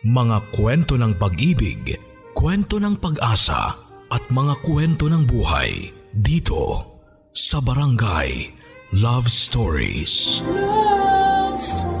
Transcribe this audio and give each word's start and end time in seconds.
Mga 0.00 0.56
kwento 0.56 0.96
ng 0.96 1.12
pag-ibig, 1.20 1.92
kwento 2.32 2.80
ng 2.80 2.96
pag-asa 2.96 3.76
at 4.08 4.24
mga 4.32 4.56
kwento 4.64 5.12
ng 5.12 5.28
buhay 5.28 5.92
dito 6.16 6.88
sa 7.36 7.60
Barangay 7.60 8.48
Love 8.96 9.28
Stories. 9.28 10.40
Love 10.48 11.60
Stories. 11.60 11.92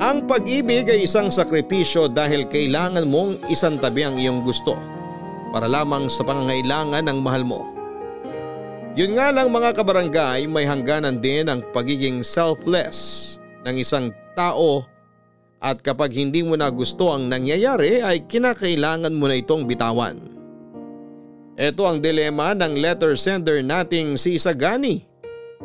Ang 0.00 0.24
pag-ibig 0.24 0.88
ay 0.88 1.04
isang 1.04 1.28
sakripisyo 1.28 2.08
dahil 2.08 2.48
kailangan 2.48 3.04
mong 3.04 3.44
isantabi 3.52 4.08
ang 4.08 4.16
iyong 4.16 4.40
gusto 4.40 4.72
para 5.52 5.68
lamang 5.68 6.08
sa 6.08 6.24
pangangailangan 6.24 7.04
ng 7.04 7.20
mahal 7.20 7.44
mo. 7.44 7.75
Yun 8.96 9.12
nga 9.12 9.28
lang 9.28 9.52
mga 9.52 9.76
kabarangay 9.76 10.48
may 10.48 10.64
hangganan 10.64 11.20
din 11.20 11.44
ang 11.52 11.60
pagiging 11.76 12.24
selfless 12.24 13.36
ng 13.68 13.76
isang 13.76 14.08
tao 14.32 14.88
at 15.60 15.84
kapag 15.84 16.16
hindi 16.16 16.40
mo 16.40 16.56
na 16.56 16.72
gusto 16.72 17.12
ang 17.12 17.28
nangyayari 17.28 18.00
ay 18.00 18.24
kinakailangan 18.24 19.12
mo 19.12 19.28
na 19.28 19.36
itong 19.36 19.68
bitawan. 19.68 20.16
Ito 21.60 21.84
ang 21.84 22.00
dilema 22.00 22.56
ng 22.56 22.80
letter 22.80 23.20
sender 23.20 23.60
nating 23.60 24.16
si 24.16 24.40
Isagani 24.40 25.04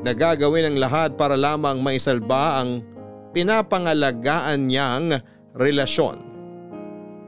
na 0.04 0.12
gagawin 0.12 0.76
ang 0.76 0.78
lahat 0.84 1.16
para 1.16 1.40
lamang 1.40 1.80
maisalba 1.80 2.60
ang 2.60 2.84
pinapangalagaan 3.32 4.68
niyang 4.68 5.08
relasyon. 5.56 6.20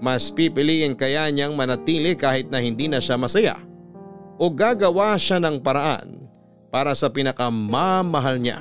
Mas 0.04 0.28
pipiliin 0.36 1.00
kaya 1.00 1.32
niyang 1.32 1.56
manatili 1.56 2.12
kahit 2.20 2.52
na 2.52 2.60
hindi 2.60 2.92
na 2.92 3.00
siya 3.00 3.16
masaya 3.16 3.56
o 4.38 4.50
gagawa 4.50 5.18
siya 5.18 5.38
ng 5.42 5.62
paraan 5.62 6.18
para 6.74 6.98
sa 6.98 7.10
pinakamamahal 7.10 8.42
niya. 8.42 8.60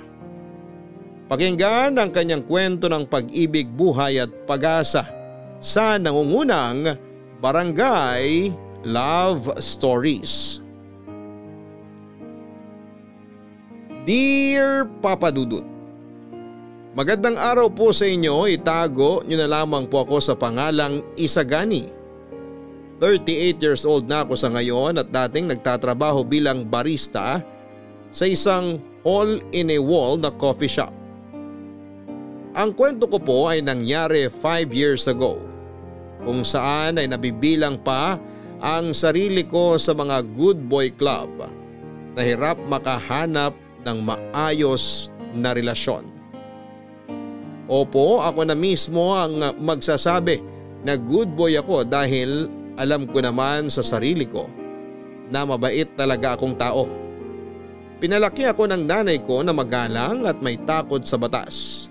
Pakinggan 1.33 1.97
ang 1.97 2.13
kanyang 2.13 2.45
kwento 2.45 2.93
ng 2.93 3.09
pag-ibig, 3.09 3.73
buhay 3.73 4.21
at 4.21 4.33
pag-asa 4.45 5.09
sa 5.57 5.97
nangungunang 5.97 6.93
Barangay 7.41 8.53
Love 8.85 9.57
Stories. 9.57 10.61
Dear 14.05 14.91
Papa 15.01 15.33
Dudut, 15.33 15.73
Magandang 16.93 17.41
araw 17.41 17.73
po 17.73 17.89
sa 17.89 18.05
inyo, 18.05 18.45
itago 18.53 19.25
nyo 19.25 19.37
na 19.41 19.49
lamang 19.49 19.89
po 19.89 20.05
ako 20.05 20.21
sa 20.21 20.37
pangalang 20.37 21.01
Isagani. 21.17 22.02
38 23.03 23.59
years 23.59 23.83
old 23.83 24.07
na 24.07 24.23
ako 24.23 24.39
sa 24.39 24.47
ngayon 24.55 24.95
at 24.95 25.11
dating 25.11 25.51
nagtatrabaho 25.51 26.23
bilang 26.23 26.63
barista 26.63 27.43
sa 28.15 28.25
isang 28.31 28.79
hole-in-a-wall 29.03 30.23
na 30.23 30.31
coffee 30.31 30.71
shop. 30.71 30.95
Ang 32.55 32.71
kwento 32.79 33.11
ko 33.11 33.19
po 33.19 33.51
ay 33.51 33.59
nangyari 33.59 34.31
5 34.31 34.71
years 34.71 35.11
ago 35.11 35.43
kung 36.23 36.47
saan 36.47 37.03
ay 37.03 37.11
nabibilang 37.11 37.83
pa 37.83 38.23
ang 38.63 38.95
sarili 38.95 39.43
ko 39.43 39.75
sa 39.75 39.91
mga 39.99 40.23
good 40.39 40.63
boy 40.71 40.95
club 40.95 41.43
na 42.15 42.23
hirap 42.23 42.55
makahanap 42.71 43.51
ng 43.83 43.99
maayos 43.99 45.11
na 45.35 45.51
relasyon. 45.51 46.07
Opo, 47.67 48.23
ako 48.23 48.47
na 48.47 48.55
mismo 48.55 49.19
ang 49.19 49.59
magsasabi 49.59 50.39
na 50.87 50.95
good 50.95 51.35
boy 51.35 51.59
ako 51.59 51.83
dahil 51.83 52.62
alam 52.83 53.07
ko 53.07 53.23
naman 53.23 53.71
sa 53.71 53.87
sarili 53.87 54.27
ko 54.27 54.51
na 55.31 55.47
mabait 55.47 55.87
talaga 55.95 56.35
akong 56.35 56.59
tao. 56.59 56.91
Pinalaki 58.03 58.43
ako 58.51 58.67
ng 58.67 58.83
nanay 58.83 59.23
ko 59.23 59.47
na 59.47 59.55
magalang 59.55 60.27
at 60.27 60.43
may 60.43 60.59
takot 60.59 61.07
sa 61.07 61.15
batas. 61.15 61.87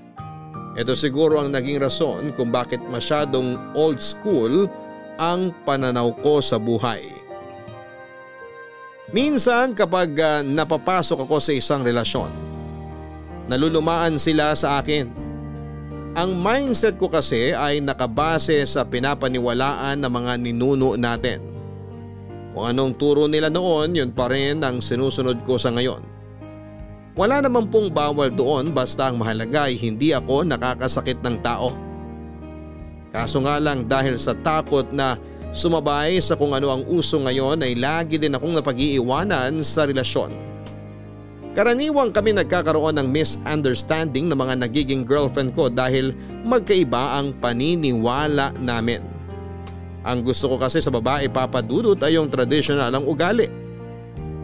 Ito 0.75 0.92
siguro 0.92 1.39
ang 1.39 1.56
naging 1.56 1.80
rason 1.80 2.36
kung 2.36 2.52
bakit 2.52 2.83
masyadong 2.92 3.56
old 3.72 4.03
school 4.03 4.67
ang 5.15 5.55
pananaw 5.64 6.11
ko 6.20 6.43
sa 6.43 6.60
buhay. 6.60 7.08
Minsan 9.15 9.71
kapag 9.76 10.11
uh, 10.20 10.39
napapasok 10.44 11.23
ako 11.23 11.39
sa 11.39 11.52
isang 11.55 11.83
relasyon, 11.83 12.32
nalulumaan 13.48 14.15
sila 14.20 14.55
sa 14.55 14.80
akin 14.80 15.20
ang 16.11 16.36
mindset 16.36 16.99
ko 16.99 17.08
kasi 17.08 17.55
ay 17.55 17.80
nakabase 17.80 18.60
sa 18.67 18.83
pinapaniwalaan 18.83 19.95
ng 19.95 20.11
mga 20.11 20.33
ninuno 20.44 20.99
natin. 20.99 21.39
Kung 22.52 22.67
anong 22.67 22.99
turo 22.99 23.32
nila 23.32 23.48
noon 23.48 23.95
yun 23.95 24.11
pa 24.11 24.27
rin 24.27 24.60
ang 24.60 24.83
sinusunod 24.83 25.39
ko 25.48 25.55
sa 25.55 25.71
ngayon. 25.71 26.04
Wala 27.16 27.39
naman 27.39 27.71
pong 27.71 27.95
bawal 27.95 28.27
doon 28.27 28.76
basta 28.76 29.08
ang 29.08 29.23
mahalaga 29.23 29.71
ay 29.71 29.80
hindi 29.80 30.11
ako 30.11 30.44
nakakasakit 30.44 31.23
ng 31.23 31.39
tao. 31.39 31.71
Kaso 33.11 33.39
nga 33.44 33.60
lang 33.60 33.88
dahil 33.88 34.20
sa 34.20 34.36
takot 34.36 34.92
na 34.92 35.16
sumabay 35.55 36.20
sa 36.20 36.36
kung 36.36 36.52
ano 36.52 36.76
ang 36.76 36.83
uso 36.92 37.23
ngayon 37.23 37.64
ay 37.64 37.80
lagi 37.80 38.20
din 38.20 38.36
akong 38.36 38.55
napag-iiwanan 38.55 39.64
sa 39.64 39.88
relasyon. 39.88 40.51
Karaniwang 41.52 42.16
kami 42.16 42.32
nagkakaroon 42.32 42.95
ng 42.95 43.12
misunderstanding 43.12 44.32
ng 44.32 44.39
mga 44.39 44.56
nagiging 44.64 45.04
girlfriend 45.04 45.52
ko 45.52 45.67
dahil 45.67 46.16
magkaiba 46.48 47.20
ang 47.20 47.36
paniniwala 47.44 48.56
namin. 48.56 49.04
Ang 50.08 50.23
gusto 50.23 50.48
ko 50.48 50.56
kasi 50.56 50.80
sa 50.80 50.88
babae 50.95 51.28
papadudot 51.28 52.00
ay 52.08 52.16
yung 52.16 52.32
traditional 52.32 52.88
ang 52.95 53.04
ugali. 53.04 53.52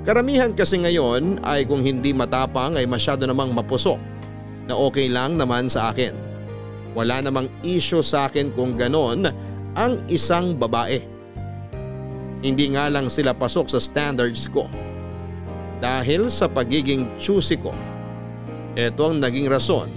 Karamihan 0.03 0.51
kasi 0.51 0.83
ngayon 0.83 1.39
ay 1.47 1.63
kung 1.63 1.79
hindi 1.79 2.11
matapang 2.11 2.75
ay 2.75 2.83
masyado 2.83 3.23
namang 3.23 3.55
mapusok 3.55 3.99
na 4.67 4.75
okay 4.75 5.07
lang 5.07 5.39
naman 5.39 5.71
sa 5.71 5.95
akin. 5.95 6.11
Wala 6.91 7.23
namang 7.23 7.47
issue 7.63 8.03
sa 8.03 8.27
akin 8.27 8.51
kung 8.51 8.75
ganon 8.75 9.31
ang 9.79 9.95
isang 10.11 10.59
babae. 10.59 10.99
Hindi 12.43 12.75
nga 12.75 12.91
lang 12.91 13.07
sila 13.07 13.31
pasok 13.31 13.71
sa 13.71 13.79
standards 13.79 14.51
ko 14.51 14.67
dahil 15.77 16.29
sa 16.33 16.49
pagiging 16.49 17.05
choosy 17.21 17.57
ko. 17.57 17.73
Ito 18.77 19.13
ang 19.13 19.21
naging 19.21 19.49
rason 19.49 19.89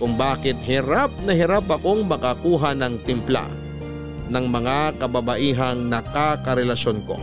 kung 0.00 0.16
bakit 0.16 0.56
hirap 0.64 1.12
na 1.28 1.36
hirap 1.36 1.68
akong 1.68 2.08
makakuha 2.08 2.72
ng 2.74 3.04
timpla 3.04 3.46
ng 4.30 4.46
mga 4.46 4.96
kababaihang 4.96 5.90
nakakarelasyon 5.90 7.04
ko. 7.04 7.18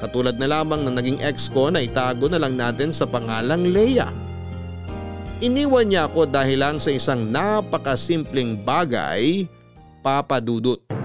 Katulad 0.00 0.40
na 0.40 0.48
lamang 0.48 0.88
ng 0.88 0.94
naging 0.96 1.18
ex 1.20 1.52
ko 1.52 1.68
na 1.68 1.84
itago 1.84 2.26
na 2.26 2.40
lang 2.40 2.56
natin 2.56 2.88
sa 2.88 3.04
pangalang 3.04 3.68
Leia. 3.68 4.08
Iniwan 5.40 5.88
niya 5.88 6.08
ako 6.08 6.28
dahil 6.28 6.60
lang 6.60 6.76
sa 6.76 6.92
isang 6.92 7.28
napakasimpleng 7.28 8.60
bagay, 8.60 9.48
papadudot. 10.04 10.80
Ano, 10.88 10.99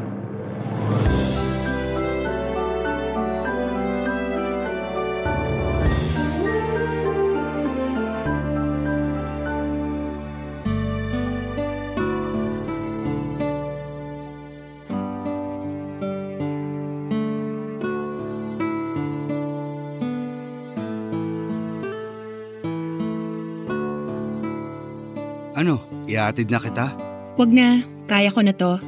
iatid 26.25 26.49
na 26.49 26.57
kita? 26.57 26.89
Wag 27.37 27.53
na, 27.53 27.85
kaya 28.09 28.33
ko 28.33 28.41
na 28.41 28.53
to. 28.57 28.81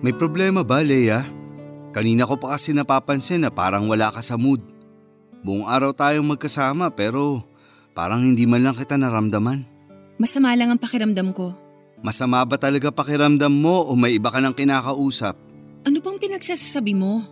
May 0.00 0.16
problema 0.16 0.64
ba, 0.64 0.80
Leia? 0.80 1.28
Kanina 1.92 2.24
ko 2.24 2.40
pa 2.40 2.56
kasi 2.56 2.72
napapansin 2.72 3.44
na 3.44 3.50
parang 3.52 3.84
wala 3.90 4.08
ka 4.08 4.24
sa 4.24 4.40
mood. 4.40 4.62
Buong 5.44 5.68
araw 5.68 5.92
tayong 5.92 6.24
magkasama 6.24 6.88
pero 6.94 7.44
parang 7.92 8.24
hindi 8.24 8.46
man 8.46 8.64
lang 8.64 8.76
kita 8.78 8.96
naramdaman. 8.96 9.66
Masama 10.16 10.54
lang 10.54 10.72
ang 10.72 10.80
pakiramdam 10.80 11.34
ko. 11.36 11.52
Masama 12.00 12.40
ba 12.48 12.56
talaga 12.56 12.88
pakiramdam 12.88 13.52
mo 13.52 13.84
o 13.84 13.92
may 13.92 14.16
iba 14.16 14.32
ka 14.32 14.40
ng 14.40 14.56
kinakausap? 14.56 15.36
Ano 15.84 15.98
bang 16.00 16.16
pinagsasasabi 16.20 16.96
mo? 16.96 17.24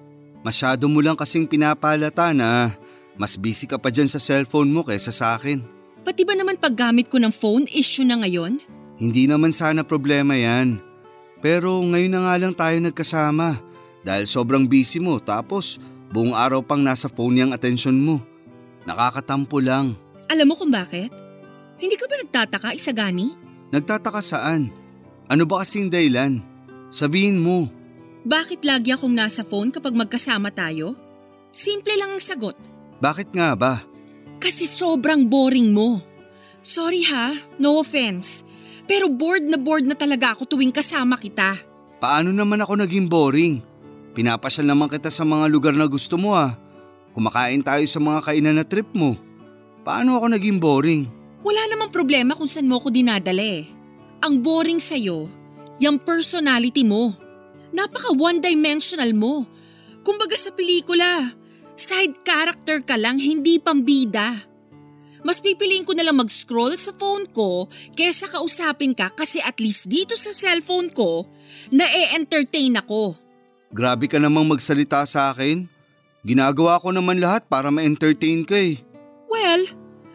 Masyado 0.45 0.89
mo 0.89 1.00
lang 1.00 1.17
kasing 1.17 1.49
pinapalata 1.49 2.33
na 2.33 2.73
mas 3.17 3.37
busy 3.37 3.69
ka 3.69 3.77
pa 3.77 3.89
dyan 3.89 4.09
sa 4.09 4.21
cellphone 4.21 4.73
mo 4.73 4.85
kaysa 4.85 5.12
sa 5.12 5.37
akin. 5.37 5.65
Pati 6.05 6.23
ba 6.25 6.33
naman 6.33 6.56
paggamit 6.56 7.12
ko 7.12 7.21
ng 7.21 7.33
phone 7.33 7.69
issue 7.71 8.05
na 8.05 8.21
ngayon? 8.21 8.61
Hindi 8.99 9.31
naman 9.31 9.55
sana 9.55 9.87
problema 9.87 10.35
yan. 10.35 10.83
Pero 11.39 11.79
ngayon 11.79 12.12
na 12.12 12.21
nga 12.27 12.35
lang 12.35 12.55
tayo 12.55 12.77
nagkasama 12.83 13.62
dahil 14.03 14.27
sobrang 14.27 14.67
busy 14.67 14.99
mo 14.99 15.23
tapos 15.23 15.79
buong 16.11 16.35
araw 16.35 16.67
pang 16.67 16.83
nasa 16.83 17.06
phone 17.06 17.47
yung 17.47 17.53
atensyon 17.55 17.95
mo. 17.95 18.19
Nakakatampo 18.91 19.62
lang. 19.62 19.95
Alam 20.27 20.50
mo 20.50 20.55
kung 20.59 20.75
bakit? 20.75 21.15
Hindi 21.79 21.95
ka 21.95 22.11
ba 22.11 22.19
nagtataka, 22.19 22.69
Isagani? 22.75 23.39
Nagtataka 23.71 24.19
saan? 24.19 24.75
Ano 25.31 25.47
ba 25.47 25.62
kasing 25.62 25.87
dahilan? 25.87 26.43
Sabihin 26.91 27.39
mo. 27.39 27.71
Bakit 28.27 28.67
lagi 28.67 28.91
akong 28.91 29.15
nasa 29.15 29.47
phone 29.47 29.71
kapag 29.71 29.95
magkasama 29.95 30.50
tayo? 30.50 30.99
Simple 31.55 31.95
lang 31.95 32.19
ang 32.19 32.23
sagot. 32.23 32.59
Bakit 32.99 33.31
nga 33.31 33.55
ba? 33.55 33.79
Kasi 34.43 34.67
sobrang 34.67 35.23
boring 35.29 35.71
mo. 35.71 36.03
Sorry 36.65 37.06
ha, 37.06 37.37
no 37.62 37.79
offense. 37.79 38.48
Pero 38.88 39.12
bored 39.12 39.44
na 39.44 39.61
bored 39.61 39.85
na 39.85 39.93
talaga 39.93 40.32
ako 40.32 40.49
tuwing 40.49 40.73
kasama 40.73 41.20
kita. 41.20 41.61
Paano 42.00 42.32
naman 42.32 42.64
ako 42.64 42.81
naging 42.81 43.05
boring? 43.05 43.61
Pinapasyal 44.17 44.64
naman 44.64 44.88
kita 44.88 45.12
sa 45.12 45.29
mga 45.29 45.46
lugar 45.52 45.76
na 45.76 45.85
gusto 45.85 46.17
mo 46.17 46.32
ah. 46.32 46.56
Kumakain 47.12 47.61
tayo 47.61 47.85
sa 47.85 48.00
mga 48.00 48.25
kainan 48.25 48.56
na 48.56 48.64
trip 48.64 48.88
mo. 48.96 49.14
Paano 49.85 50.17
ako 50.17 50.32
naging 50.32 50.56
boring? 50.56 51.05
Wala 51.44 51.69
namang 51.69 51.93
problema 51.93 52.32
kung 52.32 52.49
saan 52.49 52.67
mo 52.67 52.81
ako 52.81 52.88
dinadala 52.88 53.44
eh. 53.44 53.69
Ang 54.25 54.40
boring 54.43 54.81
sa'yo, 54.82 55.31
yung 55.79 56.00
personality 56.02 56.82
mo. 56.82 57.14
Napaka 57.70 58.17
one-dimensional 58.17 59.12
mo. 59.14 59.46
Kumbaga 60.02 60.35
sa 60.35 60.50
pelikula, 60.50 61.37
side 61.76 62.25
character 62.25 62.82
ka 62.82 62.99
lang, 62.99 63.20
hindi 63.20 63.61
pambida. 63.61 64.48
Mas 65.26 65.43
pipiliin 65.43 65.82
ko 65.82 65.94
na 65.94 66.06
lang 66.06 66.19
mag-scroll 66.19 66.79
sa 66.79 66.94
phone 66.94 67.26
ko 67.31 67.67
kesa 67.94 68.31
kausapin 68.31 68.94
ka 68.94 69.11
kasi 69.11 69.43
at 69.43 69.59
least 69.59 69.91
dito 69.91 70.15
sa 70.15 70.31
cellphone 70.31 70.91
ko, 70.94 71.26
na-e-entertain 71.75 72.79
ako. 72.79 73.19
Grabe 73.75 74.09
ka 74.09 74.17
namang 74.17 74.49
magsalita 74.49 75.05
sa 75.05 75.35
akin. 75.35 75.69
Ginagawa 76.25 76.81
ko 76.81 76.91
naman 76.91 77.20
lahat 77.20 77.47
para 77.47 77.69
ma-entertain 77.69 78.43
ka 78.43 78.56
eh. 78.56 78.81
Well, 79.29 79.69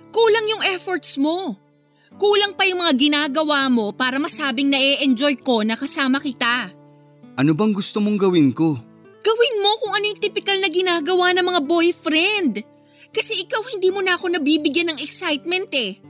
kulang 0.10 0.48
yung 0.50 0.64
efforts 0.74 1.16
mo. 1.22 1.58
Kulang 2.18 2.54
pa 2.54 2.70
yung 2.70 2.86
mga 2.86 2.94
ginagawa 2.98 3.66
mo 3.74 3.90
para 3.94 4.22
masabing 4.22 4.70
na-e-enjoy 4.70 5.42
ko 5.42 5.66
na 5.66 5.74
kasama 5.74 6.22
kita. 6.22 6.70
Ano 7.34 7.58
bang 7.58 7.74
gusto 7.74 7.98
mong 7.98 8.18
gawin 8.22 8.54
ko? 8.54 8.78
Gawin 9.24 9.56
mo 9.64 9.72
kung 9.82 9.94
ano 9.98 10.06
yung 10.14 10.22
typical 10.22 10.62
na 10.62 10.70
ginagawa 10.70 11.34
ng 11.34 11.46
mga 11.46 11.62
boyfriend. 11.66 12.54
Kasi 13.14 13.46
ikaw 13.46 13.62
hindi 13.78 13.94
mo 13.94 14.02
na 14.02 14.18
ako 14.18 14.34
nabibigyan 14.34 14.90
ng 14.94 15.00
excitement 15.00 15.70
eh. 15.78 16.02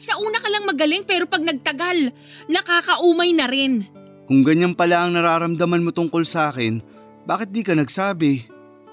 Sa 0.00 0.16
una 0.20 0.40
ka 0.40 0.48
lang 0.48 0.64
magaling 0.64 1.04
pero 1.04 1.28
pag 1.28 1.44
nagtagal, 1.44 2.12
nakakaumay 2.48 3.36
na 3.36 3.44
rin. 3.44 3.84
Kung 4.24 4.42
ganyan 4.42 4.72
pala 4.72 5.04
ang 5.04 5.12
nararamdaman 5.12 5.84
mo 5.84 5.92
tungkol 5.92 6.24
sa 6.24 6.48
akin, 6.48 6.80
bakit 7.28 7.52
di 7.52 7.60
ka 7.60 7.76
nagsabi? 7.76 8.48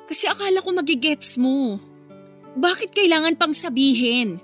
Kasi 0.06 0.28
akala 0.28 0.60
ko 0.60 0.70
magigets 0.76 1.40
mo. 1.40 1.80
Bakit 2.54 2.94
kailangan 2.94 3.40
pang 3.40 3.56
sabihin? 3.56 4.38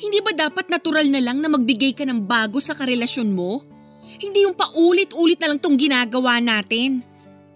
Hindi 0.00 0.18
ba 0.20 0.32
dapat 0.32 0.68
natural 0.68 1.08
na 1.08 1.22
lang 1.22 1.40
na 1.40 1.48
magbigay 1.48 1.96
ka 1.96 2.04
ng 2.04 2.26
bago 2.26 2.60
sa 2.60 2.76
karelasyon 2.76 3.32
mo? 3.32 3.64
Hindi 4.20 4.44
yung 4.44 4.58
paulit-ulit 4.58 5.40
na 5.40 5.54
lang 5.54 5.60
tong 5.62 5.78
ginagawa 5.78 6.42
natin. 6.42 7.00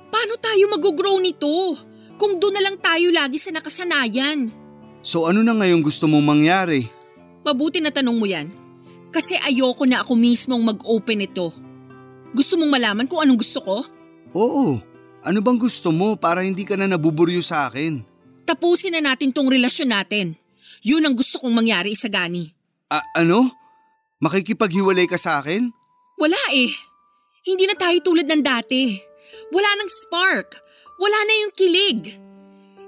Paano 0.09 0.39
tayo 0.41 0.65
mag-grow 0.73 1.21
nito? 1.21 1.77
Kung 2.17 2.39
doon 2.39 2.55
na 2.57 2.65
lang 2.65 2.77
tayo 2.81 3.11
lagi 3.13 3.37
sa 3.37 3.53
nakasanayan. 3.53 4.64
So 5.05 5.29
ano 5.29 5.45
na 5.45 5.53
ngayon 5.53 5.85
gusto 5.85 6.09
mong 6.09 6.25
mangyari? 6.25 6.89
Mabuti 7.45 7.85
na 7.85 7.93
tanong 7.93 8.17
mo 8.17 8.25
yan. 8.25 8.49
Kasi 9.13 9.37
ayoko 9.37 9.85
na 9.85 10.01
ako 10.01 10.17
mismong 10.17 10.65
mag-open 10.65 11.29
ito. 11.29 11.53
Gusto 12.33 12.57
mong 12.57 12.73
malaman 12.73 13.07
kung 13.07 13.21
anong 13.21 13.45
gusto 13.45 13.61
ko? 13.61 13.77
Oo. 14.35 14.81
Ano 15.21 15.39
bang 15.45 15.61
gusto 15.61 15.93
mo 15.93 16.17
para 16.17 16.41
hindi 16.41 16.65
ka 16.65 16.75
na 16.75 16.89
nabuburyo 16.89 17.45
sa 17.45 17.69
akin? 17.69 18.03
Tapusin 18.49 18.97
na 18.97 19.13
natin 19.13 19.31
tong 19.31 19.47
relasyon 19.47 19.93
natin. 19.93 20.35
Yun 20.83 21.05
ang 21.05 21.15
gusto 21.15 21.37
kong 21.39 21.53
mangyari 21.53 21.93
isagani. 21.93 22.51
A- 22.89 23.21
ano? 23.21 23.53
Makikipaghiwalay 24.25 25.05
ka 25.05 25.21
sa 25.21 25.45
akin? 25.45 25.69
Wala 26.17 26.41
eh. 26.57 26.73
Hindi 27.45 27.69
na 27.69 27.77
tayo 27.77 27.97
tulad 28.01 28.25
ng 28.25 28.41
dati. 28.41 28.97
Wala 29.53 29.69
nang 29.77 29.91
spark. 29.93 30.49
Wala 30.97 31.19
na 31.29 31.35
yung 31.45 31.53
kilig. 31.53 32.01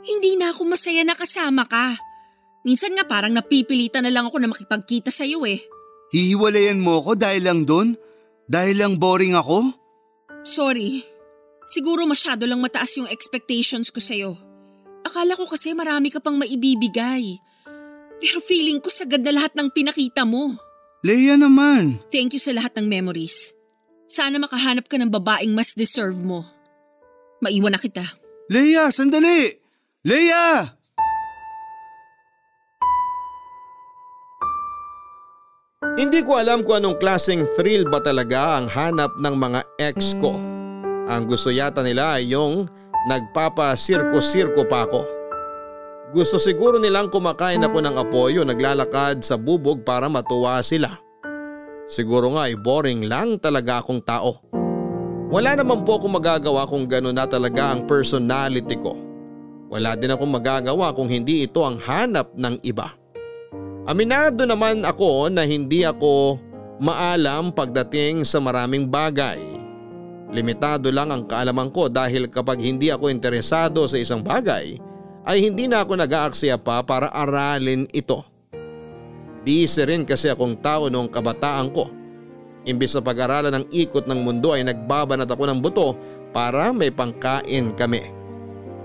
Hindi 0.06 0.38
na 0.40 0.52
ako 0.52 0.64
masaya 0.64 1.04
na 1.04 1.12
kasama 1.12 1.68
ka. 1.68 1.98
Minsan 2.66 2.98
nga 2.98 3.06
parang 3.06 3.30
napipilitan 3.30 4.02
na 4.02 4.10
lang 4.10 4.26
ako 4.26 4.42
na 4.42 4.50
makipagkita 4.50 5.14
sa 5.14 5.22
iyo 5.22 5.46
eh. 5.46 5.62
Hihiwalayan 6.10 6.82
mo 6.82 6.98
ako 6.98 7.14
dahil 7.14 7.46
lang 7.46 7.62
doon? 7.62 7.94
Dahil 8.50 8.82
lang 8.82 8.98
boring 8.98 9.38
ako? 9.38 9.70
Sorry. 10.42 11.06
Siguro 11.70 12.02
masyado 12.10 12.42
lang 12.42 12.58
mataas 12.58 12.98
yung 12.98 13.06
expectations 13.06 13.94
ko 13.94 14.02
sa'yo. 14.02 14.34
Akala 15.06 15.38
ko 15.38 15.46
kasi 15.46 15.78
marami 15.78 16.10
ka 16.10 16.18
pang 16.18 16.38
maibibigay. 16.38 17.38
Pero 18.18 18.38
feeling 18.42 18.82
ko 18.82 18.90
sagad 18.90 19.22
na 19.22 19.30
lahat 19.34 19.54
ng 19.54 19.70
pinakita 19.70 20.26
mo. 20.26 20.58
Leia 21.06 21.38
naman. 21.38 22.02
Thank 22.10 22.34
you 22.34 22.42
sa 22.42 22.50
lahat 22.50 22.74
ng 22.78 22.86
memories. 22.90 23.54
Sana 24.10 24.42
makahanap 24.42 24.90
ka 24.90 24.98
ng 24.98 25.10
babaeng 25.10 25.54
mas 25.54 25.74
deserve 25.74 26.18
mo. 26.18 26.42
Maiwan 27.42 27.74
na 27.74 27.80
kita. 27.82 28.02
Leia, 28.50 28.90
sandali! 28.90 29.54
Leia! 30.06 30.75
Hindi 35.96 36.24
ko 36.24 36.40
alam 36.40 36.64
kung 36.64 36.80
anong 36.80 36.96
klaseng 36.96 37.44
thrill 37.52 37.84
ba 37.88 38.00
talaga 38.00 38.56
ang 38.56 38.68
hanap 38.68 39.12
ng 39.20 39.36
mga 39.36 39.60
ex 39.76 40.16
ko. 40.16 40.40
Ang 41.04 41.28
gusto 41.28 41.52
yata 41.52 41.84
nila 41.84 42.16
ay 42.16 42.32
yung 42.32 42.64
nagpapasirko-sirko 43.12 44.64
pa 44.68 44.88
ako. 44.88 45.04
Gusto 46.16 46.40
siguro 46.40 46.80
nilang 46.80 47.12
kumakain 47.12 47.60
ako 47.60 47.84
ng 47.84 47.96
apoyo 47.96 48.40
naglalakad 48.44 49.20
sa 49.20 49.36
bubog 49.36 49.84
para 49.84 50.08
matuwa 50.08 50.64
sila. 50.64 50.96
Siguro 51.88 52.32
nga 52.32 52.48
ay 52.48 52.56
boring 52.56 53.04
lang 53.04 53.36
talaga 53.36 53.84
akong 53.84 54.00
tao. 54.00 54.40
Wala 55.28 55.60
naman 55.60 55.84
po 55.84 56.00
akong 56.00 56.16
magagawa 56.16 56.64
kung 56.64 56.88
gano'n 56.88 57.20
na 57.20 57.28
talaga 57.28 57.76
ang 57.76 57.84
personality 57.84 58.80
ko. 58.80 58.96
Wala 59.68 59.92
din 59.92 60.08
akong 60.08 60.28
magagawa 60.28 60.96
kung 60.96 61.12
hindi 61.12 61.44
ito 61.44 61.60
ang 61.64 61.76
hanap 61.80 62.32
ng 62.32 62.64
iba. 62.64 62.96
Aminado 63.86 64.42
naman 64.42 64.82
ako 64.82 65.30
na 65.30 65.46
hindi 65.46 65.86
ako 65.86 66.42
maalam 66.82 67.54
pagdating 67.54 68.26
sa 68.26 68.42
maraming 68.42 68.90
bagay. 68.90 69.38
Limitado 70.34 70.90
lang 70.90 71.14
ang 71.14 71.22
kaalaman 71.22 71.70
ko 71.70 71.86
dahil 71.86 72.26
kapag 72.26 72.58
hindi 72.58 72.90
ako 72.90 73.14
interesado 73.14 73.86
sa 73.86 73.94
isang 73.94 74.26
bagay 74.26 74.82
ay 75.22 75.38
hindi 75.38 75.70
na 75.70 75.86
ako 75.86 76.02
nag-aaksaya 76.02 76.58
pa 76.58 76.82
para 76.82 77.14
aralin 77.14 77.86
ito. 77.94 78.26
Busy 79.46 79.86
rin 79.86 80.02
kasi 80.02 80.34
akong 80.34 80.58
tao 80.58 80.90
noong 80.90 81.06
kabataan 81.06 81.70
ko. 81.70 81.86
Imbis 82.66 82.98
na 82.98 83.02
pag-aralan 83.06 83.62
ng 83.62 83.66
ikot 83.70 84.10
ng 84.10 84.18
mundo 84.18 84.50
ay 84.50 84.66
nagbabanat 84.66 85.30
ako 85.30 85.46
ng 85.46 85.62
buto 85.62 85.94
para 86.34 86.74
may 86.74 86.90
pangkain 86.90 87.70
kami. 87.78 88.10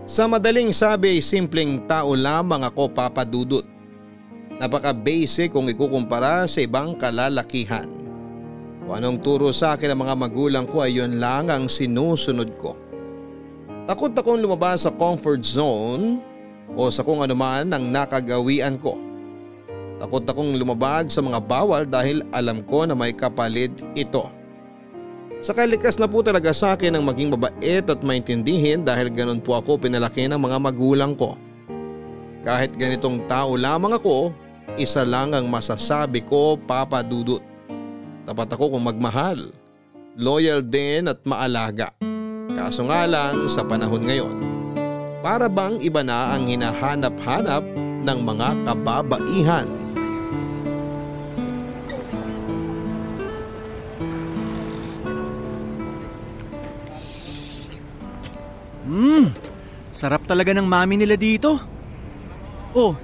Sa 0.06 0.30
madaling 0.30 0.70
sabi 0.70 1.18
ay 1.18 1.26
simpleng 1.26 1.90
tao 1.90 2.14
lamang 2.14 2.62
ako 2.62 2.94
papadudot. 2.94 3.66
Napaka-basic 4.62 5.50
kung 5.50 5.66
ikukumpara 5.66 6.46
sa 6.46 6.62
ibang 6.62 6.94
kalalakihan. 6.94 7.90
Kung 8.86 8.94
anong 8.94 9.18
turo 9.26 9.50
sa 9.50 9.74
akin 9.74 9.98
ng 9.98 10.06
mga 10.06 10.16
magulang 10.22 10.66
ko 10.70 10.86
ay 10.86 11.02
yun 11.02 11.18
lang 11.18 11.50
ang 11.50 11.66
sinusunod 11.66 12.54
ko. 12.62 12.78
Takot 13.90 14.14
akong 14.14 14.38
lumabas 14.38 14.86
sa 14.86 14.94
comfort 14.94 15.42
zone 15.42 16.22
o 16.78 16.94
sa 16.94 17.02
kung 17.02 17.26
anuman 17.26 17.74
ang 17.74 17.90
nakagawian 17.90 18.78
ko. 18.78 19.02
Takot 19.98 20.30
akong 20.30 20.54
lumabag 20.54 21.10
sa 21.10 21.26
mga 21.26 21.42
bawal 21.42 21.90
dahil 21.90 22.22
alam 22.30 22.62
ko 22.62 22.86
na 22.86 22.94
may 22.94 23.18
kapalit 23.18 23.74
ito. 23.98 24.30
Sa 25.42 25.58
kalikas 25.58 25.98
na 25.98 26.06
po 26.06 26.22
talaga 26.22 26.54
sa 26.54 26.78
akin 26.78 27.02
ang 27.02 27.04
maging 27.10 27.34
mabait 27.34 27.82
at 27.82 28.02
maintindihin 28.06 28.86
dahil 28.86 29.10
ganun 29.10 29.42
po 29.42 29.58
ako 29.58 29.82
pinalaki 29.82 30.30
ng 30.30 30.38
mga 30.38 30.58
magulang 30.62 31.18
ko. 31.18 31.34
Kahit 32.46 32.78
ganitong 32.78 33.26
tao 33.26 33.58
lamang 33.58 33.98
ako, 33.98 34.34
isa 34.80 35.04
lang 35.04 35.36
ang 35.36 35.46
masasabi 35.52 36.24
ko 36.24 36.56
Papa 36.56 37.04
Dudut. 37.04 37.44
Tapat 38.24 38.54
ako 38.56 38.78
kung 38.78 38.86
magmahal, 38.88 39.52
loyal 40.16 40.64
din 40.64 41.10
at 41.10 41.20
maalaga. 41.28 41.92
Kaso 42.52 42.88
nga 42.88 43.04
lang 43.10 43.48
sa 43.50 43.66
panahon 43.66 44.04
ngayon, 44.06 44.36
para 45.22 45.46
bang 45.52 45.78
iba 45.82 46.02
na 46.02 46.34
ang 46.34 46.50
hinahanap-hanap 46.50 47.64
ng 48.02 48.20
mga 48.26 48.48
kababaihan. 48.66 49.68
Hmm, 58.92 59.32
sarap 59.94 60.28
talaga 60.28 60.52
ng 60.52 60.68
mami 60.68 61.00
nila 61.00 61.16
dito. 61.16 61.56
Oh, 62.76 62.96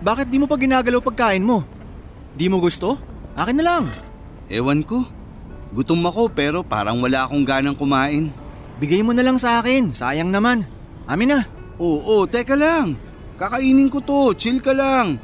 bakit 0.00 0.32
di 0.32 0.40
mo 0.40 0.48
pa 0.48 0.56
ginagalaw 0.56 1.00
pagkain 1.04 1.44
mo? 1.44 1.64
Di 2.32 2.48
mo 2.48 2.56
gusto? 2.60 2.96
Akin 3.36 3.60
na 3.60 3.64
lang. 3.64 3.84
Ewan 4.48 4.80
ko. 4.82 5.04
Gutom 5.70 6.02
ako 6.02 6.32
pero 6.34 6.66
parang 6.66 6.98
wala 6.98 7.28
akong 7.28 7.46
ganang 7.46 7.78
kumain. 7.78 8.32
Bigay 8.80 9.04
mo 9.04 9.12
na 9.12 9.22
lang 9.22 9.36
sa 9.36 9.60
akin, 9.60 9.92
sayang 9.92 10.32
naman. 10.32 10.66
Amin 11.04 11.30
na. 11.30 11.44
Oo, 11.76 12.24
teka 12.26 12.56
lang. 12.56 12.96
Kakainin 13.36 13.92
ko 13.92 14.00
to, 14.00 14.32
chill 14.34 14.58
ka 14.58 14.72
lang. 14.72 15.20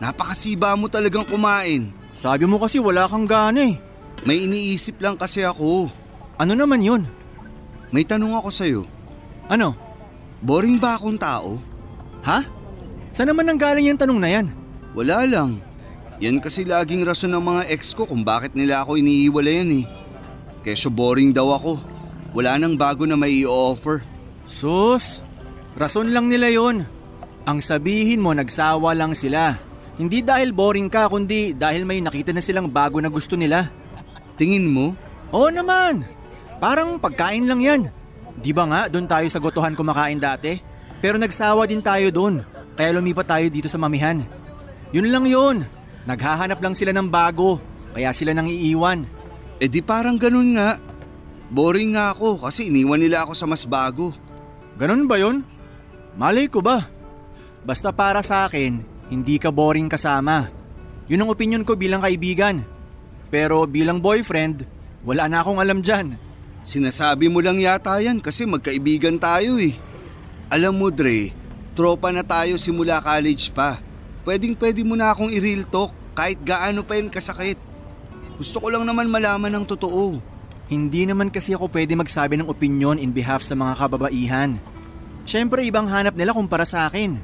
Napakasiba 0.00 0.78
mo 0.78 0.86
talagang 0.86 1.26
kumain. 1.26 1.92
Sabi 2.10 2.46
mo 2.46 2.58
kasi 2.58 2.78
wala 2.78 3.06
kang 3.10 3.26
gana 3.26 3.60
eh. 3.62 3.76
May 4.24 4.46
iniisip 4.46 4.98
lang 5.02 5.18
kasi 5.18 5.44
ako. 5.44 5.90
Ano 6.40 6.52
naman 6.56 6.80
yun? 6.80 7.02
May 7.90 8.06
tanong 8.06 8.38
ako 8.38 8.48
sa'yo. 8.48 8.82
Ano? 9.50 9.74
Boring 10.40 10.78
ba 10.78 10.96
akong 10.96 11.18
tao? 11.20 11.58
Ha? 12.24 12.59
Saan 13.10 13.26
naman 13.30 13.46
nanggaling 13.46 13.90
yung 13.90 13.98
tanong 13.98 14.20
na 14.22 14.30
yan? 14.30 14.46
Wala 14.94 15.26
lang. 15.26 15.58
Yan 16.22 16.38
kasi 16.38 16.62
laging 16.62 17.02
rason 17.02 17.34
ng 17.34 17.42
mga 17.42 17.62
ex 17.70 17.90
ko 17.90 18.06
kung 18.06 18.22
bakit 18.22 18.54
nila 18.54 18.86
ako 18.86 18.98
iniiwalayan 18.98 19.82
eh. 19.82 19.84
Kesyo 20.62 20.92
boring 20.92 21.34
daw 21.34 21.50
ako. 21.56 21.80
Wala 22.30 22.54
nang 22.60 22.78
bago 22.78 23.08
na 23.08 23.18
may 23.18 23.42
i-offer. 23.42 24.06
Sus, 24.46 25.26
rason 25.74 26.14
lang 26.14 26.30
nila 26.30 26.52
yon. 26.52 26.86
Ang 27.48 27.58
sabihin 27.58 28.22
mo 28.22 28.30
nagsawa 28.30 28.94
lang 28.94 29.16
sila. 29.16 29.58
Hindi 29.98 30.22
dahil 30.22 30.54
boring 30.54 30.86
ka 30.86 31.10
kundi 31.10 31.56
dahil 31.56 31.82
may 31.82 31.98
nakita 31.98 32.30
na 32.30 32.44
silang 32.44 32.70
bago 32.70 33.02
na 33.02 33.10
gusto 33.10 33.34
nila. 33.34 33.66
Tingin 34.38 34.70
mo? 34.70 34.94
Oo 35.34 35.50
naman. 35.50 36.06
Parang 36.62 37.00
pagkain 37.00 37.48
lang 37.48 37.60
yan. 37.64 37.82
Di 38.38 38.52
ba 38.54 38.68
nga 38.68 38.86
doon 38.86 39.08
tayo 39.08 39.26
sa 39.32 39.42
gotohan 39.42 39.74
kumakain 39.74 40.20
dati? 40.20 40.60
Pero 41.00 41.16
nagsawa 41.16 41.64
din 41.64 41.80
tayo 41.80 42.12
doon. 42.12 42.44
Kaya 42.80 42.96
lumipat 42.96 43.28
tayo 43.28 43.44
dito 43.52 43.68
sa 43.68 43.76
mamihan. 43.76 44.24
Yun 44.96 45.12
lang 45.12 45.28
yun. 45.28 45.68
Naghahanap 46.08 46.64
lang 46.64 46.72
sila 46.72 46.96
ng 46.96 47.12
bago. 47.12 47.60
Kaya 47.92 48.08
sila 48.16 48.32
nang 48.32 48.48
iiwan. 48.48 49.04
Eh 49.60 49.68
di 49.68 49.84
parang 49.84 50.16
ganun 50.16 50.56
nga. 50.56 50.80
Boring 51.52 51.92
nga 51.92 52.16
ako 52.16 52.40
kasi 52.40 52.72
iniwan 52.72 53.04
nila 53.04 53.28
ako 53.28 53.36
sa 53.36 53.44
mas 53.44 53.68
bago. 53.68 54.16
Ganun 54.80 55.04
ba 55.04 55.20
yun? 55.20 55.44
Malay 56.16 56.48
ko 56.48 56.64
ba? 56.64 56.80
Basta 57.68 57.92
para 57.92 58.24
sa 58.24 58.48
akin, 58.48 58.80
hindi 59.12 59.36
ka 59.36 59.52
boring 59.52 59.92
kasama. 59.92 60.48
Yun 61.04 61.28
ang 61.28 61.36
opinion 61.36 61.68
ko 61.68 61.76
bilang 61.76 62.00
kaibigan. 62.00 62.64
Pero 63.28 63.68
bilang 63.68 64.00
boyfriend, 64.00 64.64
wala 65.04 65.28
na 65.28 65.44
akong 65.44 65.60
alam 65.60 65.84
dyan. 65.84 66.16
Sinasabi 66.64 67.28
mo 67.28 67.44
lang 67.44 67.60
yata 67.60 68.00
yan 68.00 68.24
kasi 68.24 68.48
magkaibigan 68.48 69.20
tayo 69.20 69.60
eh. 69.60 69.76
Alam 70.48 70.80
mo 70.80 70.88
Dre, 70.88 71.36
tropa 71.80 72.12
na 72.12 72.20
tayo 72.20 72.60
simula 72.60 73.00
college 73.00 73.48
pa. 73.56 73.80
Pwedeng 74.20 74.52
pwede 74.60 74.84
mo 74.84 75.00
na 75.00 75.16
akong 75.16 75.32
i-real 75.32 75.64
talk 75.64 75.96
kahit 76.12 76.36
gaano 76.44 76.84
pa 76.84 77.00
yan 77.00 77.08
kasakit. 77.08 77.56
Gusto 78.36 78.60
ko 78.60 78.68
lang 78.68 78.84
naman 78.84 79.08
malaman 79.08 79.48
ng 79.48 79.64
totoo. 79.64 80.20
Hindi 80.68 81.08
naman 81.08 81.32
kasi 81.32 81.56
ako 81.56 81.72
pwede 81.72 81.96
magsabi 81.96 82.36
ng 82.36 82.52
opinion 82.52 83.00
in 83.00 83.16
behalf 83.16 83.40
sa 83.40 83.56
mga 83.56 83.80
kababaihan. 83.80 84.60
Siyempre 85.24 85.64
ibang 85.64 85.88
hanap 85.88 86.12
nila 86.20 86.36
kumpara 86.36 86.68
sa 86.68 86.84
akin. 86.84 87.16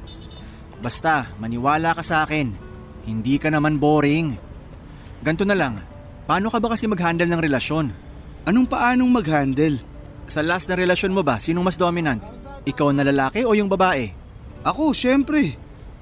Basta 0.81 1.29
maniwala 1.37 1.93
ka 1.93 2.01
sa 2.01 2.25
akin, 2.25 2.49
hindi 3.05 3.37
ka 3.37 3.53
naman 3.53 3.77
boring. 3.77 4.33
Ganto 5.21 5.45
na 5.45 5.53
lang, 5.53 5.85
paano 6.25 6.49
ka 6.49 6.57
ba 6.57 6.73
kasi 6.73 6.89
mag-handle 6.89 7.29
ng 7.29 7.41
relasyon? 7.45 7.93
Anong 8.49 8.65
paanong 8.65 9.09
mag-handle? 9.09 9.77
Sa 10.25 10.41
last 10.41 10.65
na 10.65 10.77
relasyon 10.77 11.13
mo 11.13 11.21
ba, 11.21 11.37
sinong 11.37 11.65
mas 11.65 11.77
dominant? 11.77 12.21
Ikaw 12.67 12.89
na 12.93 13.05
lalaki 13.05 13.45
o 13.47 13.53
yung 13.53 13.69
babae? 13.69 14.26
Ako, 14.67 14.91
syempre. 14.91 15.55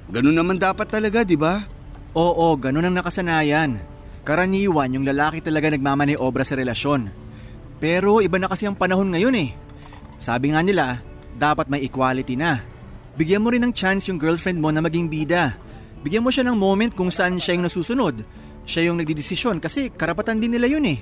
Ganun 0.10 0.34
naman 0.34 0.57
dapat 0.57 0.89
talaga, 0.89 1.22
di 1.22 1.38
ba? 1.38 1.62
Oo, 2.17 2.57
ganun 2.57 2.89
ang 2.89 2.98
nakasanayan. 2.98 3.77
Karaniwan 4.25 4.89
yung 4.89 5.05
lalaki 5.05 5.38
talaga 5.38 5.69
nagmamanay 5.69 6.17
obra 6.17 6.41
sa 6.41 6.57
relasyon. 6.57 7.13
Pero 7.77 8.25
iba 8.25 8.41
na 8.41 8.50
kasi 8.50 8.65
ang 8.65 8.74
panahon 8.74 9.13
ngayon 9.13 9.38
eh. 9.38 9.53
Sabi 10.17 10.50
nga 10.50 10.65
nila, 10.65 10.98
dapat 11.38 11.69
may 11.69 11.86
equality 11.86 12.34
na. 12.34 12.57
Bigyan 13.13 13.45
mo 13.45 13.53
rin 13.53 13.62
ng 13.69 13.74
chance 13.75 14.10
yung 14.10 14.17
girlfriend 14.17 14.57
mo 14.57 14.74
na 14.74 14.81
maging 14.81 15.13
bida. 15.13 15.53
Bigyan 16.01 16.25
mo 16.25 16.34
siya 16.34 16.50
ng 16.50 16.57
moment 16.57 16.89
kung 16.98 17.13
saan 17.13 17.38
siya 17.38 17.53
yung 17.53 17.69
nasusunod. 17.69 18.25
Siya 18.65 18.89
yung 18.89 18.98
nagdidesisyon 18.98 19.62
kasi 19.62 19.93
karapatan 19.93 20.41
din 20.41 20.57
nila 20.57 20.65
yun 20.65 20.89
eh. 20.89 20.98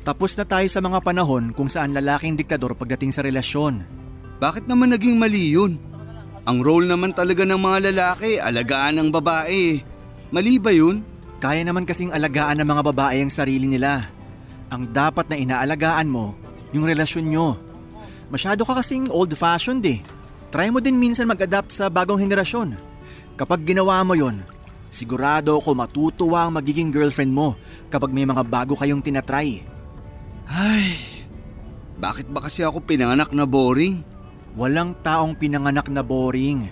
Tapos 0.00 0.32
na 0.40 0.48
tayo 0.48 0.64
sa 0.64 0.80
mga 0.80 1.04
panahon 1.04 1.52
kung 1.52 1.68
saan 1.68 1.92
lalaking 1.92 2.40
diktador 2.40 2.72
pagdating 2.72 3.12
sa 3.12 3.20
relasyon. 3.20 3.84
Bakit 4.40 4.64
naman 4.64 4.96
naging 4.96 5.20
mali 5.20 5.52
yun? 5.52 5.91
Ang 6.42 6.58
role 6.58 6.90
naman 6.90 7.14
talaga 7.14 7.46
ng 7.46 7.60
mga 7.60 7.78
lalaki, 7.94 8.42
alagaan 8.42 8.98
ng 8.98 9.08
babae. 9.14 9.78
Mali 10.34 10.58
ba 10.58 10.74
yun? 10.74 11.06
Kaya 11.38 11.62
naman 11.62 11.86
kasing 11.86 12.10
alagaan 12.10 12.58
ng 12.58 12.66
mga 12.66 12.82
babae 12.90 13.22
ang 13.22 13.30
sarili 13.30 13.70
nila. 13.70 14.10
Ang 14.74 14.90
dapat 14.90 15.30
na 15.30 15.38
inaalagaan 15.38 16.10
mo, 16.10 16.34
yung 16.74 16.82
relasyon 16.82 17.30
nyo. 17.30 17.62
Masyado 18.26 18.66
ka 18.66 18.74
kasing 18.74 19.06
old-fashioned 19.06 19.86
eh. 19.86 20.02
Try 20.50 20.74
mo 20.74 20.82
din 20.82 20.98
minsan 20.98 21.30
mag-adapt 21.30 21.70
sa 21.70 21.86
bagong 21.86 22.18
henerasyon. 22.18 22.74
Kapag 23.38 23.62
ginawa 23.62 24.02
mo 24.02 24.18
yon, 24.18 24.42
sigurado 24.90 25.62
ako 25.62 25.78
matutuwa 25.78 26.50
ang 26.50 26.58
magiging 26.58 26.90
girlfriend 26.90 27.30
mo 27.30 27.54
kapag 27.86 28.10
may 28.10 28.26
mga 28.26 28.42
bago 28.42 28.74
kayong 28.74 29.04
tinatry. 29.04 29.62
Ay, 30.50 30.98
bakit 32.02 32.26
ba 32.34 32.42
kasi 32.42 32.66
ako 32.66 32.82
pinanganak 32.82 33.30
na 33.30 33.46
boring? 33.46 34.02
Walang 34.52 35.00
taong 35.00 35.32
pinanganak 35.40 35.88
na 35.88 36.04
boring. 36.04 36.68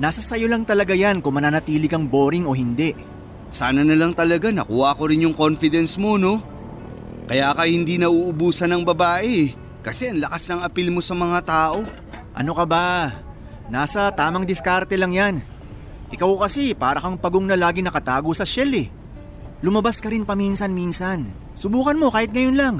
Nasa 0.00 0.24
sayo 0.24 0.48
lang 0.48 0.64
talaga 0.64 0.96
yan 0.96 1.20
kung 1.20 1.36
mananatili 1.36 1.84
kang 1.84 2.08
boring 2.08 2.48
o 2.48 2.56
hindi. 2.56 2.96
Sana 3.52 3.84
na 3.84 3.92
lang 3.92 4.16
talaga 4.16 4.48
nakuha 4.48 4.96
ko 4.96 5.12
rin 5.12 5.28
yung 5.28 5.36
confidence 5.36 6.00
mo, 6.00 6.16
no? 6.16 6.40
Kaya 7.28 7.52
ka 7.52 7.68
hindi 7.68 8.00
nauubusan 8.00 8.72
ng 8.72 8.82
babae 8.88 9.52
kasi 9.84 10.08
ang 10.08 10.24
lakas 10.24 10.48
ng 10.48 10.60
apil 10.64 10.88
mo 10.88 11.04
sa 11.04 11.12
mga 11.12 11.38
tao. 11.44 11.84
Ano 12.32 12.52
ka 12.56 12.64
ba? 12.64 13.12
Nasa 13.68 14.08
tamang 14.16 14.48
diskarte 14.48 14.96
lang 14.96 15.12
yan. 15.12 15.44
Ikaw 16.08 16.48
kasi 16.48 16.72
para 16.72 17.04
kang 17.04 17.20
pagong 17.20 17.44
na 17.44 17.60
lagi 17.60 17.84
nakatago 17.84 18.32
sa 18.32 18.48
shell 18.48 18.72
eh. 18.72 18.88
Lumabas 19.60 20.00
ka 20.00 20.08
rin 20.08 20.24
paminsan-minsan. 20.24 21.28
Subukan 21.52 22.00
mo 22.00 22.08
kahit 22.08 22.32
ngayon 22.32 22.56
lang. 22.56 22.76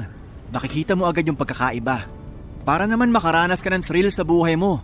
Makikita 0.49 0.97
mo 0.97 1.05
agad 1.05 1.29
yung 1.29 1.37
pagkakaiba. 1.37 2.18
Para 2.67 2.85
naman 2.85 3.09
makaranas 3.09 3.63
ka 3.63 3.71
ng 3.71 3.83
thrill 3.83 4.11
sa 4.11 4.27
buhay 4.27 4.59
mo. 4.59 4.83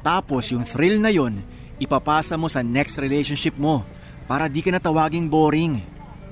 Tapos 0.00 0.50
yung 0.54 0.62
thrill 0.62 1.02
na 1.02 1.10
yon, 1.10 1.42
ipapasa 1.82 2.38
mo 2.38 2.46
sa 2.46 2.62
next 2.62 2.96
relationship 3.02 3.58
mo 3.58 3.84
para 4.26 4.50
di 4.50 4.62
ka 4.62 4.70
na 4.70 4.82
tawaging 4.82 5.30
boring. 5.30 5.82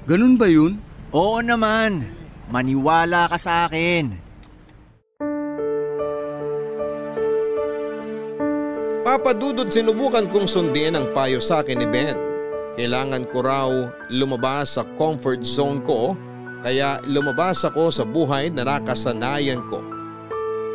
Ganun 0.06 0.38
ba 0.38 0.46
yun? 0.50 0.78
Oo 1.14 1.40
naman. 1.40 2.04
Maniwala 2.50 3.30
ka 3.30 3.38
sa 3.38 3.66
akin. 3.70 4.20
Papadudod 9.04 9.68
sinubukan 9.68 10.26
kong 10.26 10.48
sundin 10.48 10.96
ang 10.96 11.12
payo 11.12 11.38
sa 11.38 11.60
akin 11.60 11.76
ni 11.76 11.86
Ben. 11.86 12.16
Kailangan 12.74 13.30
ko 13.30 13.38
raw 13.44 13.70
lumabas 14.10 14.74
sa 14.74 14.82
comfort 14.98 15.46
zone 15.46 15.84
ko 15.86 16.18
kaya 16.64 16.98
lumabas 17.06 17.62
ako 17.62 17.92
sa 17.92 18.02
buhay 18.02 18.50
na 18.50 18.66
nakasanayan 18.66 19.62
ko. 19.70 19.93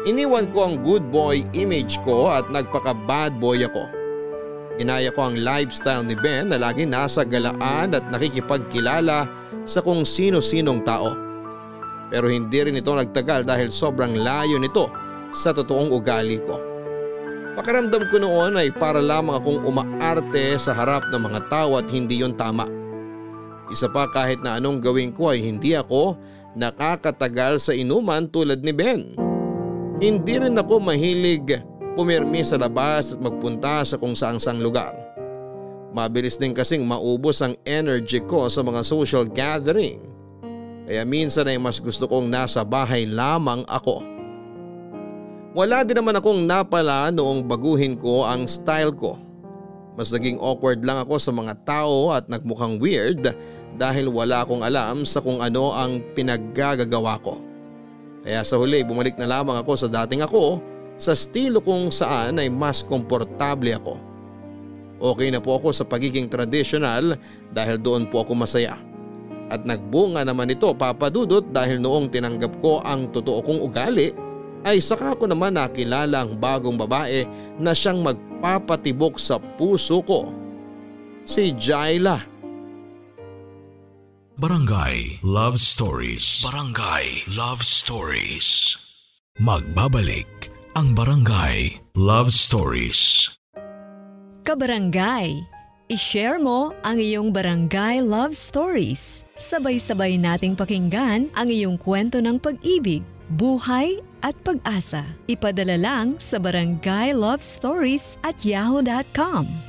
Iniwan 0.08 0.48
ko 0.48 0.64
ang 0.64 0.80
good 0.80 1.12
boy 1.12 1.44
image 1.52 2.00
ko 2.08 2.32
at 2.32 2.48
nagpaka 2.48 2.96
bad 3.04 3.36
boy 3.36 3.60
ako. 3.68 3.84
Inaya 4.80 5.12
ko 5.12 5.28
ang 5.28 5.36
lifestyle 5.36 6.08
ni 6.08 6.16
Ben 6.16 6.48
na 6.48 6.56
lagi 6.56 6.88
nasa 6.88 7.28
galaan 7.28 7.92
at 7.92 8.08
nakikipagkilala 8.08 9.28
sa 9.68 9.84
kung 9.84 10.08
sino-sinong 10.08 10.88
tao. 10.88 11.12
Pero 12.08 12.32
hindi 12.32 12.64
rin 12.64 12.80
ito 12.80 12.96
nagtagal 12.96 13.44
dahil 13.44 13.68
sobrang 13.76 14.16
layo 14.16 14.56
nito 14.56 14.88
sa 15.36 15.52
totoong 15.52 15.92
ugali 15.92 16.40
ko. 16.48 16.56
Pakiramdam 17.60 18.08
ko 18.08 18.24
noon 18.24 18.56
ay 18.56 18.72
para 18.72 19.04
lamang 19.04 19.36
akong 19.36 19.68
umaarte 19.68 20.56
sa 20.56 20.72
harap 20.72 21.12
ng 21.12 21.28
mga 21.28 21.52
tao 21.52 21.76
at 21.76 21.92
hindi 21.92 22.24
yon 22.24 22.40
tama. 22.40 22.64
Isa 23.68 23.92
pa 23.92 24.08
kahit 24.08 24.40
na 24.40 24.64
anong 24.64 24.80
gawin 24.80 25.12
ko 25.12 25.36
ay 25.36 25.44
hindi 25.44 25.76
ako 25.76 26.16
nakakatagal 26.56 27.60
sa 27.60 27.76
inuman 27.76 28.32
tulad 28.32 28.64
ni 28.64 28.72
Ben. 28.72 29.29
Hindi 30.00 30.40
rin 30.40 30.56
ako 30.56 30.80
mahilig 30.80 31.60
pumirmi 32.00 32.40
sa 32.40 32.56
labas 32.56 33.12
at 33.12 33.20
magpunta 33.20 33.84
sa 33.84 34.00
kung 34.00 34.16
saang 34.16 34.40
sang 34.40 34.64
lugar. 34.64 34.96
Mabilis 35.92 36.40
din 36.40 36.56
kasing 36.56 36.88
maubos 36.88 37.44
ang 37.44 37.60
energy 37.68 38.24
ko 38.24 38.48
sa 38.48 38.64
mga 38.64 38.80
social 38.88 39.28
gathering. 39.28 40.00
Kaya 40.88 41.04
minsan 41.04 41.52
ay 41.52 41.60
mas 41.60 41.84
gusto 41.84 42.08
kong 42.08 42.32
nasa 42.32 42.64
bahay 42.64 43.04
lamang 43.04 43.68
ako. 43.68 44.00
Wala 45.52 45.84
din 45.84 46.00
naman 46.00 46.16
akong 46.16 46.48
napala 46.48 47.12
noong 47.12 47.44
baguhin 47.44 48.00
ko 48.00 48.24
ang 48.24 48.48
style 48.48 48.96
ko. 48.96 49.20
Mas 50.00 50.16
naging 50.16 50.40
awkward 50.40 50.80
lang 50.80 51.04
ako 51.04 51.20
sa 51.20 51.36
mga 51.36 51.60
tao 51.68 52.16
at 52.16 52.32
nagmukhang 52.32 52.80
weird 52.80 53.36
dahil 53.76 54.08
wala 54.08 54.48
akong 54.48 54.64
alam 54.64 55.04
sa 55.04 55.20
kung 55.20 55.44
ano 55.44 55.76
ang 55.76 56.00
pinaggagawa 56.16 57.20
ko. 57.20 57.49
Kaya 58.24 58.44
sa 58.44 58.60
huli 58.60 58.84
bumalik 58.84 59.16
na 59.16 59.30
lamang 59.30 59.60
ako 59.64 59.72
sa 59.76 59.88
dating 59.88 60.24
ako 60.24 60.60
sa 61.00 61.16
estilo 61.16 61.64
kung 61.64 61.88
saan 61.88 62.38
ay 62.38 62.52
mas 62.52 62.84
komportable 62.84 63.72
ako. 63.72 63.96
Okay 65.00 65.32
na 65.32 65.40
po 65.40 65.56
ako 65.56 65.72
sa 65.72 65.88
pagiging 65.88 66.28
traditional 66.28 67.16
dahil 67.56 67.80
doon 67.80 68.04
po 68.12 68.28
ako 68.28 68.36
masaya. 68.36 68.76
At 69.50 69.64
nagbunga 69.64 70.28
naman 70.28 70.52
ito 70.52 70.70
papadudot 70.76 71.42
dahil 71.42 71.80
noong 71.80 72.12
tinanggap 72.12 72.60
ko 72.60 72.84
ang 72.84 73.10
totoo 73.10 73.40
kong 73.42 73.60
ugali 73.64 74.12
ay 74.68 74.84
saka 74.84 75.16
ko 75.16 75.24
naman 75.24 75.56
nakilala 75.56 76.28
ang 76.28 76.36
bagong 76.36 76.76
babae 76.76 77.24
na 77.56 77.72
siyang 77.72 78.04
magpapatibok 78.04 79.16
sa 79.16 79.40
puso 79.40 80.04
ko. 80.04 80.36
Si 81.24 81.56
Jaila. 81.56 82.39
Barangay 84.40 85.20
Love 85.20 85.60
Stories. 85.60 86.40
Barangay 86.48 87.28
Love 87.36 87.60
Stories. 87.60 88.72
Magbabalik 89.36 90.48
ang 90.80 90.96
Barangay 90.96 91.76
Love 92.00 92.32
Stories. 92.32 93.36
Kabarangay, 94.48 95.44
I-share 95.92 96.40
mo 96.40 96.72
ang 96.88 97.04
iyong 97.04 97.36
barangay 97.36 98.00
love 98.00 98.32
stories. 98.32 99.28
Sabay-sabay 99.36 100.16
nating 100.16 100.56
pakinggan 100.56 101.28
ang 101.36 101.48
iyong 101.52 101.76
kwento 101.76 102.24
ng 102.24 102.40
pag-ibig, 102.40 103.04
buhay 103.36 104.00
at 104.24 104.40
pag-asa. 104.48 105.04
Ipadala 105.28 105.76
lang 105.76 106.16
sa 106.16 106.40
barangay 106.40 107.12
at 108.24 108.38
yahoo.com. 108.40 109.69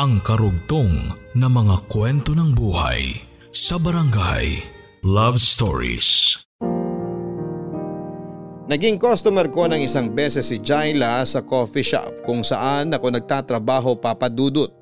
Ang 0.00 0.24
karugtong 0.24 1.12
na 1.36 1.44
mga 1.44 1.76
kwento 1.92 2.32
ng 2.32 2.56
buhay 2.56 3.20
sa 3.52 3.76
barangay 3.76 4.64
Love 5.04 5.36
Stories. 5.36 6.40
Naging 8.64 8.96
customer 8.96 9.44
ko 9.52 9.68
ng 9.68 9.84
isang 9.84 10.08
beses 10.08 10.48
si 10.48 10.56
Jaila 10.56 11.20
sa 11.28 11.44
coffee 11.44 11.84
shop 11.84 12.24
kung 12.24 12.40
saan 12.40 12.96
ako 12.96 13.12
nagtatrabaho 13.12 13.92
papadudot. 14.00 14.72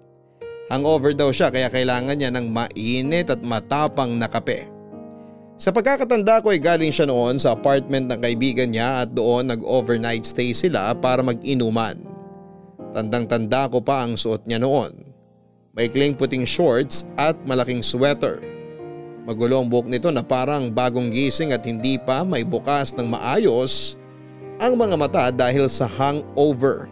Hangover 0.71 1.11
daw 1.11 1.35
siya 1.35 1.51
kaya 1.51 1.67
kailangan 1.67 2.15
niya 2.15 2.31
ng 2.31 2.47
mainit 2.55 3.35
at 3.35 3.43
matapang 3.43 4.15
na 4.23 4.31
kape. 4.31 4.71
Sa 5.59 5.75
pagkakatanda 5.75 6.47
ko 6.47 6.55
ay 6.55 6.63
galing 6.63 6.95
siya 6.95 7.11
noon 7.11 7.43
sa 7.43 7.59
apartment 7.59 8.07
ng 8.07 8.23
kaibigan 8.23 8.71
niya 8.71 9.03
at 9.03 9.11
doon 9.19 9.51
nag-overnight 9.51 10.23
stay 10.23 10.55
sila 10.55 10.95
para 10.95 11.27
mag-inuman. 11.27 12.07
Tandang 12.95 13.27
tanda 13.27 13.67
ko 13.67 13.83
pa 13.83 14.07
ang 14.07 14.15
suot 14.15 14.47
niya 14.47 14.63
noon. 14.63 15.08
Maikling 15.79 16.19
puting 16.19 16.43
shorts 16.43 17.07
at 17.15 17.39
malaking 17.47 17.87
sweater. 17.87 18.43
Magulo 19.31 19.63
ang 19.63 19.71
buhok 19.71 19.87
nito 19.87 20.11
na 20.11 20.27
parang 20.27 20.75
bagong 20.75 21.07
gising 21.07 21.55
at 21.55 21.63
hindi 21.63 21.95
pa 22.03 22.27
may 22.27 22.43
bukas 22.43 22.91
ng 22.99 23.07
maayos 23.07 23.95
ang 24.59 24.75
mga 24.75 24.99
mata 24.99 25.31
dahil 25.31 25.71
sa 25.71 25.87
hangover. 25.87 26.91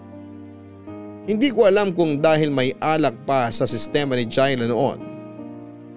Hindi 1.26 1.50
ko 1.50 1.66
alam 1.66 1.90
kung 1.90 2.22
dahil 2.22 2.54
may 2.54 2.78
alak 2.78 3.18
pa 3.26 3.50
sa 3.50 3.66
sistema 3.66 4.14
ni 4.14 4.22
Jaila 4.22 4.70
noon. 4.70 5.02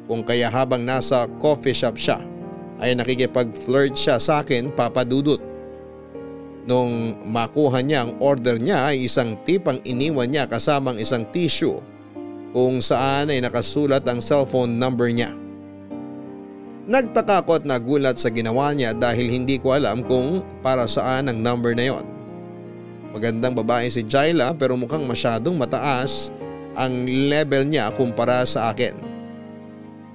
Kung 0.10 0.26
kaya 0.26 0.50
habang 0.50 0.82
nasa 0.82 1.30
coffee 1.38 1.78
shop 1.78 1.94
siya 1.94 2.18
ay 2.82 2.98
nakikipag-flirt 2.98 3.94
siya 3.94 4.18
sa 4.18 4.42
akin 4.42 4.74
papadudot. 4.74 5.38
Nung 6.66 7.22
makuha 7.22 7.86
niya 7.86 8.10
ang 8.10 8.18
order 8.18 8.58
niya 8.58 8.90
ay 8.90 9.06
isang 9.06 9.38
tip 9.46 9.70
ang 9.70 9.78
iniwan 9.86 10.34
niya 10.34 10.50
kasamang 10.50 10.98
isang 10.98 11.30
tissue 11.30 11.78
kung 12.54 12.82
saan 12.82 13.30
ay 13.30 13.42
nakasulat 13.42 14.02
ang 14.10 14.18
cellphone 14.18 14.78
number 14.82 15.10
niya. 15.14 15.34
Nagtaka 16.90 17.46
ko 17.46 17.62
at 17.62 17.70
nagulat 17.70 18.18
sa 18.18 18.34
ginawa 18.34 18.74
niya 18.74 18.98
dahil 18.98 19.30
hindi 19.30 19.62
ko 19.62 19.78
alam 19.78 20.02
kung 20.02 20.42
para 20.66 20.90
saan 20.90 21.30
ang 21.30 21.38
number 21.38 21.78
na 21.78 21.86
yon. 21.86 22.06
Magandang 23.14 23.54
babae 23.54 23.90
si 23.94 24.02
Jaila 24.02 24.58
pero 24.58 24.74
mukhang 24.74 25.06
masyadong 25.06 25.54
mataas 25.54 26.34
ang 26.74 27.06
level 27.06 27.70
niya 27.70 27.94
kumpara 27.94 28.42
sa 28.46 28.74
akin. 28.74 28.98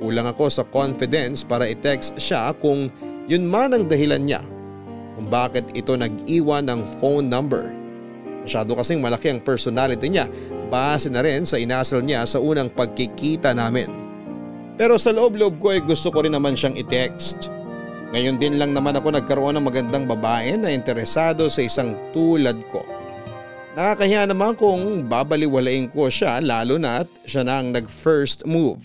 Kulang 0.02 0.26
ako 0.26 0.50
sa 0.50 0.66
confidence 0.66 1.46
para 1.46 1.70
i-text 1.70 2.18
siya 2.18 2.50
kung 2.58 2.90
yun 3.30 3.46
man 3.46 3.70
ang 3.70 3.86
dahilan 3.86 4.22
niya 4.26 4.42
kung 5.14 5.30
bakit 5.30 5.70
ito 5.78 5.94
nag-iwan 5.94 6.66
ng 6.66 6.82
phone 6.98 7.30
number. 7.30 7.70
Masyado 8.42 8.74
kasing 8.74 8.98
malaki 8.98 9.30
ang 9.30 9.40
personality 9.40 10.10
niya 10.10 10.26
base 10.68 11.12
na 11.12 11.20
rin 11.20 11.44
sa 11.44 11.60
inasal 11.60 12.00
niya 12.00 12.24
sa 12.24 12.40
unang 12.40 12.72
pagkikita 12.72 13.52
namin. 13.52 13.88
Pero 14.74 14.98
sa 14.98 15.14
loob-loob 15.14 15.62
ko 15.62 15.70
ay 15.70 15.84
gusto 15.84 16.10
ko 16.10 16.26
rin 16.26 16.34
naman 16.34 16.58
siyang 16.58 16.74
i-text. 16.74 17.52
Ngayon 18.14 18.38
din 18.38 18.58
lang 18.58 18.74
naman 18.74 18.94
ako 18.94 19.14
nagkaroon 19.14 19.58
ng 19.58 19.66
magandang 19.66 20.06
babae 20.06 20.54
na 20.58 20.70
interesado 20.70 21.46
sa 21.50 21.62
isang 21.62 21.94
tulad 22.14 22.58
ko. 22.70 22.82
Nakakahiya 23.74 24.30
naman 24.30 24.54
kung 24.54 25.10
babaliwalain 25.10 25.90
ko 25.90 26.06
siya 26.06 26.38
lalo 26.38 26.78
na 26.78 27.02
at 27.02 27.10
siya 27.26 27.42
na 27.42 27.58
ang 27.58 27.74
nag-first 27.74 28.46
move. 28.46 28.78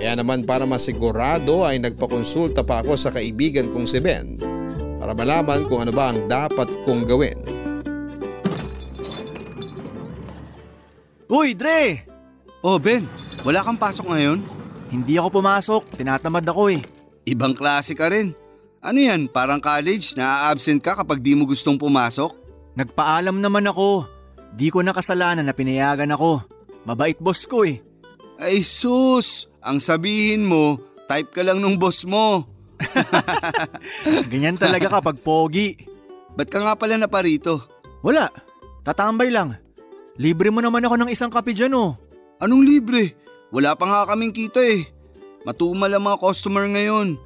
Kaya 0.00 0.16
naman 0.16 0.48
para 0.48 0.64
masigurado 0.64 1.68
ay 1.68 1.76
nagpakonsulta 1.84 2.64
pa 2.64 2.80
ako 2.80 2.96
sa 2.96 3.12
kaibigan 3.12 3.68
kong 3.68 3.84
si 3.84 4.00
Ben 4.00 4.40
para 4.96 5.12
malaman 5.12 5.68
kung 5.68 5.84
ano 5.84 5.92
ba 5.92 6.12
ang 6.12 6.24
dapat 6.32 6.68
kong 6.88 7.04
gawin. 7.04 7.59
Uy, 11.30 11.54
Dre! 11.54 12.02
Oh 12.58 12.82
Ben, 12.82 13.06
wala 13.46 13.62
kang 13.62 13.78
pasok 13.78 14.10
ngayon? 14.10 14.42
Hindi 14.90 15.14
ako 15.14 15.38
pumasok, 15.38 15.94
tinatamad 15.94 16.42
ako 16.42 16.74
eh. 16.74 16.82
Ibang 17.22 17.54
klase 17.54 17.94
ka 17.94 18.10
rin. 18.10 18.34
Ano 18.82 18.98
yan, 18.98 19.30
parang 19.30 19.62
college 19.62 20.18
na 20.18 20.50
absent 20.50 20.82
ka 20.82 20.98
kapag 20.98 21.22
di 21.22 21.38
mo 21.38 21.46
gustong 21.46 21.78
pumasok? 21.78 22.34
Nagpaalam 22.74 23.38
naman 23.38 23.62
ako. 23.70 24.10
Di 24.58 24.74
ko 24.74 24.82
nakasalanan 24.82 25.46
na 25.46 25.54
pinayagan 25.54 26.10
ako. 26.10 26.42
Mabait 26.82 27.14
boss 27.22 27.46
ko 27.46 27.62
eh. 27.62 27.78
Ay 28.34 28.66
sus, 28.66 29.46
ang 29.62 29.78
sabihin 29.78 30.50
mo, 30.50 30.82
type 31.06 31.30
ka 31.30 31.46
lang 31.46 31.62
nung 31.62 31.78
boss 31.78 32.02
mo. 32.10 32.42
Ganyan 34.34 34.58
talaga 34.58 34.98
kapag 34.98 35.22
pogi. 35.22 35.78
Ba't 36.34 36.50
ka 36.50 36.58
nga 36.58 36.74
pala 36.74 36.98
na 36.98 37.06
parito? 37.06 37.62
Wala, 38.02 38.26
tatambay 38.82 39.30
lang. 39.30 39.69
Libre 40.20 40.52
mo 40.52 40.60
naman 40.60 40.84
ako 40.84 41.00
ng 41.00 41.08
isang 41.08 41.32
kape 41.32 41.56
dyan 41.56 41.72
oh. 41.72 41.96
Anong 42.44 42.60
libre? 42.60 43.16
Wala 43.48 43.72
pa 43.72 43.88
nga 43.88 44.12
kaming 44.12 44.36
kita 44.36 44.60
eh. 44.60 44.84
Matumal 45.48 45.88
ang 45.88 46.04
mga 46.04 46.20
customer 46.20 46.68
ngayon. 46.68 47.16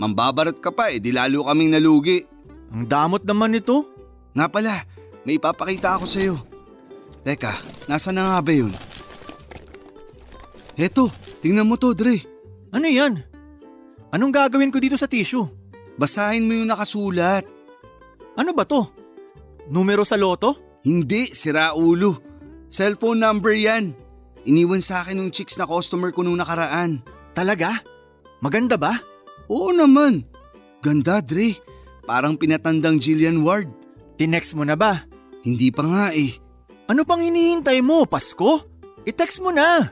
Mambabarat 0.00 0.56
ka 0.56 0.72
pa 0.72 0.88
eh, 0.88 0.96
di 0.96 1.12
lalo 1.12 1.44
kaming 1.44 1.76
nalugi. 1.76 2.24
Ang 2.72 2.88
damot 2.88 3.20
naman 3.28 3.52
nito. 3.52 3.84
Nga 4.32 4.48
pala, 4.48 4.80
may 5.28 5.36
ipapakita 5.36 6.00
ako 6.00 6.08
sa'yo. 6.08 6.34
Teka, 7.20 7.52
nasa 7.84 8.16
na 8.16 8.32
nga 8.32 8.40
ba 8.40 8.52
yun? 8.56 8.72
Heto, 10.72 11.12
tingnan 11.44 11.68
mo 11.68 11.76
to, 11.76 11.92
Dre. 11.92 12.16
Ano 12.72 12.88
yan? 12.88 13.28
Anong 14.08 14.32
gagawin 14.32 14.72
ko 14.72 14.80
dito 14.80 14.96
sa 14.96 15.04
tissue? 15.04 15.44
Basahin 16.00 16.48
mo 16.48 16.56
yung 16.56 16.72
nakasulat. 16.72 17.44
Ano 18.40 18.56
ba 18.56 18.64
to? 18.64 18.88
Numero 19.68 20.00
sa 20.08 20.16
loto? 20.16 20.80
Hindi, 20.80 21.36
sira 21.36 21.76
ulo. 21.76 22.27
Cellphone 22.68 23.24
number 23.24 23.56
yan. 23.56 23.96
Iniwan 24.44 24.84
sa 24.84 25.04
akin 25.04 25.16
ng 25.20 25.30
chicks 25.32 25.56
na 25.56 25.64
customer 25.64 26.12
ko 26.12 26.20
nung 26.24 26.36
nakaraan. 26.36 27.00
Talaga? 27.32 27.80
Maganda 28.44 28.76
ba? 28.76 28.96
Oo 29.48 29.72
naman. 29.72 30.24
Ganda, 30.84 31.24
Dre. 31.24 31.56
Parang 32.04 32.36
pinatandang 32.36 33.00
Jillian 33.00 33.40
Ward. 33.44 33.68
Tinext 34.20 34.56
mo 34.56 34.64
na 34.68 34.76
ba? 34.76 35.04
Hindi 35.44 35.72
pa 35.72 35.84
nga 35.84 36.06
eh. 36.12 36.36
Ano 36.88 37.04
pang 37.04 37.20
hinihintay 37.20 37.84
mo, 37.84 38.08
Pasko? 38.08 38.64
I-text 39.04 39.40
mo 39.44 39.52
na. 39.52 39.88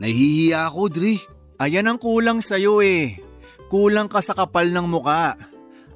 Nahihiya 0.00 0.68
ako, 0.68 0.82
Dre. 0.92 1.16
Ayan 1.58 1.90
ang 1.90 1.98
kulang 1.98 2.44
sa'yo 2.44 2.84
eh. 2.84 3.18
Kulang 3.68 4.08
ka 4.08 4.20
sa 4.24 4.32
kapal 4.32 4.70
ng 4.72 4.86
muka. 4.88 5.36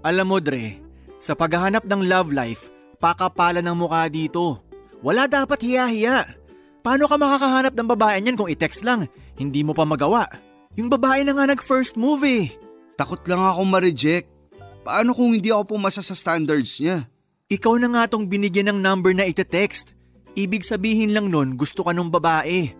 Alam 0.02 0.26
mo, 0.32 0.38
Dre, 0.42 0.82
sa 1.22 1.38
paghahanap 1.38 1.86
ng 1.86 2.02
love 2.10 2.34
life, 2.34 2.68
pakapala 2.98 3.62
ng 3.62 3.76
muka 3.78 4.10
dito. 4.10 4.71
Wala 5.02 5.26
dapat 5.26 5.58
hiya-hiya. 5.66 6.38
Paano 6.82 7.10
ka 7.10 7.18
makakahanap 7.18 7.74
ng 7.74 7.88
babae 7.90 8.18
niyan 8.22 8.38
kung 8.38 8.50
i-text 8.50 8.86
lang? 8.86 9.10
Hindi 9.34 9.66
mo 9.66 9.74
pa 9.74 9.82
magawa. 9.82 10.26
Yung 10.78 10.86
babae 10.86 11.26
na 11.26 11.34
nga 11.34 11.50
nag-first 11.50 11.98
move 11.98 12.22
eh. 12.22 12.50
Takot 12.94 13.22
lang 13.26 13.42
ako 13.42 13.66
ma-reject. 13.66 14.30
Paano 14.82 15.14
kung 15.14 15.34
hindi 15.34 15.50
ako 15.50 15.74
pumasa 15.74 16.02
sa 16.02 16.14
standards 16.14 16.78
niya? 16.82 17.06
Ikaw 17.50 17.74
na 17.82 17.88
nga 17.92 18.02
tong 18.14 18.30
binigyan 18.30 18.70
ng 18.72 18.78
number 18.82 19.14
na 19.14 19.26
ite-text. 19.26 19.94
Ibig 20.32 20.64
sabihin 20.64 21.12
lang 21.12 21.28
nun 21.28 21.58
gusto 21.58 21.84
ka 21.84 21.92
nung 21.92 22.08
babae. 22.08 22.72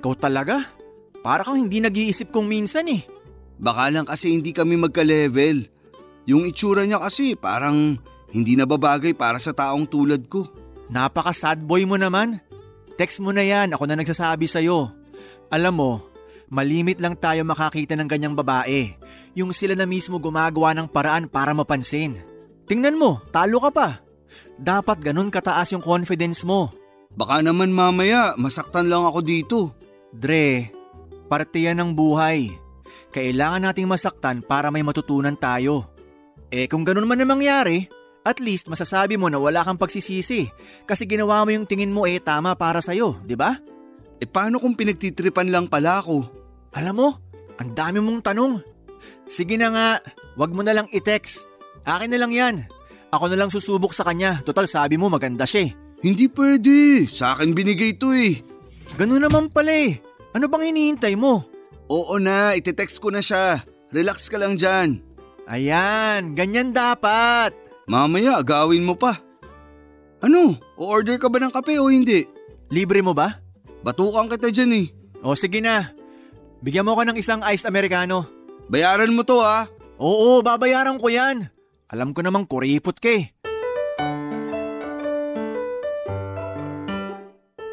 Ikaw 0.00 0.14
talaga? 0.16 0.64
Para 1.20 1.44
kang 1.44 1.60
hindi 1.60 1.82
nag-iisip 1.82 2.32
kung 2.32 2.48
minsan 2.48 2.88
eh. 2.88 3.04
Baka 3.60 3.92
lang 3.92 4.08
kasi 4.08 4.32
hindi 4.32 4.56
kami 4.56 4.80
magka-level. 4.80 5.68
Yung 6.24 6.48
itsura 6.48 6.88
niya 6.88 6.96
kasi 6.96 7.36
parang 7.36 8.00
hindi 8.32 8.56
na 8.56 8.64
babagay 8.64 9.12
para 9.12 9.36
sa 9.36 9.52
taong 9.52 9.84
tulad 9.84 10.24
ko. 10.32 10.48
Napaka 10.90 11.30
sad 11.30 11.62
boy 11.62 11.86
mo 11.86 11.94
naman. 11.94 12.42
Text 12.98 13.22
mo 13.22 13.30
na 13.30 13.46
yan, 13.46 13.72
ako 13.72 13.86
na 13.86 13.96
nagsasabi 13.96 14.50
sa'yo. 14.50 14.90
Alam 15.48 15.74
mo, 15.78 15.92
malimit 16.50 16.98
lang 16.98 17.14
tayo 17.14 17.46
makakita 17.46 17.94
ng 17.94 18.10
ganyang 18.10 18.34
babae. 18.34 18.98
Yung 19.38 19.54
sila 19.54 19.78
na 19.78 19.86
mismo 19.86 20.18
gumagawa 20.18 20.74
ng 20.74 20.90
paraan 20.90 21.30
para 21.30 21.54
mapansin. 21.54 22.18
Tingnan 22.66 22.98
mo, 22.98 23.22
talo 23.30 23.62
ka 23.62 23.70
pa. 23.70 23.88
Dapat 24.58 24.98
ganun 25.00 25.30
kataas 25.30 25.72
yung 25.72 25.82
confidence 25.86 26.42
mo. 26.42 26.74
Baka 27.14 27.42
naman 27.42 27.70
mamaya 27.70 28.34
masaktan 28.34 28.90
lang 28.90 29.06
ako 29.06 29.22
dito. 29.22 29.58
Dre, 30.10 30.74
parte 31.30 31.62
yan 31.62 31.78
ng 31.78 31.90
buhay. 31.94 32.50
Kailangan 33.14 33.66
nating 33.70 33.90
masaktan 33.90 34.42
para 34.42 34.70
may 34.70 34.82
matutunan 34.82 35.34
tayo. 35.34 35.90
Eh 36.50 36.66
kung 36.66 36.82
ganun 36.82 37.06
man 37.06 37.18
na 37.18 37.26
mangyari, 37.26 37.86
at 38.24 38.38
least 38.38 38.68
masasabi 38.68 39.16
mo 39.16 39.32
na 39.32 39.40
wala 39.40 39.64
kang 39.64 39.80
pagsisisi 39.80 40.48
kasi 40.84 41.08
ginawa 41.08 41.44
mo 41.44 41.50
yung 41.52 41.64
tingin 41.64 41.92
mo 41.92 42.04
eh 42.04 42.20
tama 42.20 42.52
para 42.56 42.84
sa'yo, 42.84 43.20
di 43.24 43.36
ba? 43.36 43.56
E 44.20 44.28
paano 44.28 44.60
kung 44.60 44.76
pinagtitripan 44.76 45.48
lang 45.48 45.66
pala 45.72 46.04
ako? 46.04 46.28
Alam 46.76 46.94
mo, 46.94 47.08
ang 47.56 47.70
dami 47.72 47.98
mong 48.04 48.20
tanong. 48.20 48.60
Sige 49.26 49.56
na 49.56 49.72
nga, 49.72 49.88
wag 50.36 50.52
mo 50.52 50.60
na 50.60 50.76
lang 50.76 50.88
i-text. 50.92 51.48
Akin 51.88 52.12
na 52.12 52.20
lang 52.20 52.32
yan. 52.32 52.56
Ako 53.10 53.32
na 53.32 53.40
lang 53.40 53.48
susubok 53.48 53.96
sa 53.96 54.04
kanya, 54.04 54.38
total 54.44 54.68
sabi 54.68 55.00
mo 55.00 55.08
maganda 55.08 55.48
siya 55.48 55.66
eh. 55.66 55.72
Hindi 56.00 56.28
pwede, 56.32 57.08
sa 57.08 57.36
akin 57.36 57.56
binigay 57.56 57.96
to 57.96 58.12
eh. 58.12 58.40
Ganun 59.00 59.24
naman 59.24 59.48
pala 59.48 59.72
eh. 59.72 60.00
Ano 60.36 60.46
bang 60.46 60.72
hinihintay 60.72 61.16
mo? 61.16 61.44
Oo 61.90 62.20
na, 62.22 62.54
itetext 62.54 63.02
ko 63.02 63.10
na 63.10 63.24
siya. 63.24 63.60
Relax 63.90 64.30
ka 64.30 64.38
lang 64.38 64.54
dyan. 64.54 65.02
Ayan, 65.50 66.38
ganyan 66.38 66.70
dapat. 66.70 67.69
Mamaya, 67.90 68.38
agawin 68.38 68.86
mo 68.86 68.94
pa. 68.94 69.18
Ano? 70.22 70.54
O-order 70.78 71.18
ka 71.18 71.26
ba 71.26 71.42
ng 71.42 71.50
kape 71.50 71.74
o 71.82 71.90
hindi? 71.90 72.22
Libre 72.70 73.02
mo 73.02 73.10
ba? 73.10 73.42
Batukan 73.82 74.30
kita 74.30 74.54
dyan 74.54 74.86
eh. 74.86 74.86
O 75.26 75.34
sige 75.34 75.58
na. 75.58 75.90
Bigyan 76.62 76.86
mo 76.86 76.94
ko 76.94 77.02
ng 77.02 77.18
isang 77.18 77.42
iced 77.50 77.66
americano. 77.66 78.30
Bayaran 78.70 79.10
mo 79.10 79.26
to 79.26 79.42
ha. 79.42 79.66
Oo, 79.98 80.38
babayaran 80.38 81.02
ko 81.02 81.10
yan. 81.10 81.50
Alam 81.90 82.14
ko 82.14 82.22
namang 82.22 82.46
kuripot 82.46 82.94
ka 83.02 83.10
eh. 83.10 83.34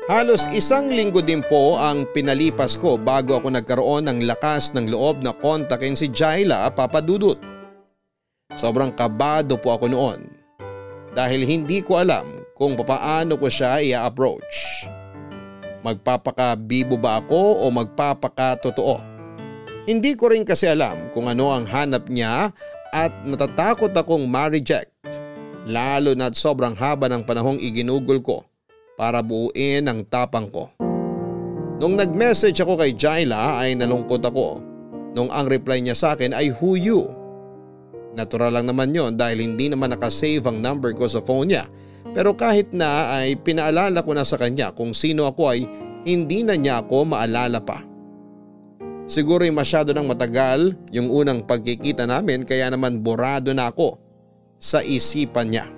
Halos 0.10 0.50
isang 0.50 0.90
linggo 0.90 1.22
din 1.22 1.46
po 1.46 1.78
ang 1.78 2.10
pinalipas 2.10 2.74
ko 2.74 2.98
bago 2.98 3.38
ako 3.38 3.54
nagkaroon 3.54 4.10
ng 4.10 4.26
lakas 4.26 4.74
ng 4.74 4.90
loob 4.90 5.22
na 5.22 5.30
kontakin 5.30 5.94
si 5.94 6.10
Jaila 6.10 6.66
Papadudut. 6.74 7.57
Sobrang 8.58 8.90
kabado 8.90 9.56
po 9.62 9.78
ako 9.78 9.86
noon 9.86 10.20
dahil 11.14 11.46
hindi 11.46 11.86
ko 11.86 12.02
alam 12.02 12.42
kung 12.58 12.74
papaano 12.74 13.38
ko 13.38 13.48
siya 13.48 13.78
i-approach. 13.86 14.90
Magpapakabibo 15.86 16.98
ba 16.98 17.22
ako 17.22 17.64
o 17.64 17.70
magpapakatotoo? 17.70 18.98
Hindi 19.86 20.18
ko 20.18 20.34
rin 20.34 20.44
kasi 20.44 20.68
alam 20.68 21.14
kung 21.14 21.30
ano 21.30 21.54
ang 21.54 21.70
hanap 21.70 22.10
niya 22.10 22.52
at 22.92 23.14
natatakot 23.24 23.94
akong 23.94 24.26
ma-reject 24.26 24.92
lalo 25.68 26.16
na't 26.16 26.34
sobrang 26.40 26.74
haba 26.74 27.12
ng 27.12 27.28
panahong 27.28 27.60
iginugol 27.60 28.24
ko 28.24 28.48
para 28.96 29.20
buuin 29.20 29.86
ang 29.86 30.08
tapang 30.08 30.48
ko. 30.48 30.72
Nung 31.78 31.94
nag-message 31.94 32.58
ako 32.64 32.82
kay 32.82 32.98
Jaila 32.98 33.62
ay 33.62 33.78
nalungkot 33.78 34.24
ako 34.24 34.64
nung 35.14 35.30
ang 35.30 35.46
reply 35.46 35.78
niya 35.84 35.94
sa 35.94 36.18
akin 36.18 36.34
ay 36.34 36.50
who 36.50 36.74
you. 36.74 37.06
Natural 38.18 38.50
lang 38.50 38.66
naman 38.66 38.90
yon 38.98 39.14
dahil 39.14 39.46
hindi 39.46 39.70
naman 39.70 39.94
nakasave 39.94 40.42
ang 40.50 40.58
number 40.58 40.98
ko 40.98 41.06
sa 41.06 41.22
phone 41.22 41.54
niya 41.54 41.70
pero 42.18 42.34
kahit 42.34 42.74
na 42.74 43.14
ay 43.22 43.38
pinaalala 43.38 44.02
ko 44.02 44.18
na 44.18 44.26
sa 44.26 44.42
kanya 44.42 44.74
kung 44.74 44.90
sino 44.90 45.30
ako 45.30 45.54
ay 45.54 45.70
hindi 46.08 46.42
na 46.42 46.58
niya 46.58 46.82
ako 46.82 47.14
maalala 47.14 47.62
pa. 47.62 47.84
Siguro 49.06 49.46
ay 49.46 49.54
masyado 49.54 49.94
nang 49.94 50.10
matagal 50.10 50.74
yung 50.90 51.14
unang 51.14 51.46
pagkikita 51.46 52.10
namin 52.10 52.42
kaya 52.42 52.74
naman 52.74 53.06
borado 53.06 53.54
na 53.54 53.70
ako 53.70 54.02
sa 54.58 54.82
isipan 54.82 55.54
niya. 55.54 55.70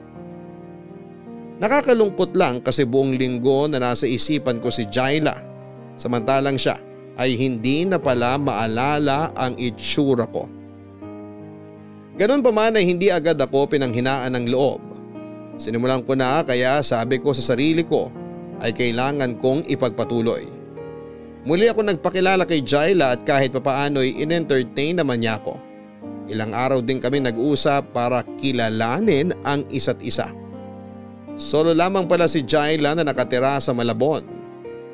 Nakakalungkot 1.60 2.34
lang 2.39 2.63
kasi 2.63 2.88
buong 2.88 3.19
linggo 3.19 3.67
na 3.67 3.84
nasa 3.84 4.08
isipan 4.08 4.63
ko 4.63 4.71
si 4.71 4.88
Jaila. 4.88 5.36
Samantalang 5.99 6.56
siya 6.56 6.80
ay 7.19 7.36
hindi 7.36 7.84
na 7.84 7.99
pala 7.99 8.39
maalala 8.39 9.36
ang 9.36 9.60
itsura 9.60 10.23
ko. 10.32 10.47
Ganun 12.19 12.43
pa 12.43 12.51
man 12.51 12.75
ay 12.75 12.84
hindi 12.84 13.08
agad 13.08 13.39
ako 13.39 13.79
pinanghinaan 13.79 14.36
ng 14.36 14.51
loob. 14.51 14.84
Sinimulan 15.55 16.03
ko 16.03 16.19
na 16.19 16.43
kaya 16.43 16.84
sabi 16.84 17.15
ko 17.15 17.32
sa 17.32 17.55
sarili 17.55 17.88
ko 17.88 18.12
ay 18.60 18.75
kailangan 18.75 19.39
kong 19.39 19.63
ipagpatuloy. 19.71 20.43
Muli 21.47 21.71
ako 21.71 21.88
nagpakilala 21.88 22.43
kay 22.43 22.60
Jaila 22.60 23.15
at 23.15 23.23
kahit 23.23 23.55
papaano'y 23.55 24.19
in-entertain 24.19 24.99
naman 24.99 25.23
niya 25.23 25.39
ako. 25.39 25.55
Ilang 26.27 26.51
araw 26.51 26.84
din 26.84 26.99
kami 26.99 27.23
nag-usap 27.23 27.95
para 27.95 28.27
kilalanin 28.36 29.32
ang 29.47 29.63
isa't 29.71 30.03
isa. 30.03 30.27
Solo 31.39 31.71
lamang 31.71 32.03
pala 32.03 32.27
si 32.27 32.43
Jaila 32.43 32.99
na 32.99 33.08
nakatira 33.08 33.63
sa 33.63 33.71
Malabon. 33.71 34.27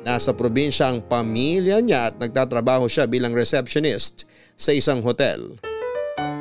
Nasa 0.06 0.30
probinsya 0.30 0.94
ang 0.94 1.02
pamilya 1.02 1.82
niya 1.82 2.14
at 2.14 2.22
nagtatrabaho 2.22 2.86
siya 2.86 3.10
bilang 3.10 3.34
receptionist 3.34 4.22
sa 4.54 4.70
isang 4.70 5.02
hotel. 5.02 5.58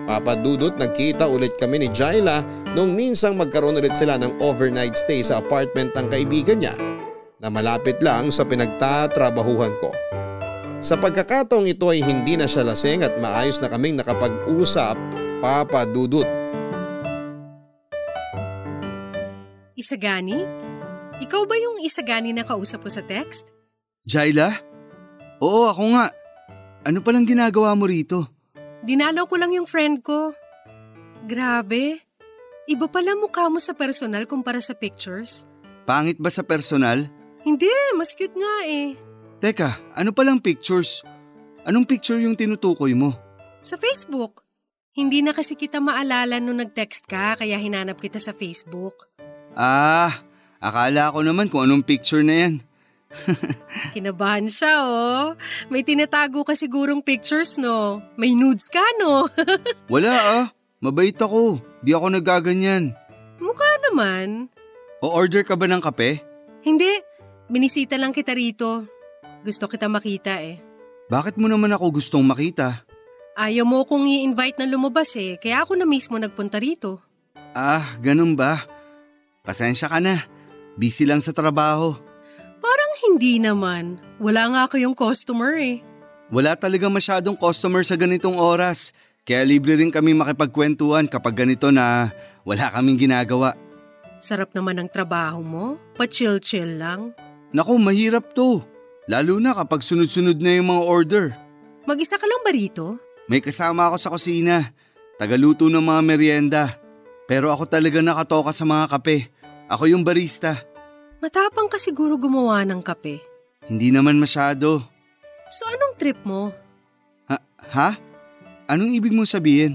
Papadudot 0.05 0.77
nagkita 0.77 1.25
ulit 1.25 1.57
kami 1.57 1.81
ni 1.81 1.89
Jaila 1.89 2.45
nung 2.77 2.93
minsang 2.93 3.41
magkaroon 3.41 3.81
ulit 3.81 3.97
sila 3.97 4.21
ng 4.21 4.37
overnight 4.37 4.93
stay 4.93 5.25
sa 5.25 5.41
apartment 5.41 5.97
ng 5.97 6.07
kaibigan 6.13 6.61
niya 6.61 6.77
na 7.41 7.49
malapit 7.49 7.97
lang 8.05 8.29
sa 8.29 8.45
pinagtatrabahuhan 8.45 9.73
ko. 9.81 9.89
Sa 10.77 10.93
pagkakataong 10.93 11.65
ito 11.65 11.89
ay 11.89 12.05
hindi 12.05 12.37
na 12.37 12.45
siya 12.45 12.61
lasing 12.61 13.01
at 13.01 13.17
maayos 13.17 13.57
na 13.57 13.71
kaming 13.71 13.97
nakapag-usap, 13.97 14.93
Papa 15.41 15.89
Dudut. 15.89 16.29
Isagani? 19.73 20.37
Ikaw 21.17 21.41
ba 21.49 21.55
yung 21.57 21.81
Isagani 21.81 22.29
na 22.29 22.45
kausap 22.45 22.85
ko 22.85 22.89
sa 22.93 23.01
text? 23.01 23.49
Jaila? 24.05 24.53
Oo, 25.41 25.65
ako 25.65 25.97
nga. 25.97 26.13
Ano 26.85 27.01
palang 27.01 27.25
ginagawa 27.25 27.73
mo 27.73 27.89
rito? 27.89 28.34
Dinalaw 28.85 29.25
ko 29.25 29.35
lang 29.41 29.49
yung 29.49 29.65
friend 29.65 30.05
ko. 30.05 30.37
Grabe. 31.25 32.05
Iba 32.69 32.85
pala 32.85 33.17
mukha 33.17 33.49
mo 33.49 33.57
sa 33.57 33.73
personal 33.73 34.29
kumpara 34.29 34.61
sa 34.61 34.77
pictures. 34.77 35.49
Pangit 35.89 36.21
ba 36.21 36.29
sa 36.29 36.45
personal? 36.45 37.09
Hindi, 37.41 37.69
mas 37.97 38.13
cute 38.13 38.37
nga 38.37 38.55
eh. 38.65 38.93
Teka, 39.41 39.93
ano 39.97 40.13
palang 40.13 40.37
pictures? 40.37 41.01
Anong 41.65 41.85
picture 41.89 42.21
yung 42.21 42.37
tinutukoy 42.37 42.93
mo? 42.93 43.13
Sa 43.65 43.77
Facebook. 43.77 44.45
Hindi 44.93 45.25
na 45.25 45.33
kasi 45.33 45.57
kita 45.57 45.81
maalala 45.81 46.37
nung 46.37 46.61
nag-text 46.61 47.09
ka 47.09 47.41
kaya 47.41 47.57
hinanap 47.57 47.97
kita 47.97 48.21
sa 48.21 48.37
Facebook. 48.37 49.09
Ah, 49.57 50.13
akala 50.61 51.09
ko 51.09 51.25
naman 51.25 51.49
kung 51.49 51.65
anong 51.65 51.81
picture 51.81 52.21
na 52.21 52.47
yan. 52.47 52.53
Kinabahan 53.95 54.47
siya 54.47 54.73
oh. 54.85 55.25
May 55.71 55.81
tinatago 55.81 56.43
ka 56.43 56.53
sigurong 56.53 57.01
pictures 57.01 57.57
no. 57.57 58.03
May 58.19 58.35
nudes 58.35 58.67
ka 58.69 58.83
no. 59.01 59.29
Wala 59.93 60.11
ah, 60.11 60.45
mabait 60.81 61.15
ako. 61.15 61.59
Di 61.85 61.93
ako 61.93 62.13
nagaganyan. 62.13 62.93
Mukha 63.39 63.71
naman. 63.91 64.49
O 65.03 65.11
order 65.11 65.45
ka 65.45 65.53
ba 65.53 65.69
ng 65.69 65.83
kape? 65.83 66.23
Hindi, 66.65 66.89
binisita 67.51 67.99
lang 67.99 68.15
kita 68.15 68.33
rito. 68.33 68.89
Gusto 69.45 69.69
kita 69.69 69.85
makita 69.85 70.41
eh. 70.41 70.57
Bakit 71.05 71.37
mo 71.37 71.45
naman 71.45 71.69
ako 71.69 72.01
gustong 72.01 72.25
makita? 72.25 72.81
Ayaw 73.37 73.67
mo 73.67 73.85
kong 73.85 74.07
i-invite 74.07 74.57
na 74.57 74.65
lumabas 74.65 75.13
eh, 75.19 75.37
kaya 75.37 75.61
ako 75.61 75.77
na 75.77 75.85
mismo 75.85 76.17
nagpunta 76.17 76.57
rito. 76.57 77.03
Ah, 77.53 77.83
ganun 78.01 78.33
ba? 78.33 78.57
Pasensya 79.45 79.91
ka 79.91 80.01
na. 80.01 80.23
Busy 80.79 81.05
lang 81.05 81.21
sa 81.21 81.35
trabaho. 81.35 82.04
Hindi 83.05 83.37
naman. 83.37 84.01
Wala 84.17 84.49
nga 84.49 84.59
ako 84.65 84.75
yung 84.81 84.95
customer 84.97 85.53
eh. 85.59 85.85
Wala 86.33 86.57
talaga 86.57 86.89
masyadong 86.89 87.37
customer 87.37 87.85
sa 87.85 87.93
ganitong 87.93 88.35
oras. 88.35 88.91
Kaya 89.25 89.45
libre 89.45 89.77
rin 89.77 89.93
kami 89.93 90.13
makipagkwentuhan 90.17 91.05
kapag 91.05 91.45
ganito 91.45 91.69
na 91.69 92.09
wala 92.41 92.69
kaming 92.73 92.97
ginagawa. 92.97 93.53
Sarap 94.17 94.53
naman 94.57 94.81
ang 94.81 94.89
trabaho 94.89 95.41
mo. 95.45 95.77
Pa-chill-chill 95.97 96.81
lang. 96.81 97.13
Naku, 97.53 97.77
mahirap 97.77 98.33
to. 98.33 98.61
Lalo 99.05 99.37
na 99.37 99.53
kapag 99.53 99.85
sunod-sunod 99.85 100.41
na 100.41 100.57
yung 100.57 100.73
mga 100.73 100.83
order. 100.83 101.25
Mag-isa 101.85 102.17
ka 102.17 102.25
lang 102.25 102.41
ba 102.41 102.49
rito? 102.49 102.97
May 103.29 103.41
kasama 103.41 103.89
ako 103.89 103.97
sa 104.01 104.09
kusina. 104.09 104.73
Tagaluto 105.21 105.69
ng 105.69 105.81
mga 105.81 106.01
merienda. 106.01 106.63
Pero 107.29 107.53
ako 107.53 107.69
talaga 107.69 108.01
nakatoka 108.01 108.49
sa 108.49 108.65
mga 108.65 108.97
kape. 108.97 109.29
Ako 109.69 109.89
yung 109.89 110.01
barista. 110.01 110.57
Matapang 111.25 111.65
ka 111.73 111.81
siguro 111.81 112.21
gumawa 112.21 112.61
ng 112.69 112.85
kape. 112.85 113.17
Hindi 113.65 113.89
naman 113.89 114.21
masyado. 114.21 114.77
So 115.49 115.65
anong 115.73 115.97
trip 115.97 116.21
mo? 116.21 116.53
Ha? 117.25 117.41
Ha? 117.73 117.89
Anong 118.69 118.93
ibig 118.93 119.09
mong 119.09 119.25
sabihin? 119.25 119.73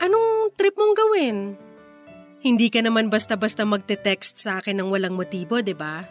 Anong 0.00 0.48
trip 0.56 0.72
mong 0.80 0.96
gawin? 0.96 1.36
Hindi 2.40 2.72
ka 2.72 2.80
naman 2.80 3.12
basta-basta 3.12 3.68
magte-text 3.68 4.40
sa 4.40 4.64
akin 4.64 4.80
ng 4.80 4.88
walang 4.88 5.12
motibo, 5.12 5.60
di 5.60 5.76
ba? 5.76 6.08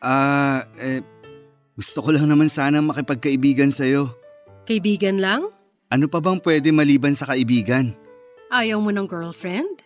Ah, 0.00 0.64
eh, 0.80 1.04
gusto 1.76 2.00
ko 2.00 2.16
lang 2.16 2.24
naman 2.24 2.48
sana 2.48 2.80
makipagkaibigan 2.80 3.76
sa'yo. 3.76 4.08
Kaibigan 4.64 5.20
lang? 5.20 5.52
Ano 5.92 6.08
pa 6.08 6.24
bang 6.24 6.40
pwede 6.40 6.72
maliban 6.72 7.12
sa 7.12 7.28
kaibigan? 7.28 7.92
Ayaw 8.48 8.80
mo 8.80 8.88
ng 8.88 9.04
girlfriend? 9.04 9.84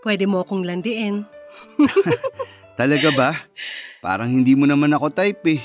Pwede 0.00 0.24
mo 0.24 0.40
akong 0.40 0.64
landiin. 0.64 1.28
Talaga 2.74 3.08
ba? 3.14 3.30
Parang 4.04 4.28
hindi 4.30 4.58
mo 4.58 4.66
naman 4.66 4.90
ako 4.90 5.14
type 5.14 5.42
eh. 5.54 5.62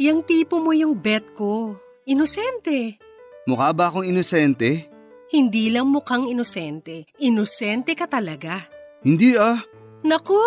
Yang 0.00 0.18
tipo 0.26 0.58
mo 0.58 0.74
yung 0.74 0.98
bet 0.98 1.24
ko. 1.38 1.78
Inosente. 2.08 2.98
Mukha 3.46 3.70
ba 3.70 3.88
akong 3.88 4.08
inosente? 4.08 4.90
Hindi 5.30 5.70
lang 5.70 5.86
mukhang 5.86 6.26
inosente. 6.26 7.06
Inosente 7.22 7.94
ka 7.94 8.10
talaga. 8.10 8.66
Hindi 9.06 9.38
ah. 9.38 9.62
Nako, 10.02 10.40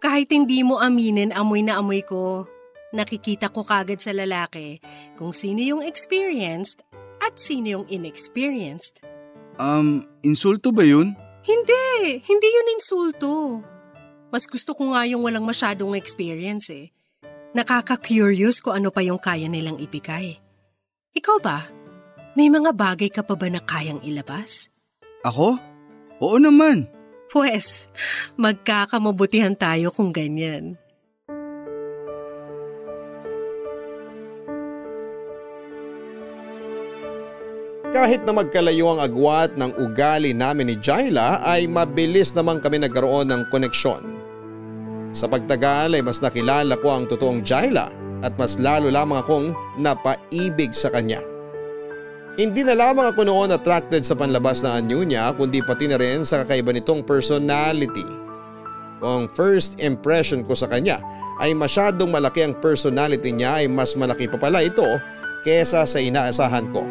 kahit 0.00 0.32
hindi 0.32 0.64
mo 0.64 0.80
aminin 0.80 1.30
amoy 1.30 1.62
na 1.62 1.78
amoy 1.78 2.02
ko. 2.02 2.48
Nakikita 2.94 3.50
ko 3.52 3.62
kagad 3.62 4.00
sa 4.00 4.14
lalaki 4.14 4.80
kung 5.18 5.34
sino 5.34 5.60
yung 5.60 5.82
experienced 5.84 6.82
at 7.22 7.36
sino 7.38 7.80
yung 7.80 7.86
inexperienced. 7.90 9.04
Um, 9.60 10.06
insulto 10.24 10.74
ba 10.74 10.82
yun? 10.82 11.14
Hindi, 11.44 12.18
hindi 12.24 12.48
yun 12.48 12.68
insulto. 12.74 13.60
Mas 14.34 14.50
gusto 14.50 14.74
ko 14.74 14.90
nga 14.90 15.06
yung 15.06 15.22
walang 15.22 15.46
masyadong 15.46 15.94
experience 15.94 16.66
eh. 16.74 16.90
Nakaka-curious 17.54 18.58
kung 18.58 18.82
ano 18.82 18.90
pa 18.90 18.98
yung 18.98 19.22
kaya 19.22 19.46
nilang 19.46 19.78
ibigay. 19.78 20.42
Ikaw 21.14 21.38
ba? 21.38 21.70
May 22.34 22.50
mga 22.50 22.74
bagay 22.74 23.14
ka 23.14 23.22
pa 23.22 23.38
ba 23.38 23.46
na 23.46 23.62
kayang 23.62 24.02
ilabas? 24.02 24.74
Ako? 25.22 25.54
Oo 26.18 26.36
naman. 26.42 26.90
Pwes, 27.30 27.94
magkakamabutihan 28.34 29.54
tayo 29.54 29.94
kung 29.94 30.10
ganyan. 30.10 30.74
Kahit 37.94 38.26
na 38.26 38.34
magkalayo 38.34 38.98
ang 38.98 38.98
agwat 38.98 39.54
ng 39.54 39.78
ugali 39.78 40.34
namin 40.34 40.74
ni 40.74 40.76
Jaila 40.82 41.38
ay 41.46 41.70
mabilis 41.70 42.34
naman 42.34 42.58
kami 42.58 42.82
nagkaroon 42.82 43.30
ng 43.30 43.46
koneksyon. 43.54 44.23
Sa 45.14 45.30
pagtagal 45.30 45.94
ay 45.94 46.02
mas 46.02 46.18
nakilala 46.18 46.74
ko 46.82 46.90
ang 46.90 47.06
totoong 47.06 47.46
Jaila 47.46 47.86
at 48.26 48.34
mas 48.34 48.58
lalo 48.58 48.90
lamang 48.90 49.22
akong 49.22 49.54
napaibig 49.78 50.74
sa 50.74 50.90
kanya. 50.90 51.22
Hindi 52.34 52.66
na 52.66 52.74
lamang 52.74 53.14
ako 53.14 53.22
noon 53.22 53.54
attracted 53.54 54.02
sa 54.02 54.18
panlabas 54.18 54.66
na 54.66 54.82
anyo 54.82 55.06
niya 55.06 55.30
kundi 55.38 55.62
pati 55.62 55.86
na 55.86 55.94
rin 55.94 56.26
sa 56.26 56.42
kakaiba 56.42 56.74
nitong 56.74 57.06
personality. 57.06 58.02
Kung 58.98 59.30
first 59.30 59.78
impression 59.78 60.42
ko 60.42 60.58
sa 60.58 60.66
kanya 60.66 60.98
ay 61.38 61.54
masyadong 61.54 62.10
malaki 62.10 62.42
ang 62.42 62.58
personality 62.58 63.30
niya 63.30 63.62
ay 63.62 63.70
mas 63.70 63.94
malaki 63.94 64.26
pa 64.26 64.34
pala 64.34 64.66
ito 64.66 64.98
kesa 65.46 65.86
sa 65.86 65.98
inaasahan 66.02 66.66
ko. 66.74 66.82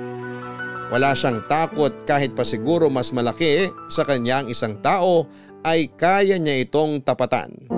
Wala 0.95 1.11
siyang 1.11 1.43
takot 1.51 2.07
kahit 2.07 2.39
pa 2.39 2.47
siguro 2.47 2.87
mas 2.87 3.11
malaki 3.11 3.67
sa 3.91 4.07
kanya 4.07 4.45
ang 4.45 4.47
isang 4.47 4.79
tao 4.79 5.27
ay 5.67 5.91
kaya 5.91 6.39
niya 6.39 6.63
itong 6.63 7.03
tapatan. 7.03 7.72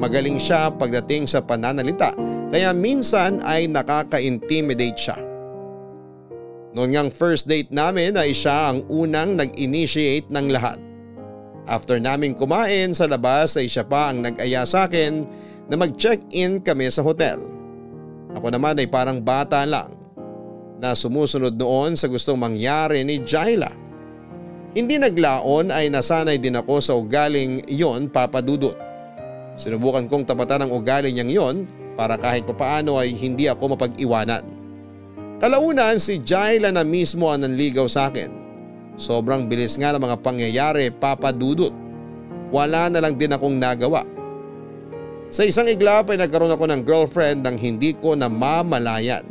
Magaling 0.00 0.40
siya 0.40 0.72
pagdating 0.72 1.28
sa 1.28 1.44
pananalita 1.44 2.16
kaya 2.48 2.72
minsan 2.72 3.38
ay 3.44 3.68
nakaka-intimidate 3.68 4.96
siya. 4.96 5.18
Noon 6.72 6.96
ngang 6.96 7.10
first 7.12 7.44
date 7.44 7.68
namin 7.68 8.16
ay 8.16 8.32
siya 8.32 8.72
ang 8.72 8.88
unang 8.88 9.36
nag-initiate 9.36 10.32
ng 10.32 10.46
lahat. 10.48 10.80
After 11.68 12.00
naming 12.00 12.32
kumain 12.32 12.96
sa 12.96 13.06
labas 13.06 13.60
ay 13.60 13.68
siya 13.68 13.84
pa 13.84 14.10
ang 14.10 14.24
nag-aya 14.24 14.64
sa 14.64 14.88
akin 14.88 15.28
na 15.68 15.76
mag-check-in 15.76 16.64
kami 16.64 16.88
sa 16.88 17.04
hotel. 17.04 17.38
Ako 18.34 18.50
naman 18.50 18.80
ay 18.80 18.88
parang 18.88 19.20
bata 19.20 19.62
lang 19.68 19.94
na 20.80 20.96
sumusunod 20.96 21.54
noon 21.60 21.92
sa 21.92 22.08
gustong 22.08 22.40
mangyari 22.40 23.04
ni 23.04 23.20
Jaila. 23.20 23.70
Hindi 24.72 24.96
naglaon 24.96 25.68
ay 25.74 25.92
nasanay 25.92 26.40
din 26.40 26.56
ako 26.56 26.80
sa 26.80 26.96
ugaling 26.96 27.66
yon 27.68 28.08
papadudot. 28.08 28.89
Sinubukan 29.60 30.08
kong 30.08 30.24
tapatan 30.24 30.64
ang 30.64 30.72
ugali 30.72 31.12
niyang 31.12 31.28
yon 31.28 31.56
para 31.92 32.16
kahit 32.16 32.48
papaano 32.48 32.96
ay 32.96 33.12
hindi 33.12 33.44
ako 33.44 33.76
mapag-iwanan. 33.76 34.40
Kalaunan 35.36 36.00
si 36.00 36.16
Jaila 36.16 36.72
na 36.72 36.80
mismo 36.80 37.28
ang 37.28 37.44
nanligaw 37.44 37.84
sa 37.84 38.08
akin. 38.08 38.32
Sobrang 38.96 39.44
bilis 39.52 39.76
nga 39.76 39.92
ng 39.92 40.00
mga 40.00 40.16
pangyayari 40.24 40.88
papadudot. 40.88 41.76
Wala 42.48 42.88
na 42.88 43.04
lang 43.04 43.20
din 43.20 43.36
akong 43.36 43.60
nagawa. 43.60 44.08
Sa 45.28 45.44
isang 45.44 45.68
iglap 45.68 46.08
ay 46.08 46.24
nagkaroon 46.24 46.56
ako 46.56 46.64
ng 46.64 46.80
girlfriend 46.80 47.44
nang 47.44 47.60
hindi 47.60 47.92
ko 47.92 48.16
namamalayan. 48.16 49.28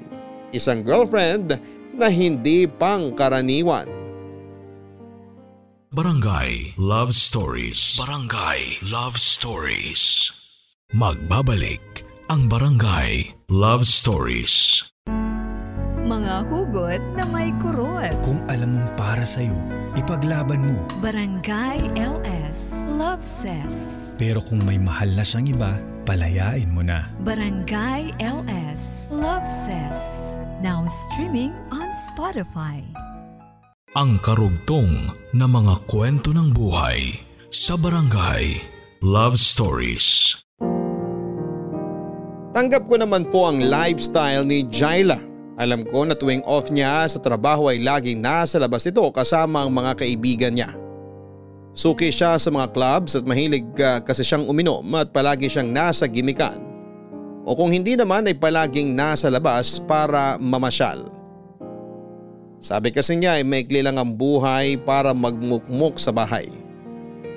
Isang 0.54 0.86
girlfriend 0.86 1.58
na 1.98 2.06
hindi 2.06 2.70
pang 2.70 3.18
karaniwan. 3.18 3.99
Barangay 5.90 6.78
Love 6.78 7.18
Stories 7.18 7.98
Barangay 7.98 8.78
Love 8.94 9.18
Stories 9.18 10.30
Magbabalik 10.94 12.06
ang 12.30 12.46
Barangay 12.46 13.34
Love 13.50 13.90
Stories 13.90 14.86
mga 16.06 16.46
hugot 16.46 17.02
na 17.18 17.26
may 17.34 17.50
kurot. 17.58 18.14
Kung 18.22 18.38
alam 18.50 18.78
mong 18.78 18.90
para 18.98 19.26
sa'yo, 19.26 19.54
ipaglaban 19.98 20.62
mo. 20.62 20.82
Barangay 21.02 21.82
LS 21.98 22.86
Love 22.94 23.26
Says. 23.26 24.10
Pero 24.18 24.46
kung 24.46 24.62
may 24.66 24.78
mahal 24.78 25.10
na 25.14 25.26
siyang 25.26 25.50
iba, 25.54 25.78
palayain 26.06 26.70
mo 26.70 26.86
na. 26.86 27.10
Barangay 27.26 28.14
LS 28.22 29.10
Love 29.10 29.46
Says. 29.66 30.02
Now 30.62 30.86
streaming 30.90 31.54
on 31.74 31.90
Spotify. 32.10 32.86
Ang 33.98 34.22
karugtong 34.22 35.18
na 35.34 35.50
mga 35.50 35.82
kwento 35.90 36.30
ng 36.30 36.54
buhay 36.54 37.26
sa 37.50 37.74
Barangay 37.74 38.62
Love 39.02 39.34
Stories. 39.34 40.38
Tanggap 42.54 42.86
ko 42.86 43.02
naman 43.02 43.26
po 43.34 43.50
ang 43.50 43.58
lifestyle 43.58 44.46
ni 44.46 44.70
Jaila 44.70 45.18
alam 45.60 45.84
ko 45.84 46.08
na 46.08 46.16
tuwing 46.16 46.40
off 46.48 46.72
niya 46.72 47.04
sa 47.10 47.20
trabaho 47.20 47.68
ay 47.68 47.84
laging 47.84 48.24
nasa 48.24 48.62
labas 48.62 48.86
ito 48.88 49.04
kasama 49.10 49.68
ang 49.68 49.76
mga 49.76 50.06
kaibigan 50.06 50.56
niya. 50.56 50.72
Suki 51.76 52.14
siya 52.14 52.40
sa 52.40 52.54
mga 52.54 52.70
clubs 52.72 53.18
at 53.18 53.26
mahilig 53.26 53.68
uh, 53.82 54.00
kasi 54.06 54.24
siyang 54.24 54.48
uminom 54.48 54.86
at 54.96 55.12
palagi 55.12 55.52
siyang 55.52 55.74
nasa 55.74 56.08
gimikan. 56.08 56.62
O 57.44 57.58
kung 57.58 57.74
hindi 57.74 57.98
naman 57.98 58.30
ay 58.30 58.40
palaging 58.40 58.94
nasa 58.94 59.28
labas 59.34 59.84
para 59.84 60.40
mamasyal. 60.40 61.19
Sabi 62.60 62.92
kasi 62.92 63.16
niya 63.16 63.40
ay 63.40 63.48
maikli 63.48 63.80
lang 63.80 63.96
ang 63.96 64.20
buhay 64.20 64.76
para 64.84 65.16
magmukmuk 65.16 65.96
sa 65.96 66.12
bahay. 66.12 66.52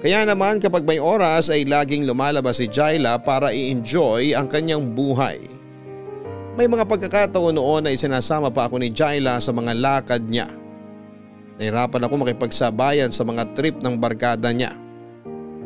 Kaya 0.03 0.27
naman 0.27 0.59
kapag 0.59 0.83
may 0.83 0.99
oras 0.99 1.47
ay 1.47 1.63
laging 1.63 2.11
lumalabas 2.11 2.59
si 2.59 2.67
Jaila 2.67 3.23
para 3.23 3.55
i-enjoy 3.55 4.35
ang 4.35 4.51
kanyang 4.51 4.83
buhay. 4.99 5.39
May 6.59 6.67
mga 6.67 6.91
pagkakataon 6.91 7.55
noon 7.55 7.87
na 7.87 7.95
isinasama 7.95 8.51
pa 8.51 8.67
ako 8.67 8.83
ni 8.83 8.91
Jaila 8.91 9.39
sa 9.39 9.55
mga 9.55 9.79
lakad 9.79 10.27
niya. 10.27 10.51
Nahirapan 11.55 12.03
ako 12.03 12.15
makipagsabayan 12.27 13.15
sa 13.15 13.23
mga 13.23 13.55
trip 13.55 13.79
ng 13.79 13.95
barkada 13.95 14.51
niya. 14.51 14.75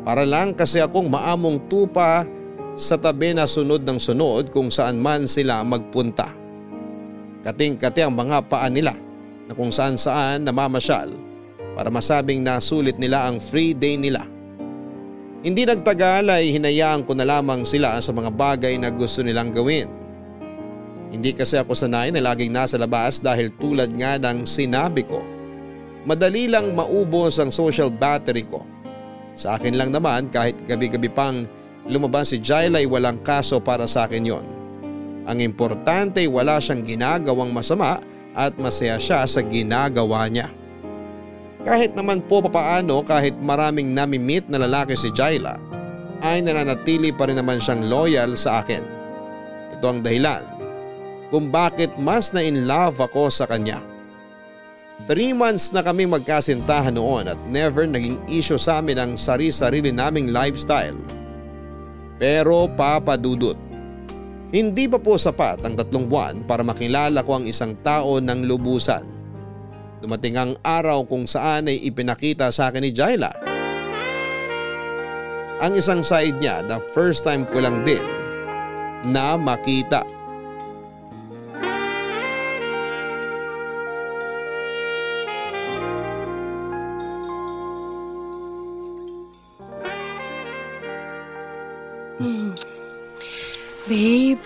Para 0.05 0.21
lang 0.21 0.53
kasi 0.53 0.85
akong 0.85 1.09
maamong 1.09 1.65
tupa 1.65 2.29
sa 2.77 2.93
tabi 2.93 3.33
na 3.33 3.49
sunod 3.49 3.81
ng 3.81 3.97
sunod 3.97 4.53
kung 4.53 4.69
saan 4.69 5.01
man 5.01 5.25
sila 5.25 5.65
magpunta. 5.65 6.29
Kating-kati 7.41 8.05
ang 8.05 8.13
mga 8.13 8.45
paa 8.45 8.69
nila 8.69 9.06
na 9.47 9.55
kung 9.55 9.71
saan 9.71 9.95
saan 9.95 10.43
namamasyal 10.43 11.15
para 11.73 11.87
masabing 11.87 12.43
nasulit 12.43 12.99
nila 12.99 13.25
ang 13.25 13.39
free 13.39 13.71
day 13.71 13.95
nila. 13.95 14.27
Hindi 15.45 15.63
nagtagal 15.63 16.27
ay 16.27 16.51
hinayaan 16.51 17.07
ko 17.07 17.15
na 17.15 17.23
lamang 17.23 17.63
sila 17.63 18.01
sa 18.03 18.11
mga 18.11 18.33
bagay 18.33 18.75
na 18.75 18.91
gusto 18.91 19.23
nilang 19.23 19.53
gawin. 19.53 19.87
Hindi 21.07 21.31
kasi 21.31 21.55
ako 21.55 21.71
sanay 21.71 22.11
na 22.11 22.19
laging 22.19 22.51
nasa 22.51 22.75
labas 22.75 23.23
dahil 23.23 23.53
tulad 23.55 23.93
nga 23.95 24.19
ng 24.19 24.43
sinabi 24.43 25.07
ko. 25.07 25.23
Madali 26.03 26.51
lang 26.51 26.75
maubos 26.75 27.39
ang 27.39 27.53
social 27.53 27.87
battery 27.87 28.43
ko. 28.43 28.65
Sa 29.37 29.55
akin 29.55 29.77
lang 29.77 29.93
naman 29.93 30.27
kahit 30.33 30.57
gabi-gabi 30.65 31.07
pang 31.07 31.45
lumabas 31.87 32.33
si 32.33 32.41
Jaila 32.41 32.81
ay 32.81 32.89
walang 32.89 33.21
kaso 33.21 33.61
para 33.61 33.85
sa 33.87 34.09
akin 34.09 34.25
yon. 34.25 34.45
Ang 35.27 35.43
importante 35.43 36.23
ay 36.23 36.27
wala 36.31 36.57
siyang 36.57 36.83
ginagawang 36.83 37.53
masama 37.53 38.01
at 38.37 38.53
masaya 38.61 39.01
siya 39.01 39.25
sa 39.25 39.41
ginagawa 39.41 40.29
niya. 40.29 40.53
Kahit 41.65 41.97
naman 41.97 42.21
po 42.29 42.39
papaano 42.45 43.01
kahit 43.01 43.33
maraming 43.41 43.91
nami-meet 43.91 44.45
na 44.47 44.61
lalaki 44.61 44.93
si 44.93 45.09
Jaila 45.09 45.57
ay 46.21 46.45
nananatili 46.45 47.09
pa 47.09 47.25
rin 47.27 47.41
naman 47.41 47.57
siyang 47.57 47.89
loyal 47.89 48.37
sa 48.37 48.61
akin. 48.61 48.85
Ito 49.75 49.85
ang 49.89 50.05
dahilan 50.05 50.45
kung 51.27 51.51
bakit 51.51 51.91
mas 51.99 52.31
na 52.31 52.45
in 52.45 52.69
love 52.69 53.01
ako 53.03 53.27
sa 53.27 53.43
kanya. 53.49 53.83
Three 55.05 55.35
months 55.35 55.69
na 55.75 55.85
kami 55.85 56.09
magkasintahan 56.09 56.95
noon 56.95 57.29
at 57.29 57.39
never 57.51 57.85
naging 57.85 58.17
issue 58.25 58.57
sa 58.57 58.81
amin 58.81 58.97
ang 58.97 59.11
sari-sarili 59.13 59.93
naming 59.93 60.33
lifestyle. 60.33 60.97
Pero 62.17 62.65
papadudot, 62.73 63.59
hindi 64.47 64.87
pa 64.87 64.95
po 64.95 65.19
sapat 65.19 65.59
ang 65.67 65.75
tatlong 65.75 66.07
buwan 66.07 66.35
para 66.47 66.63
makilala 66.63 67.19
ko 67.27 67.43
ang 67.43 67.45
isang 67.47 67.75
tao 67.83 68.23
ng 68.23 68.47
lubusan. 68.47 69.03
Dumating 69.99 70.39
ang 70.39 70.51
araw 70.63 71.03
kung 71.03 71.27
saan 71.27 71.67
ay 71.67 71.83
ipinakita 71.83 72.47
sa 72.53 72.71
akin 72.71 72.85
ni 72.85 72.95
Jaila. 72.95 73.33
Ang 75.57 75.73
isang 75.73 76.05
side 76.05 76.37
niya 76.37 76.61
na 76.63 76.77
first 76.93 77.25
time 77.25 77.43
ko 77.43 77.59
lang 77.59 77.81
din 77.81 78.03
na 79.09 79.35
makita. 79.35 80.05
Babe, 93.97 94.37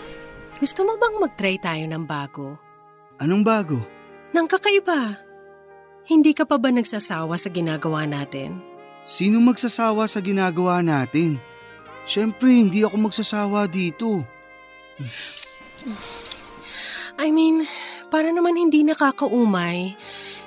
gusto 0.63 0.87
mo 0.87 0.95
bang 0.95 1.19
mag-try 1.19 1.59
tayo 1.59 1.83
ng 1.83 2.07
bago? 2.07 2.55
Anong 3.19 3.43
bago? 3.43 3.83
Nang 4.31 4.47
kakaiba. 4.47 5.19
Hindi 6.07 6.31
ka 6.31 6.47
pa 6.47 6.55
ba 6.55 6.71
nagsasawa 6.71 7.35
sa 7.35 7.51
ginagawa 7.51 8.07
natin? 8.07 8.63
Sino 9.03 9.43
magsasawa 9.43 10.07
sa 10.07 10.23
ginagawa 10.23 10.79
natin? 10.79 11.35
Siyempre, 12.07 12.47
hindi 12.47 12.87
ako 12.87 13.11
magsasawa 13.11 13.67
dito. 13.67 14.23
I 17.19 17.27
mean, 17.35 17.67
para 18.07 18.31
naman 18.31 18.55
hindi 18.55 18.87
nakakaumay, 18.87 19.99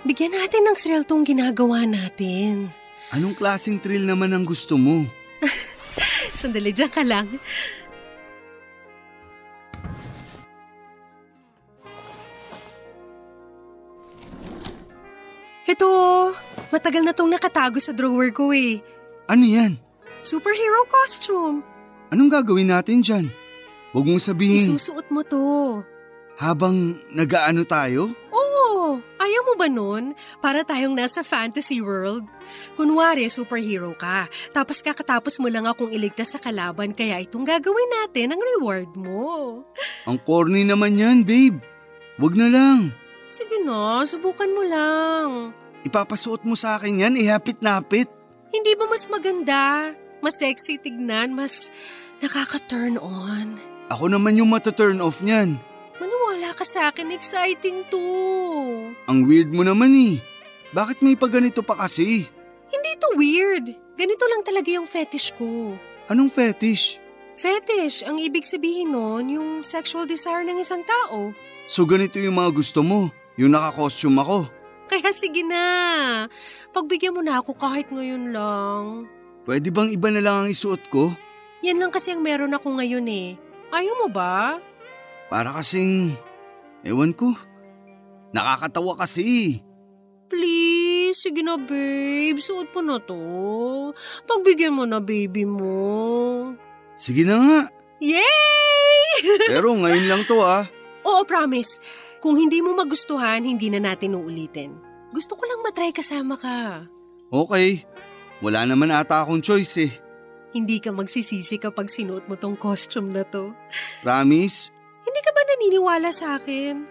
bigyan 0.09 0.33
natin 0.33 0.65
ng 0.65 0.77
thrill 0.81 1.05
tong 1.05 1.29
ginagawa 1.29 1.85
natin. 1.85 2.73
Anong 3.13 3.37
klaseng 3.37 3.85
thrill 3.85 4.09
naman 4.09 4.33
ang 4.33 4.49
gusto 4.49 4.81
mo? 4.81 5.05
Sandali, 6.41 6.73
dyan 6.73 6.89
ka 6.89 7.05
lang. 7.05 7.29
Ito, 15.75 15.91
matagal 16.71 17.03
na 17.03 17.11
tong 17.11 17.35
nakatago 17.35 17.83
sa 17.83 17.91
drawer 17.91 18.31
ko 18.31 18.55
eh. 18.55 18.79
Ano 19.27 19.43
yan? 19.43 19.75
Superhero 20.23 20.87
costume. 20.87 21.67
Anong 22.15 22.31
gagawin 22.31 22.71
natin 22.71 23.03
dyan? 23.03 23.27
Huwag 23.91 24.07
mong 24.07 24.23
sabihin 24.23 24.71
Isusuot 24.71 25.11
mo 25.11 25.27
to. 25.27 25.83
habang 26.39 26.95
nagaano 27.11 27.67
tayo? 27.67 28.07
Oo, 28.31 29.03
ayaw 29.19 29.43
mo 29.51 29.55
ba 29.59 29.67
nun? 29.67 30.15
Para 30.39 30.63
tayong 30.63 30.95
nasa 30.95 31.27
fantasy 31.27 31.83
world. 31.83 32.23
Kunwari, 32.79 33.27
superhero 33.27 33.99
ka. 33.99 34.31
Tapos 34.55 34.79
kakatapos 34.79 35.43
mo 35.43 35.51
lang 35.51 35.67
akong 35.67 35.91
iligtas 35.91 36.35
sa 36.35 36.43
kalaban 36.43 36.95
kaya 36.95 37.19
itong 37.19 37.43
gagawin 37.43 37.91
natin 37.99 38.31
ang 38.31 38.43
reward 38.55 38.95
mo. 38.95 39.63
Ang 40.07 40.23
corny 40.23 40.63
naman 40.63 40.95
yan, 40.95 41.27
babe. 41.27 41.59
Huwag 42.15 42.39
na 42.39 42.47
lang. 42.47 42.95
Sige 43.27 43.59
na, 43.67 44.07
subukan 44.07 44.55
mo 44.55 44.63
lang. 44.63 45.31
Ipapasuot 45.85 46.49
mo 46.49 46.57
sa 46.57 46.81
akin 46.81 47.05
yan, 47.05 47.15
ihapit-napit. 47.21 48.09
Hindi 48.49 48.73
ba 48.75 48.89
mas 48.89 49.05
maganda? 49.13 49.93
Mas 50.25 50.41
sexy 50.41 50.81
tignan, 50.81 51.37
mas 51.37 51.69
nakaka-turn 52.25 52.97
on. 52.97 53.61
Ako 53.93 54.09
naman 54.09 54.41
yung 54.41 54.49
mata-turn 54.49 55.05
off 55.05 55.21
niyan. 55.21 55.61
Maniwala 56.01 56.57
ka 56.57 56.65
sa 56.65 56.89
akin, 56.89 57.13
exciting 57.13 57.85
to. 57.93 58.01
Ang 59.05 59.29
weird 59.29 59.53
mo 59.53 59.61
naman 59.61 59.93
eh. 59.93 60.25
Bakit 60.73 61.05
may 61.05 61.15
paganito 61.15 61.61
pa 61.61 61.77
kasi? 61.77 62.25
Hindi 62.73 62.91
to 62.97 63.15
weird. 63.15 63.69
Ganito 63.95 64.25
lang 64.27 64.43
talaga 64.43 64.73
yung 64.73 64.89
fetish 64.89 65.37
ko. 65.37 65.77
Anong 66.09 66.33
fetish? 66.33 66.99
Fetish, 67.37 68.09
ang 68.09 68.17
ibig 68.17 68.49
sabihin 68.49 68.97
nun, 68.97 69.29
yung 69.29 69.51
sexual 69.61 70.09
desire 70.09 70.43
ng 70.49 70.59
isang 70.59 70.83
tao. 70.83 71.37
So 71.69 71.85
ganito 71.85 72.17
yung 72.17 72.41
mga 72.41 72.51
gusto 72.57 72.81
mo, 72.81 73.13
yung 73.37 73.53
naka-costume 73.53 74.19
ako. 74.25 74.49
Kaya 74.85 75.11
sige 75.17 75.41
na, 75.43 75.63
pagbigyan 76.71 77.17
mo 77.17 77.23
na 77.25 77.41
ako 77.41 77.57
kahit 77.57 77.89
ngayon 77.89 78.31
lang. 78.31 79.09
Pwede 79.45 79.69
bang 79.73 79.93
iba 79.93 80.09
na 80.13 80.21
lang 80.21 80.37
ang 80.45 80.49
isuot 80.53 80.89
ko? 80.93 81.13
Yan 81.65 81.81
lang 81.81 81.93
kasi 81.93 82.13
ang 82.13 82.21
meron 82.21 82.53
ako 82.53 82.77
ngayon 82.77 83.07
eh. 83.09 83.37
Ayaw 83.73 84.05
mo 84.05 84.09
ba? 84.13 84.61
Para 85.33 85.57
kasing, 85.57 86.13
ewan 86.85 87.17
ko, 87.17 87.33
nakakatawa 88.37 89.01
kasi. 89.01 89.61
Please, 90.29 91.21
sige 91.21 91.41
na 91.41 91.57
babe, 91.57 92.41
suot 92.41 92.73
mo 92.77 92.81
na 92.85 92.97
to. 93.01 93.21
Pagbigyan 94.29 94.77
mo 94.77 94.85
na 94.85 95.01
baby 95.01 95.49
mo. 95.49 96.53
Sige 96.97 97.25
na 97.25 97.37
nga, 97.41 97.59
Yay! 98.05 99.25
pero 99.53 99.73
ngayon 99.73 100.07
lang 100.11 100.23
to 100.29 100.45
ah. 100.45 100.69
Oo, 101.05 101.25
promise. 101.25 101.81
Kung 102.25 102.41
hindi 102.41 102.65
mo 102.65 102.73
magustuhan, 102.73 103.45
hindi 103.45 103.69
na 103.69 103.85
natin 103.85 104.17
uulitin. 104.17 104.73
Gusto 105.13 105.37
ko 105.37 105.45
lang 105.45 105.61
matry 105.61 105.93
kasama 105.93 106.41
ka. 106.41 106.89
Okay, 107.29 107.85
wala 108.41 108.65
naman 108.65 108.89
ata 108.89 109.21
akong 109.21 109.45
choice 109.45 109.85
eh. 109.85 109.93
Hindi 110.57 110.81
ka 110.81 110.97
magsisisi 110.97 111.61
kapag 111.61 111.93
sinuot 111.93 112.25
mo 112.25 112.41
tong 112.41 112.57
costume 112.57 113.13
na 113.13 113.29
to. 113.29 113.53
Promise? 114.01 114.73
Hindi 115.05 115.21
ka 115.21 115.31
ba 115.37 115.43
naniniwala 115.53 116.09
sa 116.17 116.41
akin? 116.41 116.89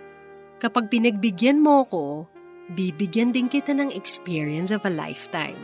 Kapag 0.61 0.93
pinagbigyan 0.93 1.65
mo 1.65 1.81
ko, 1.89 2.29
bibigyan 2.69 3.33
din 3.33 3.49
kita 3.49 3.73
ng 3.73 3.89
experience 3.89 4.69
of 4.69 4.85
a 4.85 4.93
lifetime. 4.93 5.57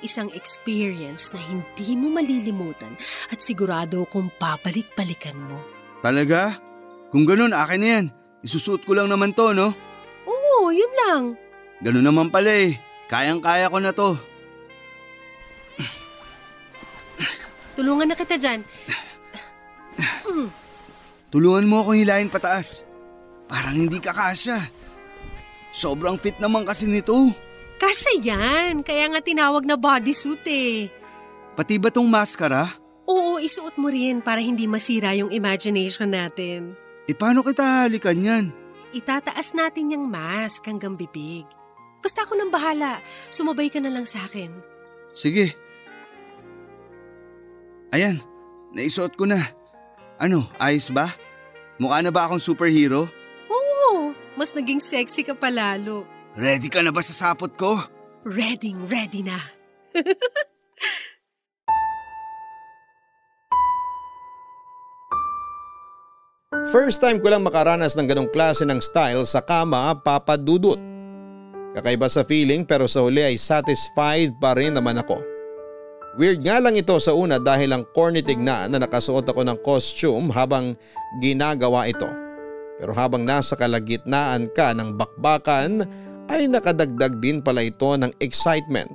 Isang 0.00 0.32
experience 0.32 1.36
na 1.36 1.40
hindi 1.52 2.00
mo 2.00 2.16
malilimutan 2.16 2.96
at 3.28 3.44
sigurado 3.44 4.08
kung 4.08 4.32
papalik-balikan 4.40 5.36
mo. 5.36 5.60
Talaga? 6.00 6.56
Kung 7.12 7.28
ganun, 7.28 7.52
akin 7.52 7.80
na 7.84 7.88
yan. 8.00 8.06
Isusuot 8.42 8.82
ko 8.82 8.98
lang 8.98 9.06
naman 9.06 9.30
to, 9.30 9.54
no? 9.54 9.70
Oo, 10.26 10.74
yun 10.74 10.92
lang. 11.06 11.22
Ganun 11.82 12.06
naman 12.06 12.28
pala 12.30 12.50
eh. 12.50 12.78
Kayang-kaya 13.06 13.70
ko 13.70 13.78
na 13.78 13.94
to. 13.94 14.18
Tulungan 17.78 18.10
na 18.10 18.16
kita 18.18 18.36
dyan. 18.36 18.60
Tulungan 21.32 21.64
mo 21.64 21.80
akong 21.80 21.96
hilahin 21.96 22.28
pataas. 22.28 22.84
Parang 23.48 23.72
hindi 23.72 23.96
ka 24.02 24.12
kasya. 24.12 24.58
Sobrang 25.72 26.20
fit 26.20 26.36
naman 26.36 26.68
kasi 26.68 26.84
nito. 26.84 27.32
Kasya 27.80 28.12
yan. 28.20 28.84
Kaya 28.84 29.08
nga 29.08 29.24
tinawag 29.24 29.64
na 29.64 29.80
bodysuit 29.80 30.44
eh. 30.50 30.92
Pati 31.56 31.80
ba 31.80 31.88
tong 31.88 32.08
maskara? 32.08 32.68
Oo, 33.08 33.40
isuot 33.40 33.76
mo 33.80 33.88
rin 33.88 34.20
para 34.20 34.40
hindi 34.40 34.68
masira 34.68 35.16
yung 35.16 35.32
imagination 35.32 36.12
natin. 36.12 36.76
E 37.06 37.12
paano 37.12 37.42
kita 37.42 37.86
halikan 37.86 38.18
yan? 38.18 38.44
Itataas 38.92 39.56
natin 39.56 39.90
yung 39.96 40.06
mask 40.06 40.68
hanggang 40.68 40.94
bibig. 40.94 41.48
Basta 42.02 42.22
ako 42.22 42.38
nang 42.38 42.52
bahala. 42.52 43.00
Sumabay 43.32 43.70
ka 43.70 43.78
na 43.78 43.90
lang 43.90 44.06
sa 44.06 44.22
akin. 44.26 44.52
Sige. 45.14 45.54
Ayan, 47.92 48.20
naisuot 48.74 49.14
ko 49.16 49.24
na. 49.26 49.38
Ano, 50.18 50.46
ayos 50.58 50.90
ba? 50.94 51.10
Mukha 51.80 51.98
na 52.04 52.14
ba 52.14 52.28
akong 52.28 52.42
superhero? 52.42 53.10
Oo, 53.50 54.14
mas 54.38 54.54
naging 54.54 54.78
sexy 54.78 55.26
ka 55.26 55.34
palalo. 55.34 56.06
Ready 56.38 56.72
ka 56.72 56.80
na 56.80 56.94
ba 56.94 57.02
sa 57.04 57.12
sapot 57.12 57.52
ko? 57.58 57.76
Ready, 58.24 58.72
ready 58.86 59.26
na. 59.26 59.36
First 66.52 67.00
time 67.00 67.16
ko 67.16 67.32
lang 67.32 67.48
makaranas 67.48 67.96
ng 67.96 68.04
ganong 68.04 68.28
klase 68.28 68.68
ng 68.68 68.76
style 68.76 69.24
sa 69.24 69.40
kama 69.40 69.96
papadudot. 70.04 70.76
Kakaiba 71.72 72.12
sa 72.12 72.28
feeling 72.28 72.68
pero 72.68 72.84
sa 72.84 73.00
huli 73.00 73.24
ay 73.24 73.40
satisfied 73.40 74.36
pa 74.36 74.52
rin 74.52 74.76
naman 74.76 75.00
ako. 75.00 75.16
Weird 76.20 76.44
nga 76.44 76.60
lang 76.60 76.76
ito 76.76 76.92
sa 77.00 77.16
una 77.16 77.40
dahil 77.40 77.72
ang 77.72 77.88
corny 77.96 78.20
tignan 78.20 78.68
na 78.68 78.76
nakasuot 78.76 79.24
ako 79.24 79.48
ng 79.48 79.58
costume 79.64 80.28
habang 80.28 80.76
ginagawa 81.24 81.88
ito. 81.88 82.08
Pero 82.76 82.92
habang 82.92 83.24
nasa 83.24 83.56
kalagitnaan 83.56 84.52
ka 84.52 84.76
ng 84.76 85.00
bakbakan 85.00 85.88
ay 86.28 86.52
nakadagdag 86.52 87.16
din 87.16 87.40
pala 87.40 87.64
ito 87.64 87.96
ng 87.96 88.12
excitement. 88.20 88.92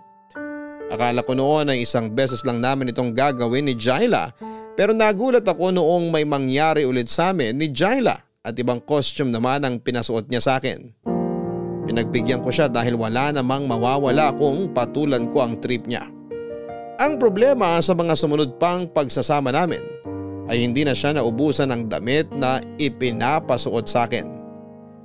Akala 0.94 1.26
ko 1.26 1.34
noon 1.34 1.74
ay 1.74 1.82
isang 1.82 2.14
beses 2.14 2.46
lang 2.46 2.62
namin 2.62 2.94
itong 2.94 3.18
gagawin 3.18 3.66
ni 3.66 3.74
Jaila 3.74 4.30
pero 4.78 4.94
nagulat 4.94 5.42
ako 5.42 5.74
noong 5.74 6.14
may 6.14 6.22
mangyari 6.22 6.86
ulit 6.86 7.10
sa 7.10 7.34
amin 7.34 7.58
ni 7.58 7.74
Jaila 7.74 8.14
at 8.46 8.54
ibang 8.62 8.78
costume 8.78 9.34
naman 9.34 9.66
ang 9.66 9.82
pinasuot 9.82 10.30
niya 10.30 10.40
sa 10.46 10.62
akin. 10.62 10.94
Pinagbigyan 11.90 12.46
ko 12.46 12.54
siya 12.54 12.70
dahil 12.70 12.94
wala 12.94 13.34
namang 13.34 13.66
mawawala 13.66 14.38
kung 14.38 14.70
patulan 14.78 15.26
ko 15.34 15.42
ang 15.42 15.58
trip 15.58 15.90
niya. 15.90 16.06
Ang 17.02 17.18
problema 17.18 17.82
sa 17.82 17.98
mga 17.98 18.14
sumunod 18.14 18.62
pang 18.62 18.86
pagsasama 18.86 19.50
namin 19.50 19.82
ay 20.46 20.62
hindi 20.62 20.86
na 20.86 20.94
siya 20.94 21.18
naubusan 21.18 21.74
ng 21.74 21.84
damit 21.90 22.30
na 22.38 22.62
ipinapasuot 22.78 23.86
sa 23.90 24.06
akin. 24.06 24.30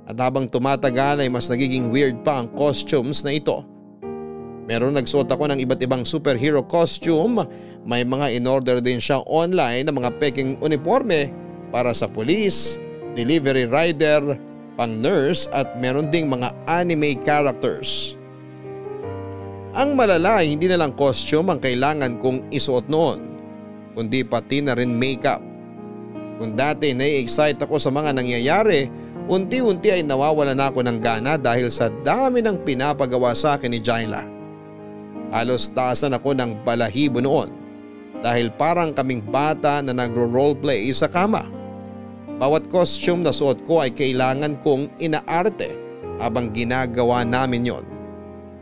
At 0.05 0.19
habang 0.19 0.51
tumatagal 0.51 1.23
ay 1.23 1.31
mas 1.33 1.49
nagiging 1.49 1.89
weird 1.89 2.21
pa 2.21 2.43
ang 2.43 2.51
costumes 2.53 3.25
na 3.25 3.33
ito. 3.33 3.63
Meron 4.63 4.95
nagsuot 4.95 5.27
ako 5.27 5.51
ng 5.51 5.59
iba't 5.59 5.83
ibang 5.83 6.07
superhero 6.07 6.63
costume, 6.63 7.43
may 7.83 8.07
mga 8.07 8.31
in-order 8.39 8.79
din 8.79 9.03
siya 9.03 9.19
online 9.27 9.91
ng 9.91 9.95
mga 9.99 10.11
peking 10.23 10.55
uniforme 10.63 11.27
para 11.67 11.91
sa 11.91 12.07
police, 12.07 12.79
delivery 13.11 13.67
rider, 13.67 14.39
pang 14.79 15.03
nurse 15.03 15.51
at 15.51 15.75
meron 15.77 16.09
ding 16.09 16.31
mga 16.31 16.49
anime 16.65 17.19
characters. 17.21 18.15
Ang 19.73 19.97
malala 19.97 20.45
hindi 20.45 20.69
na 20.69 20.79
lang 20.79 20.95
costume 20.95 21.53
ang 21.53 21.59
kailangan 21.59 22.21
kong 22.21 22.47
isuot 22.53 22.87
noon, 22.87 23.19
kundi 23.97 24.23
pati 24.23 24.63
na 24.63 24.77
rin 24.77 24.95
makeup. 24.95 25.43
Kung 26.39 26.57
dati 26.57 26.95
nai-excite 26.95 27.61
ako 27.61 27.77
sa 27.77 27.91
mga 27.93 28.15
nangyayari, 28.15 28.89
unti-unti 29.29 29.93
ay 29.93 30.01
nawawala 30.07 30.57
na 30.57 30.71
ako 30.71 30.87
ng 30.87 30.97
gana 31.03 31.37
dahil 31.37 31.69
sa 31.69 31.91
dami 32.01 32.41
ng 32.41 32.63
pinapagawa 32.65 33.37
sa 33.37 33.57
akin 33.57 33.69
ni 33.69 33.81
Jaila. 33.83 34.32
Halos 35.33 35.73
taasan 35.73 36.13
ako 36.13 36.37
ng 36.37 36.61
balahibo 36.61 37.17
noon 37.17 37.49
dahil 38.21 38.53
parang 38.53 38.93
kaming 38.93 39.19
bata 39.19 39.81
na 39.81 39.91
nagro-roleplay 39.91 40.85
sa 40.93 41.09
kama. 41.09 41.49
Bawat 42.37 42.69
costume 42.69 43.25
na 43.25 43.33
suot 43.33 43.65
ko 43.65 43.81
ay 43.81 43.89
kailangan 43.91 44.61
kong 44.61 44.93
inaarte 45.01 45.73
habang 46.21 46.53
ginagawa 46.53 47.25
namin 47.25 47.65
yon. 47.65 47.85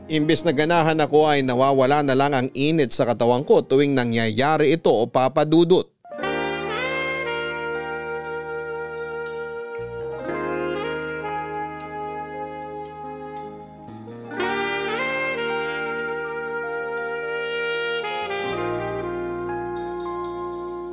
Imbes 0.07 0.47
na 0.47 0.55
ganahan 0.55 0.99
ako 0.99 1.27
ay 1.27 1.43
nawawala 1.43 2.03
na 2.07 2.15
lang 2.15 2.31
ang 2.31 2.47
init 2.55 2.95
sa 2.95 3.03
katawan 3.03 3.43
ko 3.43 3.63
tuwing 3.63 3.91
nangyayari 3.91 4.75
ito 4.75 4.91
o 4.91 5.07
papadudot. 5.07 5.87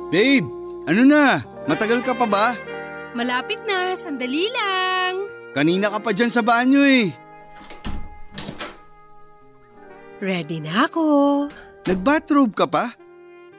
Babe, 0.09 0.45
ano 0.89 1.05
na? 1.05 1.45
Matagal 1.69 2.01
ka 2.01 2.17
pa 2.17 2.25
ba? 2.25 2.57
Malapit 3.13 3.61
na, 3.69 3.93
sandali 3.93 4.49
lang. 4.49 5.29
Kanina 5.53 5.93
ka 5.93 6.01
pa 6.01 6.09
dyan 6.13 6.33
sa 6.33 6.41
banyo 6.41 6.81
eh. 6.81 7.13
Ready 10.17 10.65
na 10.65 10.89
ako. 10.89 11.03
Nag-bathrobe 11.85 12.57
ka 12.57 12.65
pa? 12.65 12.89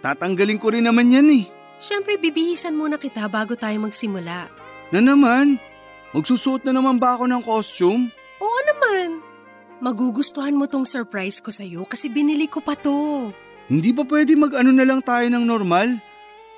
Tatanggalin 0.03 0.59
ko 0.59 0.74
rin 0.74 0.86
naman 0.86 1.14
yan 1.14 1.28
eh. 1.30 1.44
Siyempre, 1.80 2.18
bibihisan 2.18 2.76
muna 2.76 2.98
kita 2.98 3.30
bago 3.30 3.55
tayo 3.55 3.78
magsimula. 3.80 4.51
Na 4.90 5.01
naman? 5.01 5.57
Magsusuot 6.12 6.66
na 6.66 6.74
naman 6.74 6.98
ba 6.98 7.14
ako 7.14 7.30
ng 7.30 7.42
costume? 7.46 8.11
Oo 8.42 8.61
naman. 8.66 9.22
Magugustuhan 9.80 10.59
mo 10.59 10.66
tong 10.66 10.84
surprise 10.84 11.38
ko 11.38 11.55
sa'yo 11.55 11.86
kasi 11.86 12.11
binili 12.11 12.51
ko 12.51 12.59
pa 12.61 12.74
to. 12.74 13.30
Hindi 13.70 13.94
ba 13.94 14.03
pwede 14.03 14.34
mag-ano 14.34 14.74
na 14.74 14.82
lang 14.82 15.01
tayo 15.01 15.30
ng 15.30 15.46
normal? 15.46 16.09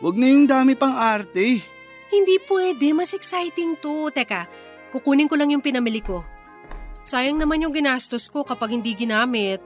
Huwag 0.03 0.19
na 0.19 0.27
yung 0.27 0.51
dami 0.51 0.75
pang 0.75 0.93
arte. 0.93 1.63
Hindi 2.11 2.37
pwede, 2.51 2.91
mas 2.91 3.15
exciting 3.15 3.79
to. 3.79 4.11
Teka, 4.11 4.51
kukunin 4.91 5.31
ko 5.31 5.39
lang 5.39 5.55
yung 5.55 5.63
pinamili 5.63 6.03
ko. 6.03 6.27
Sayang 7.07 7.39
naman 7.39 7.63
yung 7.63 7.71
ginastos 7.71 8.27
ko 8.27 8.43
kapag 8.43 8.75
hindi 8.75 8.99
ginamit. 8.99 9.63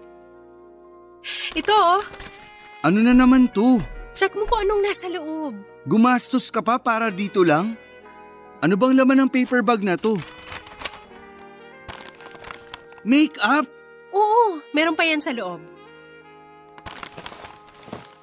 Ito 1.57 1.73
oh, 1.73 2.05
Ano 2.85 3.03
na 3.03 3.17
naman 3.17 3.51
to? 3.51 3.81
check 4.17 4.33
mo 4.33 4.49
kung 4.49 4.65
anong 4.65 4.83
nasa 4.85 5.09
loob. 5.13 5.57
Gumastos 5.85 6.49
ka 6.49 6.65
pa 6.65 6.81
para 6.81 7.13
dito 7.13 7.45
lang? 7.45 7.77
Ano 8.65 8.77
bang 8.81 8.97
laman 8.97 9.27
ng 9.27 9.31
paper 9.33 9.61
bag 9.61 9.85
na 9.85 10.01
to? 10.01 10.17
Make-up? 13.05 13.69
Oo, 14.17 14.65
meron 14.73 14.97
pa 14.97 15.05
yan 15.05 15.21
sa 15.21 15.37
loob. 15.37 15.61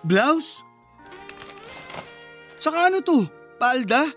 Blouse? 0.02 0.66
Tsaka 2.64 2.88
ano 2.88 3.04
to? 3.04 3.28
Palda? 3.60 4.08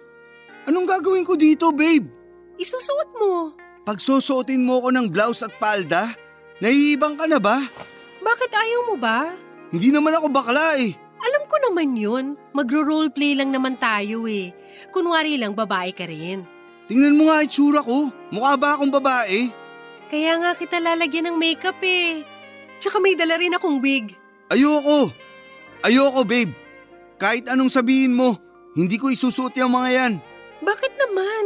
Anong 0.70 0.86
gagawin 0.86 1.26
ko 1.26 1.34
dito, 1.34 1.74
babe? 1.74 2.06
Isusuot 2.62 3.10
mo. 3.18 3.50
Pag 3.82 3.98
susuotin 3.98 4.62
mo 4.62 4.78
ko 4.86 4.94
ng 4.94 5.10
blouse 5.10 5.42
at 5.42 5.58
palda, 5.58 6.14
naiibang 6.62 7.18
ka 7.18 7.26
na 7.26 7.42
ba? 7.42 7.58
Bakit 8.22 8.50
ayaw 8.54 8.80
mo 8.86 8.94
ba? 9.02 9.34
Hindi 9.74 9.90
naman 9.90 10.14
ako 10.14 10.30
bakla 10.30 10.78
eh. 10.78 10.94
Alam 11.26 11.42
ko 11.50 11.58
naman 11.58 11.98
yun. 11.98 12.38
Magro-roleplay 12.54 13.34
lang 13.34 13.50
naman 13.50 13.82
tayo 13.82 14.30
eh. 14.30 14.54
Kunwari 14.94 15.42
lang 15.42 15.58
babae 15.58 15.90
ka 15.90 16.06
rin. 16.06 16.46
Tingnan 16.86 17.18
mo 17.18 17.26
nga 17.26 17.42
itsura 17.42 17.82
ko. 17.82 18.14
Mukha 18.30 18.54
ba 18.54 18.78
akong 18.78 18.94
babae? 18.94 19.50
Kaya 20.06 20.38
nga 20.38 20.54
kita 20.54 20.78
lalagyan 20.78 21.34
ng 21.34 21.36
makeup 21.42 21.82
eh. 21.82 22.22
Tsaka 22.78 23.02
may 23.02 23.18
dala 23.18 23.42
rin 23.42 23.58
akong 23.58 23.82
wig. 23.82 24.14
Ayoko. 24.54 25.10
Ayoko, 25.82 26.22
babe. 26.22 26.65
Kahit 27.16 27.48
anong 27.48 27.72
sabihin 27.72 28.12
mo, 28.12 28.36
hindi 28.76 29.00
ko 29.00 29.08
isusuot 29.08 29.56
yung 29.56 29.72
mga 29.72 29.88
yan. 29.92 30.12
Bakit 30.60 30.92
naman? 31.00 31.42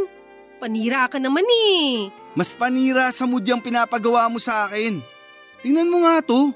Panira 0.59 1.07
ka 1.07 1.17
naman 1.17 1.47
eh. 1.47 2.11
Mas 2.35 2.51
panira 2.51 3.07
sa 3.11 3.23
mood 3.23 3.43
yung 3.47 3.63
pinapagawa 3.63 4.27
mo 4.27 4.39
sa 4.39 4.67
akin. 4.67 4.99
Tingnan 5.63 5.87
mo 5.87 6.03
nga 6.03 6.19
to. 6.23 6.51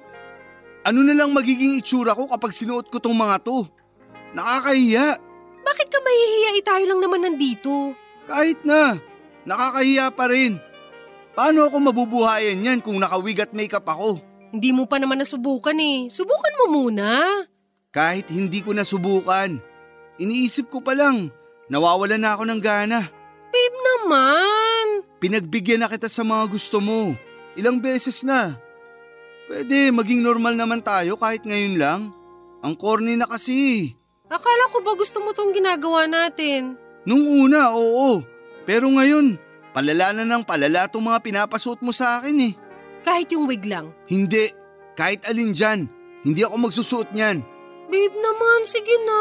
Ano 0.86 1.02
na 1.02 1.18
lang 1.18 1.34
magiging 1.34 1.80
itsura 1.80 2.14
ko 2.14 2.30
kapag 2.30 2.54
sinuot 2.54 2.92
ko 2.92 3.00
tong 3.02 3.18
mga 3.18 3.42
to? 3.42 3.66
Nakakahiya. 4.36 5.18
Bakit 5.66 5.88
ka 5.90 5.98
mahihiya 5.98 6.50
eh 6.60 6.64
tayo 6.64 6.84
lang 6.86 7.02
naman 7.02 7.22
nandito? 7.26 7.96
Kahit 8.30 8.62
na. 8.68 9.00
Nakakahiya 9.48 10.12
pa 10.14 10.30
rin. 10.30 10.60
Paano 11.34 11.68
ako 11.68 11.76
mabubuhayan 11.92 12.64
yan 12.64 12.80
kung 12.84 13.00
nakawig 13.00 13.42
at 13.42 13.52
makeup 13.52 13.88
ako? 13.88 14.20
Hindi 14.56 14.72
mo 14.72 14.88
pa 14.88 15.02
naman 15.02 15.20
nasubukan 15.20 15.76
eh. 15.76 16.08
Subukan 16.08 16.54
mo 16.64 16.66
muna. 16.80 17.08
Kahit 17.96 18.28
hindi 18.28 18.60
ko 18.60 18.76
nasubukan. 18.76 19.56
Iniisip 20.20 20.68
ko 20.68 20.84
pa 20.84 20.92
lang. 20.92 21.32
Nawawalan 21.72 22.20
na 22.20 22.36
ako 22.36 22.44
ng 22.44 22.60
gana. 22.60 23.08
Babe 23.56 23.78
naman. 23.80 25.08
Pinagbigyan 25.24 25.80
na 25.80 25.88
kita 25.88 26.12
sa 26.12 26.28
mga 26.28 26.52
gusto 26.52 26.84
mo. 26.84 27.16
Ilang 27.56 27.80
beses 27.80 28.28
na. 28.28 28.60
Pwede, 29.48 29.96
maging 29.96 30.20
normal 30.20 30.60
naman 30.60 30.84
tayo 30.84 31.16
kahit 31.16 31.48
ngayon 31.48 31.80
lang. 31.80 32.02
Ang 32.60 32.76
corny 32.76 33.16
na 33.16 33.32
kasi. 33.32 33.96
Akala 34.28 34.68
ko 34.76 34.84
ba 34.84 34.92
gusto 35.00 35.24
mo 35.24 35.32
tong 35.32 35.56
ginagawa 35.56 36.04
natin? 36.04 36.76
Nung 37.08 37.24
una, 37.24 37.72
oo. 37.72 38.20
Pero 38.68 38.92
ngayon, 38.92 39.40
palala 39.72 40.12
na 40.12 40.28
ng 40.28 40.44
palala 40.44 40.92
itong 40.92 41.06
mga 41.08 41.24
pinapasuot 41.24 41.80
mo 41.80 41.96
sa 41.96 42.20
akin 42.20 42.52
eh. 42.52 42.54
Kahit 43.08 43.32
yung 43.32 43.48
wig 43.48 43.64
lang. 43.64 43.96
Hindi. 44.12 44.52
Kahit 45.00 45.24
alin 45.30 45.56
dyan. 45.56 45.88
Hindi 46.26 46.42
ako 46.44 46.56
magsusuot 46.60 47.16
niyan. 47.16 47.55
Babe 47.96 48.20
naman, 48.20 48.60
sige 48.68 48.92
na. 49.08 49.20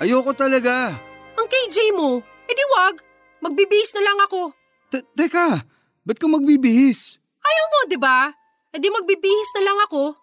Ayoko 0.00 0.32
talaga. 0.32 0.96
Ang 1.36 1.44
KJ 1.44 1.92
mo, 1.92 2.24
edi 2.48 2.64
wag. 2.72 3.04
Magbibihis 3.44 3.92
na 3.92 4.00
lang 4.00 4.16
ako. 4.24 4.48
Te- 4.88 5.04
teka, 5.12 5.60
ba't 6.00 6.16
ka 6.16 6.24
magbibihis? 6.24 7.20
Ayaw 7.44 7.66
mo, 7.68 7.78
di 7.84 8.00
ba? 8.00 8.32
Edi 8.72 8.88
magbibihis 8.88 9.50
na 9.60 9.68
lang 9.68 9.78
ako. 9.84 10.16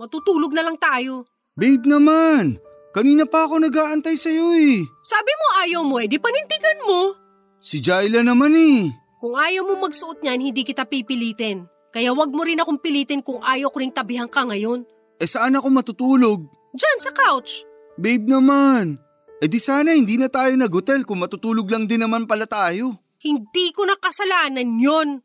Matutulog 0.00 0.56
na 0.56 0.64
lang 0.64 0.80
tayo. 0.80 1.28
Babe 1.52 1.84
naman, 1.84 2.56
kanina 2.96 3.28
pa 3.28 3.52
ako 3.52 3.60
nag-aantay 3.60 4.16
sa'yo 4.16 4.56
eh. 4.56 4.80
Sabi 5.04 5.32
mo 5.36 5.46
ayaw 5.60 5.82
mo, 5.84 6.00
edi 6.00 6.16
panintigan 6.16 6.88
mo. 6.88 7.12
Si 7.60 7.84
Jaila 7.84 8.24
naman 8.24 8.56
eh. 8.56 8.88
Kung 9.20 9.36
ayaw 9.36 9.60
mo 9.68 9.84
magsuot 9.84 10.24
niyan, 10.24 10.40
hindi 10.40 10.64
kita 10.64 10.88
pipilitin. 10.88 11.68
Kaya 11.92 12.16
wag 12.16 12.32
mo 12.32 12.48
rin 12.48 12.64
akong 12.64 12.80
pilitin 12.80 13.20
kung 13.20 13.44
ayaw 13.44 13.68
ko 13.68 13.84
ring 13.84 13.92
tabihan 13.92 14.24
ka 14.24 14.48
ngayon. 14.48 14.88
Eh 15.20 15.28
saan 15.28 15.52
ako 15.52 15.68
matutulog? 15.68 16.63
Diyan 16.74 16.98
sa 16.98 17.14
couch. 17.14 17.62
Babe 17.94 18.26
naman. 18.26 18.98
Eh 19.38 19.46
di 19.46 19.62
sana 19.62 19.94
hindi 19.94 20.18
na 20.18 20.26
tayo 20.26 20.50
nag-hotel 20.58 21.06
kung 21.06 21.22
matutulog 21.22 21.70
lang 21.70 21.86
din 21.86 22.02
naman 22.02 22.26
pala 22.26 22.50
tayo. 22.50 22.98
Hindi 23.22 23.70
ko 23.70 23.86
na 23.86 23.94
kasalanan 23.94 24.82
yon. 24.82 25.22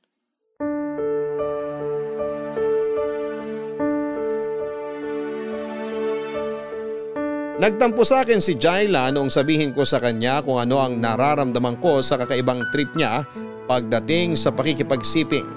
Nagtampo 7.59 8.05
sa 8.05 8.23
akin 8.23 8.39
si 8.39 8.55
Jaila 8.55 9.09
noong 9.11 9.33
sabihin 9.33 9.73
ko 9.73 9.83
sa 9.83 9.97
kanya 9.99 10.45
kung 10.45 10.61
ano 10.61 10.79
ang 10.79 11.01
nararamdaman 11.01 11.81
ko 11.81 11.99
sa 12.05 12.15
kakaibang 12.15 12.63
trip 12.71 12.93
niya 12.93 13.25
pagdating 13.65 14.37
sa 14.37 14.53
pakikipagsiping. 14.53 15.49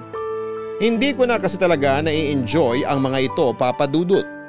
Hindi 0.81 1.15
ko 1.15 1.29
na 1.29 1.37
kasi 1.39 1.61
talaga 1.61 2.01
nai-enjoy 2.01 2.83
ang 2.89 3.07
mga 3.07 3.19
ito 3.29 3.55
papadudot. 3.55 4.42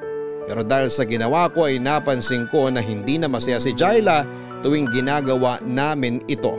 Pero 0.47 0.61
dahil 0.61 0.91
sa 0.91 1.07
ginawa 1.07 1.47
ko 1.51 1.67
ay 1.71 1.79
napansin 1.79 2.47
ko 2.51 2.67
na 2.67 2.83
hindi 2.83 3.15
na 3.15 3.31
masaya 3.31 3.59
si 3.63 3.71
Jaila 3.71 4.27
tuwing 4.63 4.91
ginagawa 4.91 5.59
namin 5.63 6.19
ito. 6.27 6.55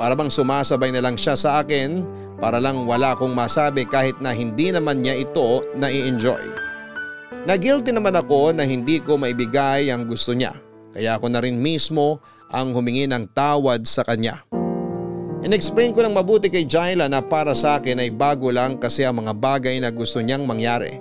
Para 0.00 0.16
bang 0.16 0.32
sumasabay 0.32 0.90
na 0.90 1.04
lang 1.04 1.14
siya 1.14 1.36
sa 1.36 1.60
akin 1.62 2.02
para 2.40 2.56
lang 2.56 2.88
wala 2.88 3.12
akong 3.14 3.36
masabi 3.36 3.84
kahit 3.84 4.16
na 4.18 4.32
hindi 4.32 4.72
naman 4.72 5.04
niya 5.04 5.22
ito 5.22 5.62
nai-enjoy. 5.76 6.40
Na-guilty 7.44 7.92
naman 7.92 8.16
ako 8.16 8.52
na 8.56 8.64
hindi 8.64 9.00
ko 9.00 9.20
maibigay 9.20 9.92
ang 9.92 10.08
gusto 10.08 10.32
niya 10.32 10.56
kaya 10.90 11.14
ako 11.16 11.30
na 11.30 11.40
rin 11.42 11.58
mismo 11.58 12.18
ang 12.50 12.74
humingi 12.74 13.06
ng 13.06 13.30
tawad 13.30 13.86
sa 13.86 14.02
kanya. 14.02 14.42
In-explain 15.40 15.96
ko 15.96 16.04
ng 16.04 16.12
mabuti 16.12 16.52
kay 16.52 16.68
Jaila 16.68 17.08
na 17.08 17.24
para 17.24 17.56
sa 17.56 17.80
akin 17.80 18.02
ay 18.02 18.12
bago 18.12 18.52
lang 18.52 18.76
kasi 18.76 19.08
ang 19.08 19.24
mga 19.24 19.32
bagay 19.32 19.80
na 19.80 19.88
gusto 19.88 20.20
niyang 20.20 20.44
mangyari. 20.44 21.00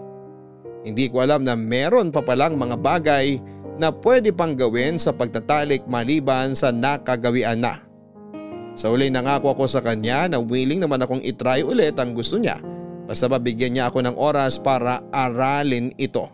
Hindi 0.83 1.11
ko 1.11 1.23
alam 1.23 1.43
na 1.43 1.59
meron 1.59 2.11
pa 2.13 2.23
palang 2.23 2.55
mga 2.55 2.79
bagay 2.79 3.39
na 3.79 3.91
pwede 3.91 4.31
pang 4.35 4.55
gawin 4.55 4.99
sa 4.99 5.15
pagtatalik 5.15 5.87
maliban 5.87 6.55
sa 6.55 6.71
nakagawian 6.71 7.63
na. 7.63 7.83
Sa 8.79 8.91
uli 8.91 9.11
nangako 9.11 9.55
ako 9.55 9.65
sa 9.67 9.83
kanya 9.83 10.31
na 10.31 10.39
willing 10.39 10.79
naman 10.79 11.03
akong 11.03 11.23
itry 11.23 11.63
ulit 11.63 11.99
ang 11.99 12.15
gusto 12.15 12.39
niya 12.39 12.59
basta 13.09 13.25
mabigyan 13.25 13.73
niya 13.73 13.89
ako 13.89 14.05
ng 14.05 14.15
oras 14.21 14.61
para 14.61 15.01
aralin 15.09 15.89
ito. 15.97 16.29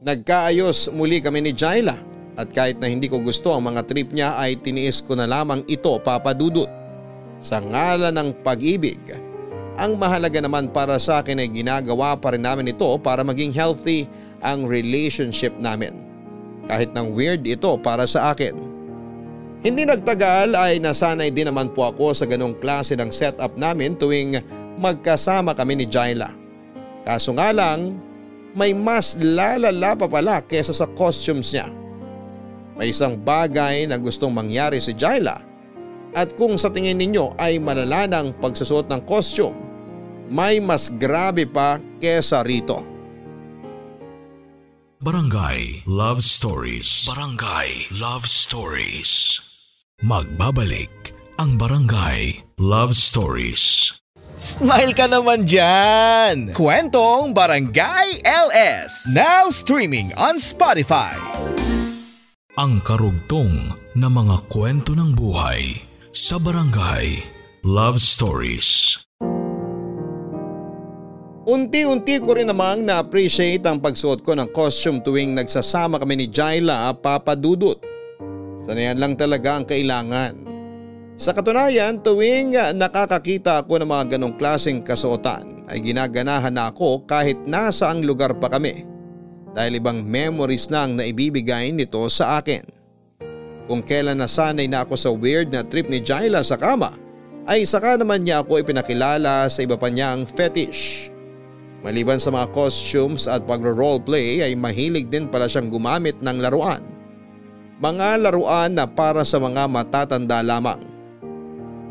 Nagkaayos 0.00 0.88
muli 0.96 1.20
kami 1.20 1.44
ni 1.44 1.52
Jaila 1.52 1.92
at 2.38 2.48
kahit 2.48 2.80
na 2.80 2.88
hindi 2.88 3.12
ko 3.12 3.20
gusto 3.20 3.52
ang 3.52 3.68
mga 3.68 3.84
trip 3.84 4.16
niya 4.16 4.38
ay 4.40 4.56
tiniis 4.56 5.04
ko 5.04 5.12
na 5.18 5.28
lamang 5.28 5.66
ito 5.68 5.92
papadudot. 6.00 6.70
Sa 7.38 7.60
ngalan 7.60 8.14
ng 8.14 8.30
pag-ibig, 8.40 8.98
ang 9.78 9.94
mahalaga 9.94 10.42
naman 10.42 10.66
para 10.74 10.98
sa 10.98 11.22
akin 11.22 11.38
ay 11.38 11.48
ginagawa 11.54 12.18
pa 12.18 12.34
rin 12.34 12.42
namin 12.42 12.74
ito 12.74 12.98
para 12.98 13.22
maging 13.22 13.54
healthy 13.54 14.10
ang 14.42 14.66
relationship 14.66 15.54
namin. 15.62 15.94
Kahit 16.66 16.90
nang 16.92 17.14
weird 17.14 17.46
ito 17.46 17.78
para 17.78 18.02
sa 18.04 18.34
akin. 18.34 18.58
Hindi 19.62 19.86
nagtagal 19.86 20.54
ay 20.58 20.82
nasanay 20.82 21.30
din 21.30 21.46
naman 21.46 21.70
po 21.70 21.86
ako 21.86 22.10
sa 22.10 22.26
ganong 22.26 22.58
klase 22.58 22.98
ng 22.98 23.10
setup 23.10 23.54
namin 23.54 23.94
tuwing 23.94 24.42
magkasama 24.78 25.54
kami 25.54 25.78
ni 25.78 25.86
Jaila. 25.86 26.34
Kaso 27.06 27.34
nga 27.34 27.54
lang, 27.54 27.98
may 28.58 28.74
mas 28.74 29.14
lalala 29.18 29.94
pa 29.94 30.10
pala 30.10 30.42
kesa 30.42 30.74
sa 30.74 30.86
costumes 30.94 31.54
niya. 31.54 31.70
May 32.78 32.94
isang 32.94 33.18
bagay 33.18 33.86
na 33.86 33.98
gustong 33.98 34.30
mangyari 34.30 34.78
si 34.78 34.94
Jaila 34.94 35.38
at 36.14 36.34
kung 36.38 36.56
sa 36.56 36.70
tingin 36.70 36.96
ninyo 36.96 37.36
ay 37.36 37.60
malala 37.60 38.08
ng 38.08 38.38
pagsusuot 38.38 38.88
ng 38.88 39.02
costume, 39.04 39.67
may 40.28 40.60
mas 40.60 40.92
grabe 40.92 41.48
pa 41.48 41.80
kesa 41.98 42.44
rito. 42.44 42.84
Barangay 44.98 45.86
Love 45.86 46.20
Stories. 46.20 47.06
Barangay 47.06 47.86
Love 47.94 48.26
Stories. 48.26 49.38
Magbabalik 50.02 51.14
ang 51.38 51.54
Barangay 51.54 52.42
Love 52.58 52.98
Stories. 52.98 53.94
Smile 54.38 54.94
ka 54.94 55.10
naman 55.10 55.46
dyan! 55.46 56.54
Kwentong 56.54 57.34
Barangay 57.34 58.22
LS. 58.22 59.10
Now 59.10 59.50
streaming 59.50 60.14
on 60.14 60.38
Spotify. 60.38 61.14
Ang 62.58 62.82
karugtong 62.82 63.74
na 63.94 64.10
mga 64.10 64.50
kwento 64.50 64.98
ng 64.98 65.14
buhay 65.14 65.78
sa 66.10 66.42
Barangay 66.42 67.22
Love 67.62 68.02
Stories. 68.02 68.98
Unti-unti 71.48 72.20
ko 72.20 72.36
rin 72.36 72.52
namang 72.52 72.84
na-appreciate 72.84 73.64
ang 73.64 73.80
pagsuot 73.80 74.20
ko 74.20 74.36
ng 74.36 74.52
costume 74.52 75.00
tuwing 75.00 75.32
nagsasama 75.32 75.96
kami 75.96 76.20
ni 76.20 76.26
Jaila 76.28 76.92
Papa 77.00 77.32
Dudut. 77.32 77.80
Sanayan 78.68 79.00
lang 79.00 79.16
talaga 79.16 79.56
ang 79.56 79.64
kailangan. 79.64 80.44
Sa 81.16 81.32
katunayan, 81.32 82.04
tuwing 82.04 82.52
nakakakita 82.52 83.64
ako 83.64 83.80
ng 83.80 83.88
mga 83.88 84.04
ganong 84.12 84.36
klaseng 84.36 84.84
kasuotan 84.84 85.64
ay 85.72 85.80
ginaganahan 85.80 86.52
na 86.52 86.68
ako 86.68 87.08
kahit 87.08 87.40
nasa 87.48 87.96
ang 87.96 88.04
lugar 88.04 88.36
pa 88.36 88.52
kami 88.52 88.84
dahil 89.56 89.80
ibang 89.80 90.04
memories 90.04 90.68
na 90.68 90.84
ang 90.84 91.00
naibibigay 91.00 91.72
nito 91.72 92.04
sa 92.12 92.44
akin. 92.44 92.60
Kung 93.64 93.80
kailan 93.80 94.20
nasanay 94.20 94.68
na 94.68 94.84
ako 94.84 95.00
sa 95.00 95.08
weird 95.16 95.48
na 95.48 95.64
trip 95.64 95.88
ni 95.88 96.04
Jaila 96.04 96.44
sa 96.44 96.60
kama 96.60 96.92
ay 97.48 97.64
saka 97.64 97.96
naman 97.96 98.20
niya 98.20 98.44
ako 98.44 98.60
ipinakilala 98.60 99.48
sa 99.48 99.64
iba 99.64 99.80
pa 99.80 99.88
niyang 99.88 100.28
fetish. 100.28 101.08
Maliban 101.78 102.18
sa 102.18 102.34
mga 102.34 102.50
costumes 102.50 103.30
at 103.30 103.46
pagro-roleplay 103.46 104.42
ay 104.42 104.58
mahilig 104.58 105.06
din 105.06 105.30
pala 105.30 105.46
siyang 105.46 105.70
gumamit 105.70 106.18
ng 106.18 106.38
laruan. 106.42 106.82
Mga 107.78 108.26
laruan 108.26 108.74
na 108.74 108.90
para 108.90 109.22
sa 109.22 109.38
mga 109.38 109.70
matatanda 109.70 110.42
lamang. 110.42 110.82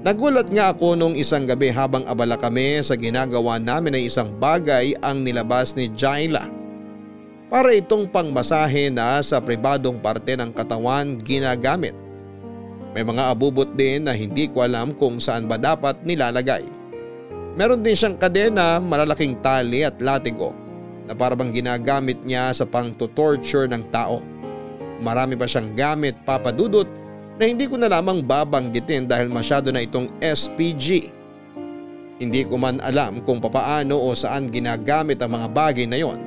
Nagulat 0.04 0.52
nga 0.52 0.76
ako 0.76 1.00
nung 1.00 1.16
isang 1.16 1.48
gabi 1.48 1.72
habang 1.72 2.04
abala 2.04 2.36
kami 2.36 2.84
sa 2.84 3.00
ginagawa 3.00 3.56
namin 3.58 3.96
ay 3.96 4.12
isang 4.12 4.36
bagay 4.36 4.92
ang 5.00 5.24
nilabas 5.24 5.72
ni 5.80 5.88
Jaila. 5.88 6.48
Para 7.48 7.72
itong 7.72 8.12
pangmasahe 8.12 8.92
na 8.92 9.24
sa 9.24 9.40
pribadong 9.40 10.04
parte 10.04 10.36
ng 10.36 10.52
katawan 10.52 11.16
ginagamit. 11.24 11.96
May 12.92 13.08
mga 13.08 13.24
abubot 13.32 13.72
din 13.72 14.04
na 14.04 14.12
hindi 14.12 14.52
ko 14.52 14.68
alam 14.68 14.92
kung 14.92 15.16
saan 15.24 15.48
ba 15.48 15.56
dapat 15.56 16.04
nilalagay. 16.04 16.77
Meron 17.58 17.82
din 17.82 17.98
siyang 17.98 18.22
kadena, 18.22 18.78
malalaking 18.78 19.42
tali 19.42 19.82
at 19.82 19.98
latigo 19.98 20.54
na 21.10 21.18
parabang 21.18 21.50
ginagamit 21.50 22.22
niya 22.22 22.54
sa 22.54 22.70
pang-torture 22.70 23.66
ng 23.66 23.90
tao. 23.90 24.22
Marami 25.02 25.34
pa 25.34 25.50
siyang 25.50 25.74
gamit 25.74 26.14
papadudot 26.22 26.86
na 27.42 27.50
hindi 27.50 27.66
ko 27.66 27.82
na 27.82 27.90
lamang 27.90 28.22
babanggitin 28.22 29.10
dahil 29.10 29.34
masyado 29.34 29.74
na 29.74 29.82
itong 29.82 30.06
SPG. 30.22 31.10
Hindi 32.22 32.46
ko 32.46 32.62
man 32.62 32.78
alam 32.86 33.26
kung 33.26 33.42
papaano 33.42 33.98
o 33.98 34.14
saan 34.14 34.54
ginagamit 34.54 35.18
ang 35.26 35.34
mga 35.34 35.48
bagay 35.50 35.90
na 35.90 35.98
yon 35.98 36.22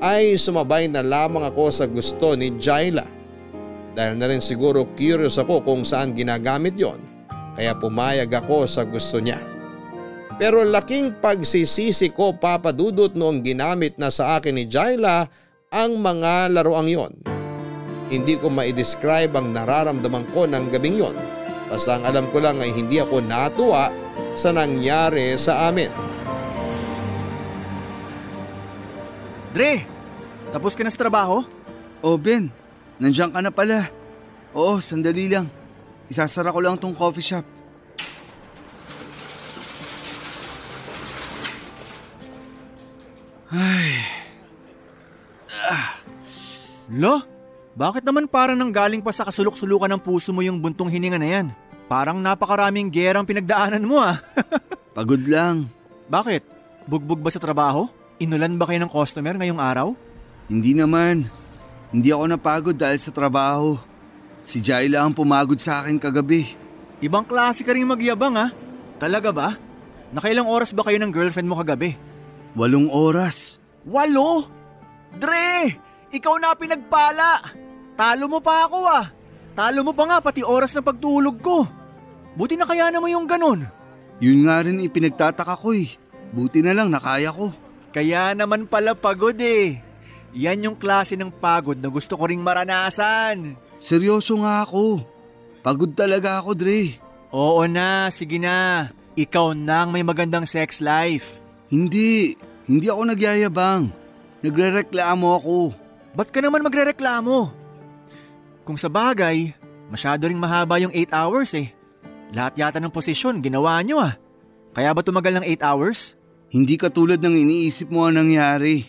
ay 0.00 0.40
sumabay 0.40 0.88
na 0.88 1.04
lamang 1.04 1.44
ako 1.44 1.68
sa 1.68 1.84
gusto 1.84 2.32
ni 2.32 2.56
Jaila. 2.56 3.04
Dahil 3.96 4.16
na 4.16 4.28
rin 4.28 4.40
siguro 4.40 4.88
curious 4.96 5.36
ako 5.36 5.60
kung 5.64 5.84
saan 5.84 6.16
ginagamit 6.16 6.76
yon 6.80 7.00
kaya 7.56 7.76
pumayag 7.76 8.28
ako 8.28 8.64
sa 8.64 8.84
gusto 8.84 9.20
niya. 9.20 9.55
Pero 10.36 10.60
laking 10.68 11.16
pagsisisi 11.24 12.12
ko 12.12 12.36
papadudot 12.36 13.16
noong 13.16 13.40
ginamit 13.40 13.96
na 13.96 14.12
sa 14.12 14.36
akin 14.36 14.52
ni 14.52 14.68
Jaila 14.68 15.24
ang 15.72 15.96
mga 15.96 16.52
laruang 16.52 16.88
yon. 16.92 17.12
Hindi 18.12 18.36
ko 18.36 18.52
ma-describe 18.52 19.32
ang 19.32 19.56
nararamdaman 19.56 20.28
ko 20.36 20.44
ng 20.44 20.68
gabing 20.68 21.00
yon. 21.00 21.16
Basta 21.72 21.96
ang 21.96 22.04
alam 22.04 22.28
ko 22.30 22.38
lang 22.38 22.60
ay 22.60 22.70
hindi 22.70 23.00
ako 23.00 23.24
natuwa 23.24 23.90
sa 24.36 24.52
nangyari 24.52 25.34
sa 25.40 25.72
amin. 25.72 25.88
Dre, 29.56 29.88
tapos 30.52 30.76
ka 30.76 30.84
na 30.84 30.92
sa 30.92 31.00
trabaho? 31.00 31.48
Oh 32.04 32.20
Ben, 32.20 32.52
nandiyan 33.00 33.32
ka 33.32 33.40
na 33.40 33.48
pala. 33.48 33.88
Oo, 34.52 34.84
sandali 34.84 35.32
lang. 35.32 35.48
Isasara 36.12 36.52
ko 36.52 36.60
lang 36.60 36.76
tong 36.76 36.92
coffee 36.92 37.24
shop. 37.24 37.55
Ay, 43.56 44.04
Lo, 46.92 47.24
bakit 47.74 48.06
naman 48.06 48.30
parang 48.30 48.54
nang 48.54 48.70
galing 48.70 49.02
pa 49.02 49.10
sa 49.10 49.26
kasulok-sulukan 49.26 49.90
ng 49.90 50.00
puso 50.04 50.30
mo 50.30 50.44
yung 50.44 50.62
buntong 50.62 50.92
hininga 50.92 51.18
na 51.18 51.28
yan? 51.28 51.46
Parang 51.90 52.20
napakaraming 52.20 52.92
gerang 52.92 53.26
pinagdaanan 53.26 53.82
mo 53.82 53.98
ah. 53.98 54.14
pagod 54.96 55.20
lang. 55.24 55.66
Bakit? 56.06 56.42
Bugbog 56.86 57.24
ba 57.24 57.30
sa 57.32 57.42
trabaho? 57.42 57.90
Inulan 58.22 58.54
ba 58.54 58.70
kayo 58.70 58.78
ng 58.84 58.92
customer 58.92 59.34
ngayong 59.34 59.58
araw? 59.58 59.88
Hindi 60.46 60.78
naman. 60.78 61.26
Hindi 61.90 62.08
ako 62.14 62.24
napagod 62.30 62.76
dahil 62.78 63.00
sa 63.02 63.10
trabaho. 63.10 63.74
Si 64.46 64.62
Jaila 64.62 65.02
ang 65.02 65.16
pumagod 65.16 65.58
sa 65.58 65.82
akin 65.82 65.98
kagabi. 65.98 66.46
Ibang 67.02 67.26
klase 67.26 67.66
ka 67.66 67.74
rin 67.74 67.88
magyabang 67.88 68.38
ah. 68.38 68.50
Talaga 68.96 69.34
ba? 69.34 69.58
Nakailang 70.14 70.46
oras 70.46 70.70
ba 70.70 70.86
kayo 70.86 71.02
ng 71.02 71.10
girlfriend 71.10 71.50
mo 71.50 71.58
kagabi? 71.58 71.98
Walong 72.56 72.88
oras. 72.88 73.60
Walo? 73.84 74.48
Dre! 75.20 75.76
Ikaw 76.08 76.34
na 76.40 76.56
pinagpala! 76.56 77.44
Talo 78.00 78.32
mo 78.32 78.40
pa 78.40 78.64
ako 78.64 78.78
ah! 78.88 79.06
Talo 79.52 79.84
mo 79.84 79.92
pa 79.92 80.04
nga 80.08 80.18
pati 80.20 80.40
oras 80.40 80.72
na 80.72 80.80
pagtulog 80.84 81.40
ko. 81.40 81.68
Buti 82.36 82.56
na 82.56 82.68
kaya 82.68 82.92
mo 82.96 83.08
yung 83.08 83.24
ganun. 83.28 83.64
Yun 84.20 84.48
nga 84.48 84.64
rin 84.64 84.80
ipinagtataka 84.80 85.56
ko 85.60 85.76
eh. 85.76 85.88
Buti 86.32 86.60
na 86.60 86.76
lang 86.76 86.92
nakaya 86.92 87.32
ko. 87.32 87.52
Kaya 87.92 88.36
naman 88.36 88.68
pala 88.68 88.92
pagod 88.92 89.36
eh. 89.40 89.80
Yan 90.36 90.68
yung 90.68 90.76
klase 90.76 91.16
ng 91.16 91.32
pagod 91.32 91.80
na 91.80 91.88
gusto 91.88 92.16
ko 92.16 92.28
ring 92.28 92.44
maranasan. 92.44 93.56
Seryoso 93.80 94.36
nga 94.44 94.64
ako. 94.64 95.00
Pagod 95.64 95.96
talaga 95.96 96.44
ako, 96.44 96.52
Dre. 96.52 97.00
Oo 97.32 97.64
na, 97.64 98.12
sige 98.12 98.36
na. 98.36 98.88
Ikaw 99.16 99.56
nang 99.56 99.96
may 99.96 100.04
magandang 100.04 100.44
sex 100.44 100.84
life. 100.84 101.40
Hindi. 101.68 102.38
Hindi 102.66 102.86
ako 102.90 103.02
nagyayabang. 103.14 103.90
Nagrereklamo 104.42 105.26
ako. 105.38 105.56
Ba't 106.16 106.30
ka 106.30 106.42
naman 106.42 106.64
magrereklamo? 106.66 107.50
Kung 108.66 108.78
sa 108.78 108.90
bagay, 108.90 109.54
masyado 109.90 110.26
ring 110.26 110.40
mahaba 110.40 110.82
yung 110.82 110.90
8 110.90 111.14
hours 111.14 111.54
eh. 111.54 111.70
Lahat 112.34 112.58
yata 112.58 112.82
ng 112.82 112.90
posisyon 112.90 113.38
ginawa 113.38 113.78
nyo 113.86 114.02
ah. 114.02 114.14
Kaya 114.74 114.90
ba 114.90 115.00
tumagal 115.00 115.38
ng 115.38 115.46
8 115.56 115.62
hours? 115.62 116.18
Hindi 116.50 116.74
katulad 116.74 117.18
ng 117.22 117.36
iniisip 117.36 117.90
mo 117.90 118.06
ang 118.06 118.18
nangyari. 118.18 118.86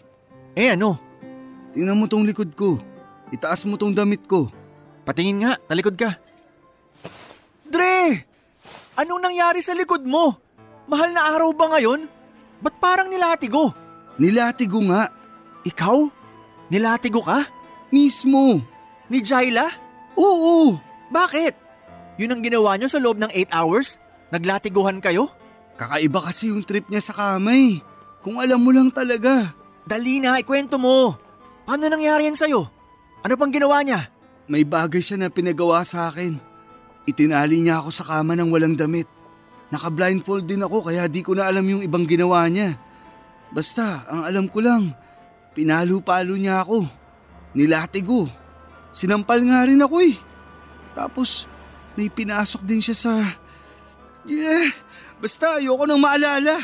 Eh 0.57 0.73
ano? 0.73 0.97
Tingnan 1.73 1.97
mo 1.97 2.09
tong 2.09 2.25
likod 2.25 2.53
ko. 2.57 2.81
Itaas 3.29 3.67
mo 3.69 3.77
tong 3.77 3.93
damit 3.93 4.25
ko. 4.25 4.49
Patingin 5.05 5.45
nga, 5.45 5.53
talikod 5.69 5.93
ka. 5.93 6.17
Dre! 7.67 8.25
Anong 8.97 9.21
nangyari 9.21 9.61
sa 9.61 9.77
likod 9.77 10.01
mo? 10.01 10.33
Mahal 10.89 11.13
na 11.13 11.35
araw 11.35 11.53
ba 11.53 11.77
ngayon? 11.77 12.16
Ba't 12.61 12.75
parang 12.81 13.09
nilatigo? 13.09 13.73
Nilatigo 14.17 14.81
nga. 14.89 15.09
Ikaw? 15.65 15.97
Nilatigo 16.73 17.21
ka? 17.21 17.45
Mismo. 17.93 18.59
Ni 19.07 19.19
Jaila? 19.21 19.67
Oo. 20.17 20.75
Bakit? 21.13 21.53
Yun 22.17 22.33
ang 22.33 22.41
ginawa 22.41 22.75
niyo 22.75 22.89
sa 22.89 22.99
loob 22.99 23.21
ng 23.21 23.29
8 23.29 23.53
hours? 23.53 24.01
Naglatiguhan 24.33 24.99
kayo? 24.99 25.29
Kakaiba 25.77 26.19
kasi 26.19 26.49
yung 26.49 26.65
trip 26.65 26.89
niya 26.89 26.99
sa 26.99 27.13
kamay. 27.13 27.79
Kung 28.25 28.41
alam 28.41 28.59
mo 28.59 28.73
lang 28.73 28.89
talaga. 28.89 29.53
Dali 29.87 30.19
na, 30.19 30.41
ikwento 30.41 30.81
mo. 30.81 31.15
Paano 31.63 31.87
nangyari 31.87 32.27
yan 32.27 32.35
sa'yo? 32.35 32.65
Ano 33.23 33.33
pang 33.37 33.53
ginawa 33.53 33.85
niya? 33.85 34.09
May 34.49 34.65
bagay 34.65 34.99
siya 34.99 35.21
na 35.21 35.29
pinagawa 35.29 35.85
sa 35.85 36.09
akin. 36.11 36.39
Itinali 37.07 37.63
niya 37.63 37.79
ako 37.79 37.89
sa 37.93 38.03
kama 38.03 38.35
ng 38.35 38.51
walang 38.51 38.75
damit. 38.75 39.07
Naka-blindfold 39.67 40.47
din 40.47 40.63
ako 40.63 40.87
kaya 40.87 41.11
di 41.11 41.19
ko 41.19 41.35
na 41.35 41.47
alam 41.47 41.63
yung 41.67 41.83
ibang 41.83 42.07
ginawa 42.07 42.47
niya. 42.47 42.79
Basta, 43.51 44.07
ang 44.07 44.21
alam 44.27 44.45
ko 44.47 44.63
lang, 44.63 44.91
pinalo-palo 45.55 46.35
niya 46.39 46.63
ako. 46.63 46.87
Nilatigo. 47.55 48.27
Sinampal 48.91 49.43
nga 49.43 49.67
rin 49.67 49.79
ako 49.79 49.97
eh. 50.03 50.15
Tapos, 50.95 51.45
may 51.99 52.07
pinasok 52.07 52.63
din 52.63 52.79
siya 52.79 52.95
sa... 52.95 53.13
Yeah, 54.27 54.75
basta 55.23 55.59
ayoko 55.59 55.87
nang 55.87 56.03
maalala. 56.03 56.59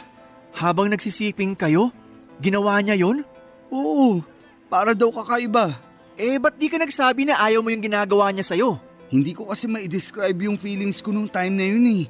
Habang 0.54 0.92
nagsisiping 0.92 1.56
kayo? 1.56 1.96
Ginawa 2.44 2.80
niya 2.84 3.00
yon? 3.00 3.24
Oo, 3.72 4.20
para 4.68 4.92
daw 4.92 5.10
kakaiba. 5.10 5.72
Eh, 6.14 6.38
ba't 6.38 6.60
di 6.60 6.70
ka 6.70 6.78
nagsabi 6.78 7.26
na 7.26 7.42
ayaw 7.42 7.66
mo 7.66 7.74
yung 7.74 7.82
ginagawa 7.82 8.30
niya 8.30 8.46
sa'yo? 8.46 8.78
Hindi 9.10 9.34
ko 9.34 9.50
kasi 9.50 9.66
ma-describe 9.66 10.38
yung 10.46 10.62
feelings 10.62 11.02
ko 11.02 11.10
nung 11.10 11.30
time 11.30 11.58
na 11.58 11.66
yun 11.66 11.86
eh. 11.90 12.04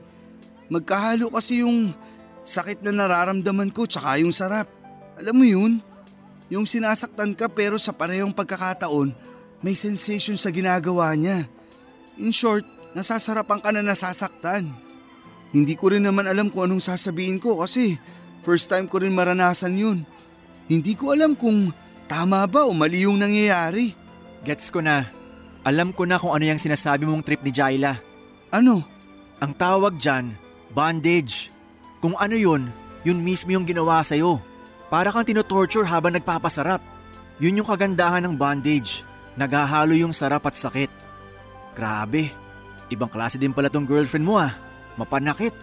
Magkahalo 0.74 1.30
kasi 1.30 1.62
yung 1.62 1.94
sakit 2.42 2.82
na 2.82 3.06
nararamdaman 3.06 3.70
ko 3.70 3.86
tsaka 3.86 4.18
yung 4.18 4.34
sarap. 4.34 4.66
Alam 5.22 5.36
mo 5.38 5.46
yun? 5.46 5.72
Yung 6.50 6.66
sinasaktan 6.66 7.38
ka 7.38 7.46
pero 7.46 7.78
sa 7.78 7.94
parehong 7.94 8.34
pagkakataon, 8.34 9.14
may 9.62 9.78
sensation 9.78 10.34
sa 10.34 10.50
ginagawa 10.50 11.14
niya. 11.14 11.46
In 12.18 12.34
short, 12.34 12.66
nasasarapan 12.98 13.62
ka 13.62 13.70
na 13.70 13.86
nasasaktan. 13.86 14.74
Hindi 15.54 15.78
ko 15.78 15.94
rin 15.94 16.02
naman 16.02 16.26
alam 16.26 16.50
kung 16.50 16.66
anong 16.66 16.82
sasabihin 16.82 17.38
ko 17.38 17.62
kasi 17.62 18.02
first 18.42 18.66
time 18.74 18.90
ko 18.90 18.98
rin 18.98 19.14
maranasan 19.14 19.78
yun. 19.78 20.02
Hindi 20.66 20.98
ko 20.98 21.14
alam 21.14 21.38
kung 21.38 21.70
tama 22.10 22.42
ba 22.50 22.66
o 22.66 22.74
mali 22.74 23.06
yung 23.06 23.22
nangyayari. 23.22 23.94
Gets 24.42 24.74
ko 24.74 24.82
na. 24.82 25.06
Alam 25.64 25.94
ko 25.94 26.10
na 26.10 26.18
kung 26.18 26.34
ano 26.34 26.44
yung 26.44 26.60
sinasabi 26.60 27.06
mong 27.06 27.22
trip 27.24 27.46
ni 27.46 27.54
Jaila. 27.54 27.96
Ano? 28.50 28.84
Ang 29.40 29.54
tawag 29.56 29.96
dyan, 29.96 30.36
bondage. 30.74 31.54
Kung 32.02 32.18
ano 32.20 32.36
yun, 32.36 32.68
yun 33.06 33.22
mismo 33.22 33.54
yung 33.54 33.64
ginawa 33.64 34.02
sa'yo. 34.04 34.42
Para 34.90 35.14
kang 35.14 35.26
tinotorture 35.26 35.88
habang 35.88 36.18
nagpapasarap. 36.18 36.82
Yun 37.42 37.62
yung 37.62 37.70
kagandahan 37.70 38.26
ng 38.26 38.36
bondage. 38.36 39.06
Naghahalo 39.38 39.98
yung 39.98 40.14
sarap 40.14 40.46
at 40.46 40.54
sakit. 40.54 40.90
Grabe, 41.74 42.30
ibang 42.94 43.10
klase 43.10 43.42
din 43.42 43.54
pala 43.54 43.70
tong 43.70 43.90
girlfriend 43.90 44.26
mo 44.26 44.38
ah. 44.38 44.54
Mapanakit. 44.98 45.54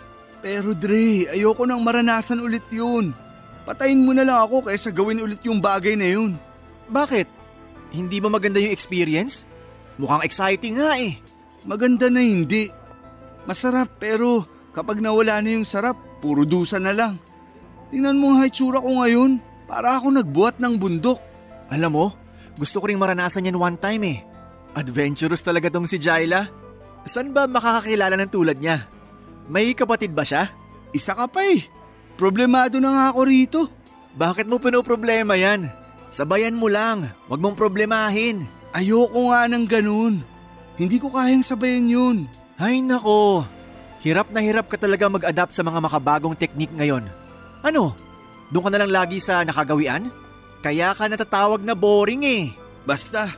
Pero 0.42 0.74
Dre, 0.74 1.30
ayoko 1.30 1.68
nang 1.68 1.84
maranasan 1.84 2.42
ulit 2.42 2.66
yun. 2.72 3.14
Patayin 3.62 4.02
mo 4.02 4.10
na 4.10 4.26
lang 4.26 4.40
ako 4.42 4.66
kaysa 4.66 4.90
gawin 4.90 5.22
ulit 5.22 5.38
yung 5.46 5.62
bagay 5.62 5.94
na 5.94 6.08
yun. 6.10 6.34
Bakit? 6.90 7.28
Hindi 7.94 8.18
ba 8.18 8.32
maganda 8.32 8.58
yung 8.58 8.74
experience? 8.74 9.46
Mukhang 10.00 10.26
exciting 10.26 10.80
nga 10.80 10.96
eh. 10.98 11.14
Maganda 11.62 12.10
na 12.10 12.24
hindi. 12.24 12.72
Masarap 13.46 14.00
pero 14.00 14.48
kapag 14.72 15.02
nawala 15.02 15.42
na 15.42 15.56
yung 15.56 15.66
sarap, 15.66 15.96
puro 16.20 16.46
dusa 16.46 16.78
na 16.78 16.94
lang. 16.94 17.18
Tingnan 17.90 18.18
mo 18.18 18.38
nga 18.38 18.46
itsura 18.46 18.78
ko 18.78 19.02
ngayon. 19.02 19.42
Para 19.70 19.94
ako 19.98 20.10
nagbuhat 20.14 20.58
ng 20.58 20.78
bundok. 20.82 21.22
Alam 21.70 21.92
mo, 21.94 22.06
gusto 22.58 22.82
ko 22.82 22.90
ring 22.90 22.98
maranasan 22.98 23.46
yan 23.46 23.58
one 23.58 23.78
time 23.78 24.02
eh. 24.02 24.18
Adventurous 24.74 25.42
talaga 25.42 25.70
tong 25.70 25.86
si 25.86 25.98
Jaila. 25.98 26.46
San 27.06 27.30
ba 27.30 27.46
makakakilala 27.46 28.18
ng 28.18 28.30
tulad 28.30 28.58
niya? 28.58 28.86
May 29.46 29.74
kapatid 29.74 30.14
ba 30.14 30.26
siya? 30.26 30.50
Isa 30.90 31.14
ka 31.14 31.30
pa 31.30 31.42
eh. 31.42 31.66
Problemado 32.18 32.82
na 32.82 32.90
nga 32.90 33.04
ako 33.14 33.20
rito. 33.26 33.60
Bakit 34.14 34.50
mo 34.50 34.58
pinoproblema 34.58 35.38
yan? 35.38 35.70
Sabayan 36.10 36.58
mo 36.58 36.66
lang, 36.66 37.06
wag 37.30 37.38
mong 37.38 37.54
problemahin. 37.54 38.46
Ayoko 38.74 39.30
nga 39.30 39.46
ng 39.46 39.66
ganun. 39.70 40.22
Hindi 40.74 40.98
ko 40.98 41.14
kayang 41.14 41.46
sabayan 41.46 41.86
yun. 41.86 42.16
Ay 42.58 42.82
nako, 42.82 43.46
hirap 44.00 44.32
na 44.32 44.40
hirap 44.40 44.66
ka 44.66 44.80
talaga 44.80 45.06
mag-adapt 45.06 45.52
sa 45.52 45.64
mga 45.64 45.78
makabagong 45.80 46.36
teknik 46.36 46.72
ngayon. 46.72 47.04
Ano, 47.60 47.92
doon 48.48 48.64
ka 48.66 48.70
na 48.72 48.80
lang 48.84 48.92
lagi 48.92 49.20
sa 49.20 49.44
nakagawian? 49.44 50.08
Kaya 50.60 50.92
ka 50.92 51.08
natatawag 51.08 51.64
na 51.64 51.72
boring 51.72 52.24
eh. 52.24 52.44
Basta, 52.84 53.28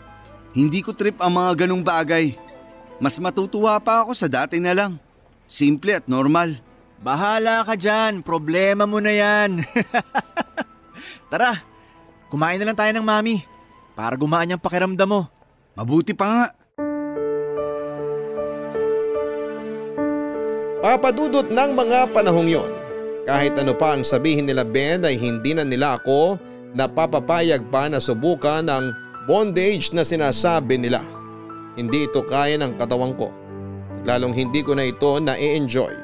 hindi 0.54 0.82
ko 0.82 0.94
trip 0.94 1.18
ang 1.22 1.38
mga 1.38 1.66
ganong 1.66 1.82
bagay. 1.82 2.34
Mas 3.02 3.18
matutuwa 3.18 3.78
pa 3.82 4.06
ako 4.06 4.14
sa 4.14 4.30
dati 4.30 4.62
na 4.62 4.74
lang. 4.74 4.98
Simple 5.50 5.98
at 5.98 6.06
normal. 6.06 6.54
Bahala 7.02 7.66
ka 7.66 7.74
dyan, 7.74 8.22
problema 8.22 8.86
mo 8.86 9.02
na 9.02 9.10
yan. 9.10 9.58
Tara, 11.30 11.58
kumain 12.30 12.62
na 12.62 12.70
lang 12.70 12.78
tayo 12.78 12.94
ng 12.94 13.02
mami 13.02 13.42
para 13.98 14.14
gumaan 14.14 14.54
yung 14.54 14.62
pakiramdam 14.62 15.10
mo. 15.10 15.26
Mabuti 15.74 16.14
pa 16.14 16.26
nga. 16.30 16.44
Papadudot 20.82 21.46
ng 21.46 21.70
mga 21.78 22.10
panahong 22.10 22.50
yon. 22.50 22.70
Kahit 23.22 23.54
ano 23.54 23.70
pa 23.70 23.94
ang 23.94 24.02
sabihin 24.02 24.50
nila 24.50 24.66
Ben 24.66 25.06
ay 25.06 25.14
hindi 25.14 25.54
na 25.54 25.62
nila 25.62 26.02
ako 26.02 26.34
napapapayag 26.74 27.70
pa 27.70 27.86
na 27.86 28.02
subukan 28.02 28.66
ang 28.66 28.90
bondage 29.30 29.94
na 29.94 30.02
sinasabi 30.02 30.82
nila. 30.82 30.98
Hindi 31.78 32.10
ito 32.10 32.26
kaya 32.26 32.58
ng 32.58 32.82
katawan 32.82 33.14
ko. 33.14 33.30
Lalong 34.02 34.34
hindi 34.34 34.66
ko 34.66 34.74
na 34.74 34.90
ito 34.90 35.22
na-enjoy. 35.22 35.94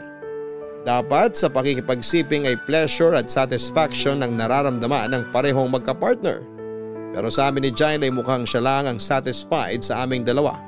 Dapat 0.87 1.35
sa 1.35 1.51
pakikipagsiping 1.51 2.47
ay 2.47 2.55
pleasure 2.63 3.19
at 3.19 3.27
satisfaction 3.27 4.23
ang 4.23 4.39
nararamdaman 4.39 5.11
ng 5.11 5.35
parehong 5.35 5.75
magkapartner. 5.75 6.47
Pero 7.11 7.35
sabi 7.35 7.67
ni 7.67 7.75
Jaina 7.75 8.07
ay 8.07 8.15
mukhang 8.15 8.47
siya 8.47 8.63
lang 8.63 8.87
ang 8.87 9.03
satisfied 9.03 9.83
sa 9.83 10.07
aming 10.07 10.23
dalawa. 10.23 10.68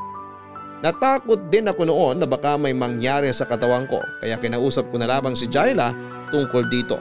Natakot 0.81 1.53
din 1.53 1.69
ako 1.69 1.85
noon 1.85 2.17
na 2.25 2.27
baka 2.27 2.57
may 2.57 2.73
mangyari 2.73 3.29
sa 3.37 3.45
katawan 3.45 3.85
ko 3.85 4.01
kaya 4.25 4.41
kinausap 4.41 4.89
ko 4.89 4.97
na 4.97 5.13
lamang 5.13 5.37
si 5.37 5.45
Jaila 5.45 5.93
tungkol 6.33 6.73
dito. 6.73 6.97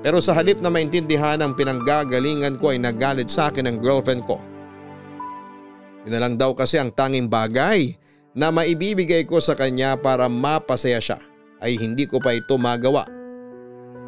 Pero 0.00 0.24
sa 0.24 0.32
halip 0.32 0.64
na 0.64 0.72
maintindihan 0.72 1.36
ang 1.44 1.52
pinanggagalingan 1.52 2.56
ko 2.56 2.72
ay 2.72 2.80
nagalit 2.80 3.28
sa 3.28 3.52
akin 3.52 3.68
ng 3.68 3.76
girlfriend 3.84 4.24
ko. 4.24 4.40
Yun 6.08 6.12
na 6.16 6.20
lang 6.24 6.34
daw 6.40 6.56
kasi 6.56 6.80
ang 6.80 6.88
tanging 6.94 7.28
bagay 7.28 7.98
na 8.32 8.48
maibibigay 8.48 9.28
ko 9.28 9.44
sa 9.44 9.52
kanya 9.52 9.98
para 9.98 10.30
mapasaya 10.30 11.02
siya 11.02 11.20
ay 11.60 11.76
hindi 11.76 12.08
ko 12.08 12.16
pa 12.22 12.32
ito 12.32 12.56
magawa. 12.56 13.04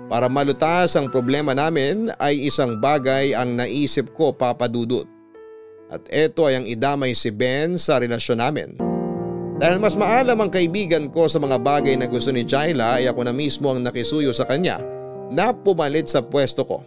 Para 0.08 0.32
malutas 0.32 0.96
ang 0.96 1.12
problema 1.12 1.52
namin 1.52 2.08
ay 2.16 2.48
isang 2.48 2.80
bagay 2.80 3.36
ang 3.36 3.52
naisip 3.52 4.16
ko 4.16 4.32
papadudot. 4.32 5.17
At 5.88 6.04
ito 6.12 6.44
ay 6.44 6.60
ang 6.60 6.66
idamay 6.68 7.16
si 7.16 7.32
Ben 7.32 7.80
sa 7.80 7.96
relasyon 7.96 8.38
namin. 8.38 8.68
Dahil 9.58 9.82
mas 9.82 9.98
maalam 9.98 10.38
ang 10.38 10.50
kaibigan 10.52 11.10
ko 11.10 11.26
sa 11.26 11.42
mga 11.42 11.58
bagay 11.58 11.98
na 11.98 12.06
gusto 12.06 12.30
ni 12.30 12.46
Jaila 12.46 13.02
ay 13.02 13.10
ako 13.10 13.26
na 13.26 13.34
mismo 13.34 13.74
ang 13.74 13.82
nakisuyo 13.82 14.30
sa 14.30 14.46
kanya 14.46 14.78
na 15.32 15.50
pumalit 15.50 16.06
sa 16.06 16.22
pwesto 16.22 16.62
ko. 16.62 16.78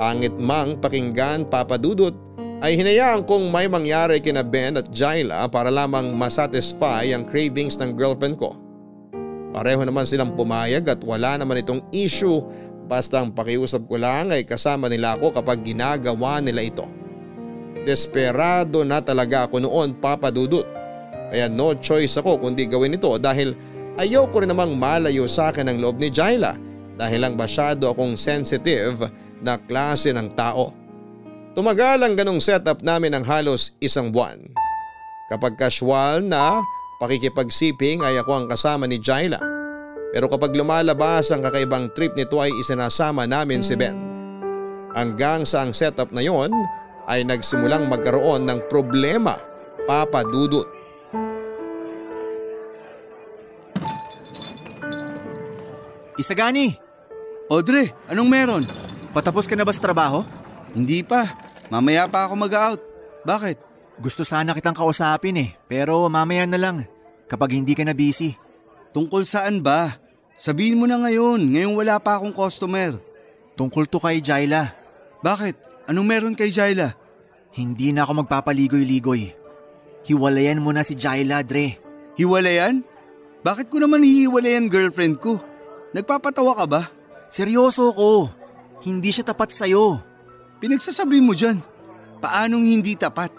Pangit 0.00 0.32
mang 0.40 0.80
pakinggan 0.80 1.44
papadudot 1.52 2.16
ay 2.64 2.78
hinayaan 2.78 3.26
kong 3.26 3.50
may 3.50 3.68
mangyari 3.68 4.22
kina 4.22 4.40
Ben 4.40 4.78
at 4.78 4.88
Jaila 4.88 5.50
para 5.52 5.68
lamang 5.68 6.14
masatisfy 6.16 7.12
ang 7.12 7.28
cravings 7.28 7.76
ng 7.76 7.92
girlfriend 7.92 8.40
ko. 8.40 8.56
Pareho 9.52 9.84
naman 9.84 10.08
silang 10.08 10.32
pumayag 10.32 10.88
at 10.88 11.04
wala 11.04 11.36
naman 11.36 11.60
itong 11.60 11.84
issue 11.92 12.40
basta 12.88 13.20
ang 13.20 13.36
pakiusap 13.36 13.84
ko 13.84 14.00
lang 14.00 14.32
ay 14.32 14.48
kasama 14.48 14.88
nila 14.88 15.18
ako 15.20 15.36
kapag 15.36 15.60
ginagawa 15.60 16.40
nila 16.40 16.64
ito. 16.64 17.01
Desperado 17.82 18.86
na 18.86 19.02
talaga 19.02 19.50
ako 19.50 19.58
noon 19.62 19.98
papadudot. 19.98 20.66
Kaya 21.32 21.48
no 21.50 21.74
choice 21.74 22.14
ako 22.20 22.38
kundi 22.38 22.68
gawin 22.68 22.94
ito 22.94 23.10
dahil 23.18 23.56
ayaw 23.98 24.28
ko 24.30 24.44
rin 24.44 24.52
namang 24.52 24.76
malayo 24.76 25.26
sa 25.26 25.50
akin 25.50 25.66
ang 25.66 25.78
loob 25.80 25.98
ni 25.98 26.12
Jaila 26.12 26.54
dahil 26.94 27.24
lang 27.24 27.34
masyado 27.34 27.90
akong 27.90 28.14
sensitive 28.14 29.10
na 29.42 29.58
klase 29.58 30.14
ng 30.14 30.30
tao. 30.38 30.70
Tumagal 31.52 32.00
ang 32.00 32.14
ganong 32.14 32.40
setup 32.40 32.80
namin 32.80 33.12
ng 33.16 33.24
halos 33.26 33.76
isang 33.82 34.08
buwan. 34.08 34.40
Kapag 35.28 35.56
casual 35.56 36.24
na 36.24 36.60
pakikipagsiping 37.02 38.04
ay 38.04 38.20
ako 38.20 38.44
ang 38.44 38.46
kasama 38.46 38.86
ni 38.86 39.02
Jaila. 39.02 39.40
Pero 40.12 40.28
kapag 40.28 40.52
lumalabas 40.52 41.32
ang 41.32 41.40
kakaibang 41.40 41.90
trip 41.96 42.12
nito 42.12 42.36
ay 42.38 42.52
isinasama 42.60 43.24
namin 43.24 43.64
si 43.64 43.72
Ben. 43.74 43.96
Hanggang 44.92 45.48
sa 45.48 45.64
ang 45.64 45.72
setup 45.72 46.12
na 46.12 46.20
yon 46.20 46.52
ay 47.06 47.26
nagsimulang 47.26 47.90
magkaroon 47.90 48.46
ng 48.46 48.70
problema 48.70 49.38
papadudot. 49.86 50.66
Isagani, 56.20 56.76
Audrey, 57.50 57.90
anong 58.06 58.30
meron? 58.30 58.64
patapos 59.12 59.44
ka 59.44 59.52
na 59.52 59.66
ba 59.66 59.74
sa 59.74 59.84
trabaho? 59.84 60.24
Hindi 60.72 61.04
pa. 61.04 61.36
Mamaya 61.68 62.08
pa 62.08 62.24
ako 62.28 62.34
mag-out. 62.36 62.80
Bakit? 63.28 63.60
Gusto 64.00 64.24
sana 64.24 64.56
kitang 64.56 64.76
kausapin 64.76 65.36
eh, 65.36 65.50
pero 65.68 66.08
mamaya 66.08 66.48
na 66.48 66.56
lang 66.56 66.84
kapag 67.28 67.56
hindi 67.60 67.76
ka 67.76 67.84
na 67.84 67.92
busy. 67.92 68.36
Tungkol 68.92 69.24
saan 69.24 69.60
ba? 69.60 70.00
Sabihin 70.32 70.80
mo 70.80 70.88
na 70.88 71.00
ngayon, 71.00 71.52
ngayong 71.52 71.76
wala 71.76 72.00
pa 72.00 72.20
akong 72.20 72.32
customer. 72.32 72.96
Tungkol 73.56 73.84
to 73.88 74.00
kay 74.00 74.20
Jaila. 74.20 74.72
Bakit? 75.20 75.71
Anong 75.90 76.06
meron 76.06 76.38
kay 76.38 76.54
Jaila? 76.54 76.94
Hindi 77.52 77.90
na 77.90 78.06
ako 78.06 78.22
magpapaligoy-ligoy. 78.22 79.34
Hiwalayan 80.06 80.62
mo 80.62 80.70
na 80.70 80.86
si 80.86 80.94
Jaila, 80.94 81.42
Dre. 81.42 81.78
Hiwalayan? 82.14 82.86
Bakit 83.42 83.68
ko 83.68 83.82
naman 83.82 84.06
hihiwalayan 84.06 84.70
girlfriend 84.70 85.18
ko? 85.18 85.42
Nagpapatawa 85.90 86.54
ka 86.54 86.66
ba? 86.70 86.82
Seryoso 87.26 87.90
ko. 87.90 88.30
Hindi 88.86 89.10
siya 89.10 89.26
tapat 89.26 89.50
sa'yo. 89.50 89.98
Pinagsasabi 90.62 91.18
mo 91.18 91.34
dyan. 91.34 91.58
Paanong 92.22 92.62
hindi 92.62 92.94
tapat? 92.94 93.34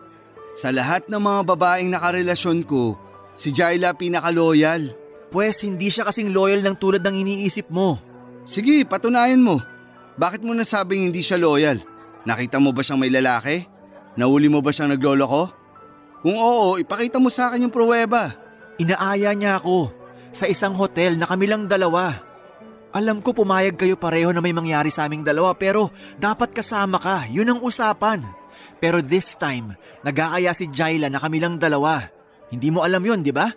Sa 0.51 0.69
lahat 0.69 1.07
ng 1.07 1.17
mga 1.17 1.41
babaeng 1.47 1.89
nakarelasyon 1.89 2.67
ko, 2.67 2.99
si 3.33 3.55
Jaila 3.55 3.95
pinaka-loyal. 3.95 4.91
Pwes 5.33 5.65
hindi 5.65 5.89
siya 5.89 6.05
kasing 6.05 6.29
loyal 6.35 6.61
ng 6.61 6.75
tulad 6.77 7.01
ng 7.01 7.15
iniisip 7.25 7.71
mo. 7.73 7.97
Sige, 8.45 8.83
patunayan 8.85 9.41
mo. 9.41 9.57
Bakit 10.19 10.45
mo 10.45 10.53
nasabing 10.53 11.09
hindi 11.09 11.25
siya 11.25 11.41
loyal? 11.41 11.81
Nakita 12.24 12.59
mo 12.59 12.71
ba 12.71 12.80
siyang 12.80 12.99
may 12.99 13.11
lalaki? 13.11 13.67
Nauli 14.15 14.47
mo 14.47 14.63
ba 14.63 14.71
siyang 14.71 14.95
nagloloko? 14.95 15.51
Kung 16.24 16.39
oo, 16.39 16.80
ipakita 16.80 17.19
mo 17.19 17.28
sa 17.28 17.51
akin 17.51 17.67
yung 17.67 17.76
pruweba. 17.76 18.32
Inaaya 18.80 19.36
niya 19.36 19.59
ako 19.59 19.91
sa 20.32 20.47
isang 20.47 20.71
hotel 20.74 21.19
na 21.19 21.28
kami 21.28 21.51
lang 21.51 21.67
dalawa. 21.67 22.15
Alam 22.93 23.19
ko 23.19 23.36
pumayag 23.36 23.76
kayo 23.76 23.99
pareho 23.99 24.32
na 24.32 24.39
may 24.39 24.55
mangyari 24.55 24.88
sa 24.88 25.09
aming 25.09 25.26
dalawa 25.26 25.51
pero 25.57 25.91
dapat 26.15 26.55
kasama 26.55 27.01
ka, 27.01 27.28
yun 27.28 27.49
ang 27.49 27.59
usapan. 27.59 28.24
Pero 28.80 29.01
this 29.03 29.36
time, 29.36 29.76
nag-aaya 30.05 30.53
si 30.55 30.69
Jaila 30.69 31.09
na 31.09 31.19
kami 31.19 31.43
lang 31.43 31.59
dalawa. 31.59 31.99
Hindi 32.53 32.69
mo 32.69 32.86
alam 32.86 33.01
yun, 33.01 33.26
di 33.26 33.34
ba? 33.34 33.49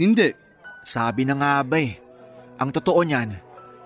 Hindi. 0.00 0.32
Sabi 0.82 1.28
na 1.28 1.36
nga 1.36 1.62
ba 1.62 1.78
eh. 1.78 1.94
Ang 2.58 2.72
totoo 2.72 3.04
niyan, 3.04 3.36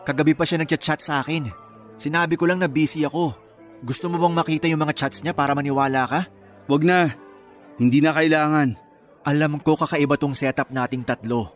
kagabi 0.07 0.33
pa 0.39 0.47
siya 0.47 0.63
nagchat-chat 0.63 1.03
sa 1.03 1.21
akin. 1.21 1.51
Sinabi 1.99 2.39
ko 2.39 2.47
lang 2.47 2.63
na 2.63 2.71
busy 2.71 3.03
ako. 3.03 3.46
Gusto 3.85 4.09
mo 4.09 4.17
bang 4.17 4.33
makita 4.33 4.71
yung 4.71 4.81
mga 4.81 4.97
chats 4.97 5.21
niya 5.21 5.37
para 5.37 5.53
maniwala 5.53 6.09
ka? 6.09 6.21
Wag 6.71 6.83
na. 6.87 7.13
Hindi 7.77 8.01
na 8.01 8.17
kailangan. 8.17 8.77
Alam 9.27 9.61
ko 9.61 9.77
kakaiba 9.77 10.17
tong 10.17 10.33
setup 10.33 10.73
nating 10.73 11.05
tatlo. 11.05 11.53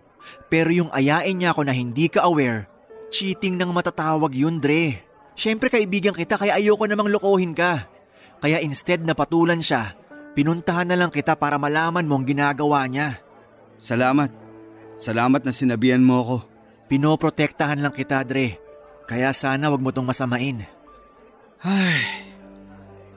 Pero 0.53 0.69
yung 0.69 0.91
ayain 0.93 1.33
niya 1.33 1.57
ako 1.57 1.65
na 1.65 1.73
hindi 1.73 2.13
ka 2.13 2.29
aware, 2.29 2.69
cheating 3.09 3.57
ng 3.57 3.73
matatawag 3.73 4.37
yun, 4.37 4.61
Dre. 4.61 5.01
Siyempre 5.33 5.73
kaibigan 5.73 6.13
kita 6.13 6.37
kaya 6.37 6.61
ayoko 6.61 6.85
namang 6.85 7.09
lokohin 7.09 7.57
ka. 7.57 7.89
Kaya 8.41 8.61
instead 8.61 9.01
na 9.01 9.17
patulan 9.17 9.65
siya, 9.65 9.97
pinuntahan 10.37 10.89
na 10.89 10.97
lang 10.97 11.09
kita 11.09 11.37
para 11.41 11.57
malaman 11.57 12.05
mo 12.05 12.21
ang 12.21 12.29
ginagawa 12.29 12.85
niya. 12.85 13.17
Salamat. 13.81 14.29
Salamat 15.01 15.41
na 15.41 15.53
sinabihan 15.53 16.05
mo 16.05 16.21
ako. 16.21 16.37
Pinoprotektahan 16.93 17.81
lang 17.81 17.97
kita, 17.97 18.21
Dre. 18.29 18.61
Kaya 19.09 19.33
sana 19.33 19.73
wag 19.73 19.81
mo 19.81 19.89
tong 19.89 20.05
masamain. 20.05 20.80
Ay, 21.61 22.01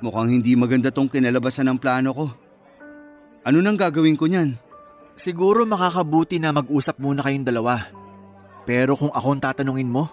mukhang 0.04 0.28
hindi 0.28 0.52
maganda 0.60 0.91
tong 0.91 1.08
kinalabasan 1.08 1.64
ng 1.72 1.80
plano 1.80 2.12
ko. 2.12 2.26
Ano 3.48 3.64
nang 3.64 3.80
gagawin 3.80 4.20
ko 4.20 4.28
niyan? 4.28 4.60
Siguro 5.16 5.64
makakabuti 5.64 6.44
na 6.44 6.52
mag-usap 6.52 7.00
muna 7.00 7.24
kayong 7.24 7.48
dalawa. 7.48 7.80
Pero 8.68 9.00
kung 9.00 9.16
akong 9.16 9.39
tatanungin 9.39 9.88
mo, 9.88 10.12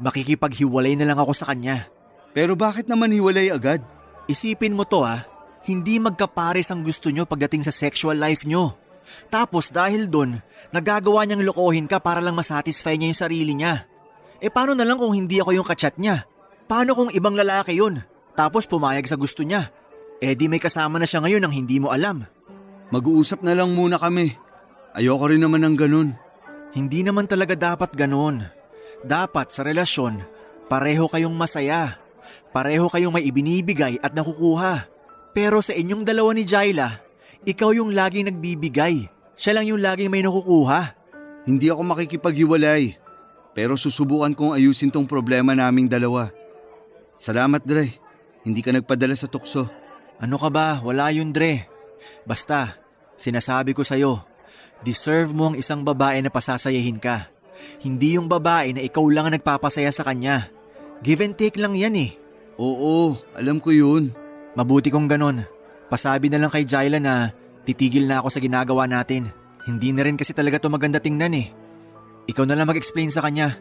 makikipaghiwalay 0.00 0.96
na 0.96 1.04
lang 1.04 1.20
ako 1.20 1.36
sa 1.36 1.52
kanya. 1.52 1.84
Pero 2.32 2.56
bakit 2.56 2.88
naman 2.88 3.12
hiwalay 3.12 3.52
agad? 3.52 3.84
Isipin 4.24 4.76
mo 4.76 4.88
to 4.88 5.04
ah, 5.04 5.24
hindi 5.68 6.00
magkapares 6.00 6.72
ang 6.72 6.80
gusto 6.80 7.12
nyo 7.12 7.28
pagdating 7.28 7.64
sa 7.64 7.72
sexual 7.72 8.16
life 8.16 8.48
nyo. 8.48 8.72
Tapos 9.28 9.68
dahil 9.68 10.08
dun, 10.08 10.40
nagagawa 10.72 11.28
niyang 11.28 11.44
lokohin 11.44 11.88
ka 11.88 12.00
para 12.00 12.24
lang 12.24 12.36
masatisfy 12.36 12.96
niya 12.96 13.12
yung 13.12 13.20
sarili 13.20 13.52
niya. 13.52 13.84
E 14.40 14.48
paano 14.48 14.72
na 14.72 14.84
lang 14.88 14.96
kung 14.96 15.12
hindi 15.12 15.40
ako 15.40 15.52
yung 15.56 15.68
kachat 15.68 15.96
niya? 16.00 16.24
Paano 16.66 16.98
kung 16.98 17.10
ibang 17.14 17.38
lalaki 17.38 17.78
yun? 17.78 18.02
Tapos 18.34 18.66
pumayag 18.66 19.06
sa 19.06 19.14
gusto 19.14 19.46
niya. 19.46 19.70
E 20.18 20.34
di 20.34 20.50
may 20.50 20.58
kasama 20.58 20.98
na 20.98 21.06
siya 21.06 21.22
ngayon 21.22 21.46
ang 21.46 21.54
hindi 21.54 21.78
mo 21.78 21.94
alam. 21.94 22.26
Mag-uusap 22.90 23.46
na 23.46 23.54
lang 23.54 23.70
muna 23.70 24.02
kami. 24.02 24.34
Ayoko 24.98 25.30
rin 25.30 25.42
naman 25.42 25.62
ng 25.62 25.76
ganun. 25.78 26.18
Hindi 26.74 27.06
naman 27.06 27.30
talaga 27.30 27.54
dapat 27.54 27.94
ganun. 27.94 28.42
Dapat 29.06 29.54
sa 29.54 29.62
relasyon, 29.62 30.26
pareho 30.66 31.06
kayong 31.06 31.34
masaya. 31.34 32.02
Pareho 32.50 32.90
kayong 32.90 33.14
may 33.14 33.24
ibinibigay 33.30 34.02
at 34.02 34.16
nakukuha. 34.16 34.90
Pero 35.36 35.62
sa 35.62 35.76
inyong 35.76 36.02
dalawa 36.02 36.34
ni 36.34 36.48
Jaila, 36.48 36.88
ikaw 37.46 37.70
yung 37.76 37.94
laging 37.94 38.26
nagbibigay. 38.32 39.06
Siya 39.36 39.54
lang 39.54 39.68
yung 39.68 39.84
laging 39.84 40.10
may 40.10 40.24
nakukuha. 40.24 40.96
Hindi 41.46 41.70
ako 41.70 41.82
makikipaghiwalay. 41.94 42.98
Pero 43.54 43.78
susubukan 43.78 44.34
kong 44.34 44.56
ayusin 44.56 44.90
tong 44.90 45.06
problema 45.06 45.54
naming 45.54 45.86
dalawa. 45.86 46.32
Salamat, 47.16 47.64
Dre. 47.64 47.88
Hindi 48.44 48.60
ka 48.60 48.70
nagpadala 48.76 49.16
sa 49.16 49.26
tukso. 49.26 49.66
Ano 50.20 50.36
ka 50.36 50.52
ba? 50.52 50.80
Wala 50.84 51.08
yun, 51.12 51.32
Dre. 51.32 51.64
Basta, 52.28 52.76
sinasabi 53.16 53.72
ko 53.72 53.82
sa'yo, 53.82 54.22
deserve 54.84 55.32
mo 55.32 55.50
ang 55.52 55.56
isang 55.56 55.82
babae 55.82 56.20
na 56.20 56.28
pasasayahin 56.28 57.00
ka. 57.00 57.32
Hindi 57.80 58.20
yung 58.20 58.28
babae 58.28 58.76
na 58.76 58.84
ikaw 58.84 59.04
lang 59.08 59.28
ang 59.28 59.34
nagpapasaya 59.34 59.88
sa 59.90 60.04
kanya. 60.04 60.48
Give 61.00 61.24
and 61.24 61.36
take 61.36 61.56
lang 61.56 61.72
yan 61.72 61.96
eh. 61.96 62.10
Oo, 62.60 63.16
alam 63.36 63.60
ko 63.60 63.72
yun. 63.72 64.12
Mabuti 64.56 64.88
kong 64.88 65.08
ganon. 65.08 65.44
Pasabi 65.92 66.32
na 66.32 66.40
lang 66.40 66.52
kay 66.52 66.64
Jaila 66.64 67.00
na 67.00 67.32
titigil 67.68 68.08
na 68.08 68.20
ako 68.20 68.28
sa 68.32 68.40
ginagawa 68.40 68.88
natin. 68.88 69.28
Hindi 69.66 69.92
na 69.92 70.04
rin 70.04 70.16
kasi 70.16 70.32
talaga 70.32 70.60
to 70.60 70.72
maganda 70.72 71.00
tingnan 71.00 71.36
eh. 71.36 71.48
Ikaw 72.28 72.44
na 72.44 72.56
lang 72.56 72.68
mag-explain 72.68 73.12
sa 73.12 73.24
kanya. 73.24 73.52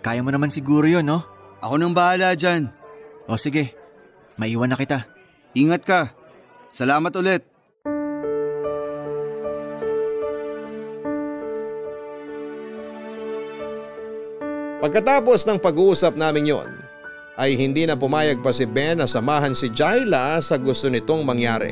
Kaya 0.00 0.24
mo 0.24 0.30
naman 0.32 0.50
siguro 0.50 0.88
yun, 0.88 1.06
no? 1.06 1.22
Ako 1.62 1.78
nang 1.78 1.94
bahala 1.94 2.34
dyan. 2.34 2.81
O 3.30 3.38
sige, 3.38 3.74
maiwan 4.34 4.70
na 4.72 4.78
kita. 4.78 5.06
Ingat 5.54 5.82
ka. 5.86 6.00
Salamat 6.72 7.12
ulit. 7.14 7.44
Pagkatapos 14.82 15.46
ng 15.46 15.62
pag-uusap 15.62 16.18
namin 16.18 16.50
yon, 16.50 16.70
ay 17.38 17.54
hindi 17.54 17.86
na 17.86 17.94
pumayag 17.94 18.42
pa 18.42 18.50
si 18.50 18.66
Ben 18.66 18.98
na 18.98 19.06
samahan 19.06 19.54
si 19.54 19.70
Jaila 19.70 20.42
sa 20.42 20.58
gusto 20.58 20.90
nitong 20.90 21.22
mangyari. 21.22 21.70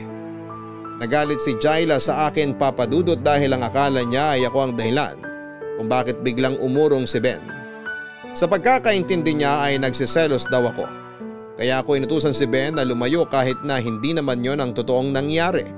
Nagalit 1.03 1.43
si 1.43 1.59
Jaila 1.59 1.99
sa 1.99 2.31
akin 2.31 2.55
papadudot 2.55 3.19
dahil 3.19 3.57
ang 3.57 3.67
akala 3.67 4.07
niya 4.07 4.39
ay 4.39 4.47
ako 4.47 4.59
ang 4.63 4.73
dahilan 4.79 5.19
kung 5.75 5.89
bakit 5.91 6.23
biglang 6.23 6.55
umurong 6.63 7.03
si 7.03 7.19
Ben. 7.19 7.43
Sa 8.31 8.47
pagkakaintindi 8.47 9.43
niya 9.43 9.65
ay 9.65 9.83
nagsiselos 9.83 10.47
daw 10.47 10.71
ako. 10.71 11.00
Kaya 11.61 11.85
ako 11.85 12.01
inutusan 12.01 12.33
si 12.33 12.49
Ben 12.49 12.81
na 12.81 12.89
lumayo 12.89 13.29
kahit 13.29 13.61
na 13.61 13.77
hindi 13.77 14.17
naman 14.17 14.41
yon 14.41 14.65
ang 14.65 14.73
totoong 14.73 15.13
nangyari. 15.13 15.69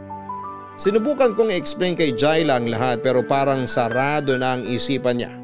Sinubukan 0.78 1.35
kong 1.35 1.51
i-explain 1.51 1.99
kay 1.99 2.14
Jaila 2.14 2.62
ang 2.62 2.70
lahat 2.70 3.03
pero 3.03 3.26
parang 3.26 3.66
sarado 3.66 4.39
na 4.39 4.55
ang 4.55 4.62
isipan 4.62 5.18
niya. 5.18 5.35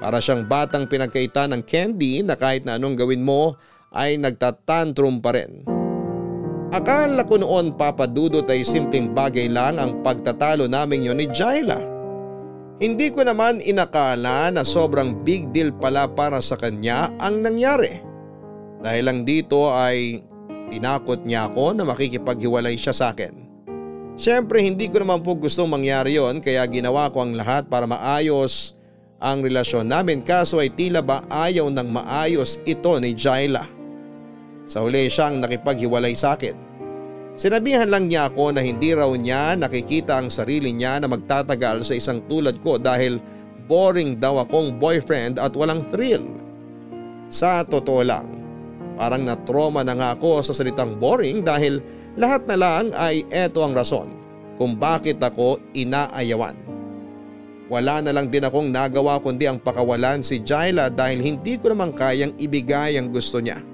Para 0.00 0.16
siyang 0.16 0.48
batang 0.48 0.88
pinagkaita 0.88 1.44
ng 1.52 1.60
candy 1.68 2.24
na 2.24 2.40
kahit 2.40 2.64
na 2.64 2.80
anong 2.80 3.04
gawin 3.04 3.20
mo 3.20 3.60
ay 3.92 4.16
nagtatantrum 4.16 5.20
pa 5.20 5.36
rin. 5.36 5.60
Akala 6.72 7.28
ko 7.28 7.36
noon 7.36 7.76
papadudot 7.76 8.48
ay 8.48 8.64
simpleng 8.64 9.12
bagay 9.12 9.44
lang 9.44 9.76
ang 9.76 10.00
pagtatalo 10.00 10.72
namin 10.72 11.04
yon 11.04 11.20
ni 11.20 11.28
Jaila. 11.28 11.84
Hindi 12.80 13.12
ko 13.12 13.28
naman 13.28 13.60
inakala 13.60 14.48
na 14.48 14.64
sobrang 14.64 15.20
big 15.20 15.52
deal 15.52 15.68
pala 15.76 16.08
para 16.08 16.40
sa 16.40 16.56
kanya 16.56 17.12
ang 17.20 17.44
nangyari. 17.44 18.09
Dahil 18.80 19.04
lang 19.04 19.28
dito 19.28 19.68
ay 19.72 20.24
tinakot 20.72 21.24
niya 21.28 21.52
ako 21.52 21.76
na 21.76 21.84
makikipaghiwalay 21.84 22.76
siya 22.80 22.96
sa 22.96 23.12
akin. 23.12 23.36
Siyempre 24.20 24.60
hindi 24.60 24.88
ko 24.88 25.00
naman 25.00 25.24
po 25.24 25.32
gustong 25.36 25.68
mangyari 25.68 26.20
yon 26.20 26.44
kaya 26.44 26.64
ginawa 26.68 27.08
ko 27.08 27.24
ang 27.24 27.32
lahat 27.32 27.68
para 27.72 27.88
maayos 27.88 28.76
ang 29.20 29.44
relasyon 29.44 29.84
namin 29.84 30.24
kaso 30.24 30.60
ay 30.60 30.72
tila 30.72 31.04
ba 31.04 31.20
ayaw 31.28 31.68
ng 31.68 31.88
maayos 31.92 32.56
ito 32.64 32.96
ni 32.96 33.12
Jaila. 33.12 33.68
Sa 34.64 34.80
huli 34.80 35.12
siyang 35.12 35.44
nakipaghiwalay 35.44 36.16
sa 36.16 36.36
akin. 36.36 36.56
Sinabihan 37.36 37.88
lang 37.88 38.08
niya 38.08 38.32
ako 38.32 38.56
na 38.56 38.64
hindi 38.64 38.96
raw 38.96 39.08
niya 39.12 39.60
nakikita 39.60 40.20
ang 40.20 40.32
sarili 40.32 40.72
niya 40.72 41.00
na 41.00 41.08
magtatagal 41.08 41.84
sa 41.84 41.94
isang 41.96 42.24
tulad 42.32 42.60
ko 42.64 42.80
dahil 42.80 43.20
boring 43.68 44.16
daw 44.18 44.40
akong 44.40 44.80
boyfriend 44.80 45.36
at 45.36 45.52
walang 45.52 45.84
thrill. 45.92 46.24
Sa 47.30 47.62
totoo 47.62 48.02
lang, 48.02 48.39
parang 49.00 49.24
na-trauma 49.24 49.80
na 49.80 49.96
nga 49.96 50.12
ako 50.12 50.44
sa 50.44 50.52
salitang 50.52 51.00
boring 51.00 51.40
dahil 51.40 51.80
lahat 52.20 52.44
na 52.44 52.56
lang 52.60 52.92
ay 52.92 53.24
eto 53.32 53.64
ang 53.64 53.72
rason 53.72 54.12
kung 54.60 54.76
bakit 54.76 55.16
ako 55.24 55.56
inaayawan. 55.72 56.52
Wala 57.72 58.04
na 58.04 58.12
lang 58.12 58.28
din 58.28 58.44
akong 58.44 58.68
nagawa 58.68 59.16
kundi 59.24 59.48
ang 59.48 59.56
pakawalan 59.56 60.20
si 60.20 60.44
Jaila 60.44 60.92
dahil 60.92 61.24
hindi 61.24 61.56
ko 61.56 61.72
naman 61.72 61.96
kayang 61.96 62.36
ibigay 62.36 63.00
ang 63.00 63.08
gusto 63.08 63.40
niya. 63.40 63.64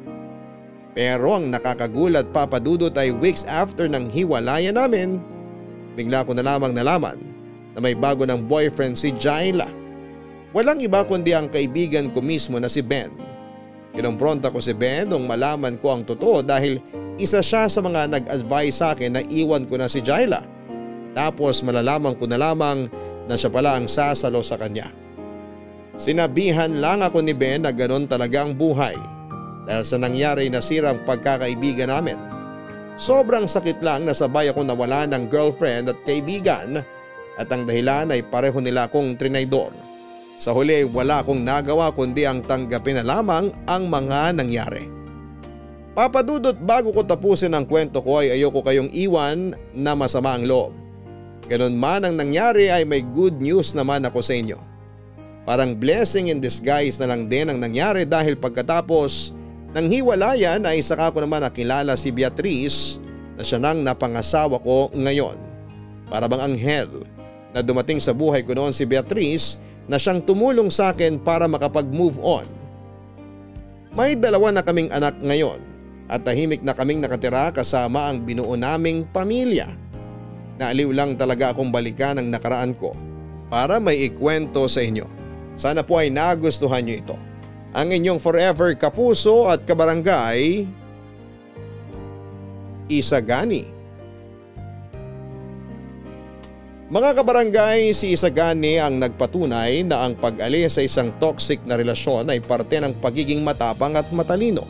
Pero 0.95 1.35
ang 1.35 1.51
nakakagulat 1.51 2.31
papadudot 2.31 2.95
ay 2.95 3.11
weeks 3.11 3.43
after 3.51 3.91
ng 3.91 4.07
hiwalayan 4.07 4.79
namin, 4.79 5.19
bigla 5.99 6.23
ko 6.23 6.39
na 6.39 6.47
lamang 6.47 6.71
nalaman 6.71 7.19
na 7.75 7.83
may 7.83 7.99
bago 7.99 8.23
ng 8.23 8.47
boyfriend 8.47 8.95
si 8.95 9.11
Jaila. 9.11 9.67
Walang 10.55 10.79
iba 10.87 11.03
kundi 11.03 11.35
ang 11.35 11.51
kaibigan 11.51 12.15
ko 12.15 12.23
mismo 12.23 12.63
na 12.63 12.71
si 12.71 12.79
Ben. 12.79 13.11
Kinumpronta 13.97 14.53
ko 14.53 14.61
si 14.61 14.77
Ben 14.77 15.09
nung 15.09 15.25
malaman 15.25 15.81
ko 15.81 15.97
ang 15.97 16.05
totoo 16.05 16.45
dahil 16.45 16.77
isa 17.17 17.41
siya 17.41 17.65
sa 17.65 17.81
mga 17.81 18.13
nag-advise 18.13 18.77
sa 18.77 18.93
akin 18.93 19.17
na 19.17 19.23
iwan 19.33 19.65
ko 19.65 19.81
na 19.81 19.89
si 19.89 20.05
Jaila. 20.05 20.45
Tapos 21.17 21.65
malalaman 21.65 22.13
ko 22.21 22.29
na 22.29 22.37
lamang 22.37 22.93
na 23.25 23.35
siya 23.41 23.49
pala 23.49 23.81
ang 23.81 23.89
sasalo 23.89 24.45
sa 24.45 24.61
kanya. 24.61 24.93
Sinabihan 25.97 26.77
lang 26.77 27.01
ako 27.01 27.25
ni 27.25 27.33
Ben 27.33 27.65
na 27.65 27.73
ganon 27.73 28.05
talaga 28.05 28.45
ang 28.45 28.53
buhay 28.53 28.93
dahil 29.65 29.81
sa 29.81 29.97
nangyari 29.97 30.53
na 30.53 30.61
sirang 30.61 31.01
pagkakaibigan 31.09 31.89
namin. 31.89 32.21
Sobrang 33.01 33.49
sakit 33.49 33.81
lang 33.81 34.05
na 34.05 34.13
sabay 34.13 34.53
ako 34.53 34.61
nawala 34.61 35.09
ng 35.09 35.33
girlfriend 35.33 35.89
at 35.89 35.97
kaibigan 36.05 36.85
at 37.41 37.49
ang 37.49 37.65
dahilan 37.65 38.13
ay 38.13 38.21
pareho 38.29 38.61
nila 38.61 38.89
akong 38.89 39.17
trinaydor. 39.17 39.73
Sa 40.37 40.53
huli 40.53 40.85
wala 40.85 41.25
akong 41.25 41.41
nagawa 41.41 41.89
kundi 41.97 42.29
ang 42.29 42.45
tanggapin 42.45 43.01
na 43.01 43.05
lamang 43.05 43.49
ang 43.65 43.89
mga 43.89 44.37
nangyari. 44.37 44.85
Papadudot 45.97 46.53
bago 46.61 46.93
ko 46.93 47.01
tapusin 47.01 47.57
ang 47.57 47.65
kwento 47.65 48.05
ko 48.05 48.21
ay 48.21 48.37
ayoko 48.37 48.61
kayong 48.61 48.93
iwan 48.93 49.57
na 49.73 49.97
masama 49.97 50.37
ang 50.37 50.45
loob. 50.45 50.77
Ganon 51.49 51.73
man 51.73 52.05
ang 52.05 52.21
nangyari 52.21 52.69
ay 52.69 52.85
may 52.85 53.01
good 53.01 53.41
news 53.41 53.73
naman 53.73 54.05
ako 54.05 54.21
sa 54.21 54.37
inyo. 54.37 54.61
Parang 55.49 55.73
blessing 55.73 56.29
in 56.29 56.37
disguise 56.37 57.01
na 57.01 57.09
lang 57.09 57.33
din 57.33 57.49
ang 57.49 57.57
nangyari 57.57 58.05
dahil 58.05 58.37
pagkatapos 58.37 59.33
ng 59.73 59.87
hiwalayan 59.89 60.69
ay 60.69 60.85
saka 60.85 61.17
ko 61.17 61.25
naman 61.25 61.49
nakilala 61.49 61.97
si 61.97 62.13
Beatrice 62.13 63.01
na 63.39 63.47
siya 63.47 63.57
nang 63.57 63.81
napangasawa 63.81 64.61
ko 64.61 64.93
ngayon. 64.93 65.41
Para 66.13 66.29
bang 66.29 66.53
anghel 66.53 67.09
na 67.57 67.65
dumating 67.65 68.03
sa 68.03 68.13
buhay 68.13 68.45
ko 68.45 68.53
noon 68.53 68.77
si 68.77 68.85
Beatrice 68.85 69.57
na 69.87 69.97
siyang 69.99 70.23
tumulong 70.23 70.71
sa 70.71 70.91
akin 70.95 71.19
para 71.23 71.47
makapag-move 71.47 72.19
on. 72.23 72.47
May 73.97 74.19
dalawa 74.19 74.53
na 74.53 74.63
kaming 74.63 74.93
anak 74.93 75.17
ngayon 75.23 75.63
at 76.07 76.23
tahimik 76.23 76.63
na 76.63 76.77
kaming 76.77 77.01
nakatira 77.03 77.51
kasama 77.51 78.11
ang 78.11 78.23
binuo 78.23 78.55
naming 78.55 79.07
pamilya. 79.11 79.73
Naaliw 80.57 80.93
lang 80.93 81.17
talaga 81.17 81.53
akong 81.53 81.73
balikan 81.73 82.21
ang 82.21 82.29
nakaraan 82.29 82.77
ko 82.77 82.93
para 83.49 83.79
may 83.79 84.09
ikwento 84.09 84.67
sa 84.67 84.83
inyo. 84.83 85.07
Sana 85.57 85.81
po 85.81 85.97
ay 85.97 86.13
nagustuhan 86.13 86.85
nyo 86.85 86.95
ito. 86.97 87.17
Ang 87.77 87.93
inyong 87.93 88.21
forever 88.21 88.73
kapuso 88.77 89.49
at 89.49 89.65
kabarangay, 89.65 90.65
Isagani. 92.89 93.76
Mga 96.87 97.19
kabarangay, 97.19 97.91
si 97.91 98.15
Isagani 98.15 98.79
ang 98.79 99.03
nagpatunay 99.03 99.83
na 99.83 100.07
ang 100.07 100.15
pag-alis 100.15 100.79
sa 100.79 100.87
isang 100.87 101.11
toxic 101.19 101.59
na 101.67 101.75
relasyon 101.75 102.31
ay 102.31 102.39
parte 102.39 102.79
ng 102.79 102.95
pagiging 103.03 103.43
matapang 103.43 103.99
at 103.99 104.07
matalino. 104.15 104.63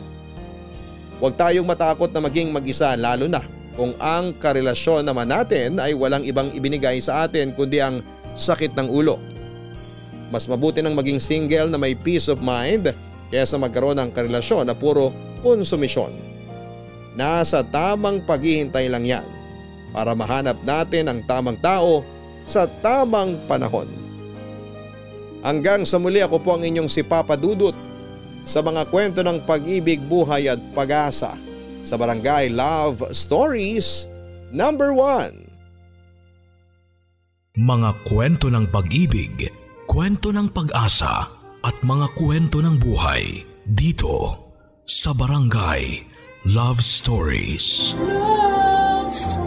Huwag 1.21 1.37
tayong 1.37 1.69
matakot 1.69 2.09
na 2.09 2.17
maging 2.25 2.49
mag-isa 2.49 2.97
lalo 2.97 3.29
na 3.29 3.45
kung 3.77 3.93
ang 4.01 4.33
karelasyon 4.33 5.05
naman 5.05 5.29
natin 5.29 5.77
ay 5.77 5.93
walang 5.93 6.25
ibang 6.25 6.49
ibinigay 6.57 6.97
sa 6.97 7.29
atin 7.29 7.53
kundi 7.53 7.77
ang 7.77 8.01
sakit 8.33 8.73
ng 8.73 8.89
ulo. 8.89 9.21
Mas 10.33 10.49
mabuti 10.49 10.81
nang 10.81 10.97
maging 10.97 11.21
single 11.21 11.69
na 11.69 11.77
may 11.77 11.93
peace 11.93 12.33
of 12.33 12.41
mind 12.41 12.97
kaysa 13.29 13.61
magkaroon 13.61 14.01
ng 14.01 14.09
karelasyon 14.09 14.65
na 14.65 14.73
puro 14.73 15.13
konsumisyon. 15.45 16.17
Nasa 17.13 17.61
tamang 17.61 18.25
paghihintay 18.25 18.89
lang 18.89 19.05
yan 19.05 19.36
para 19.91 20.13
mahanap 20.13 20.57
natin 20.63 21.09
ang 21.11 21.19
tamang 21.23 21.57
tao 21.59 22.03
sa 22.47 22.65
tamang 22.81 23.35
panahon. 23.45 23.87
Hanggang 25.43 25.83
sa 25.87 25.99
muli 26.01 26.23
ako 26.23 26.41
po 26.41 26.57
ang 26.57 26.63
inyong 26.63 26.89
si 26.89 27.03
Papa 27.05 27.35
Dudut 27.35 27.75
sa 28.47 28.63
mga 28.63 28.87
kwento 28.87 29.19
ng 29.21 29.43
pag-ibig, 29.43 29.99
buhay 30.07 30.47
at 30.47 30.59
pag-asa 30.71 31.35
sa 31.83 31.95
Barangay 31.99 32.51
Love 32.51 33.03
Stories 33.11 34.07
number 34.51 34.95
1. 34.95 35.47
Mga 37.57 37.89
kwento 38.05 38.47
ng 38.53 38.69
pag-ibig, 38.69 39.49
kwento 39.89 40.31
ng 40.31 40.47
pag-asa 40.51 41.27
at 41.65 41.75
mga 41.83 42.07
kwento 42.15 42.61
ng 42.63 42.77
buhay 42.79 43.43
dito 43.65 44.45
sa 44.87 45.11
Barangay 45.11 46.05
Love 46.47 46.79
Stories. 46.79 47.97
Love 47.97 49.11
Stories. 49.11 49.46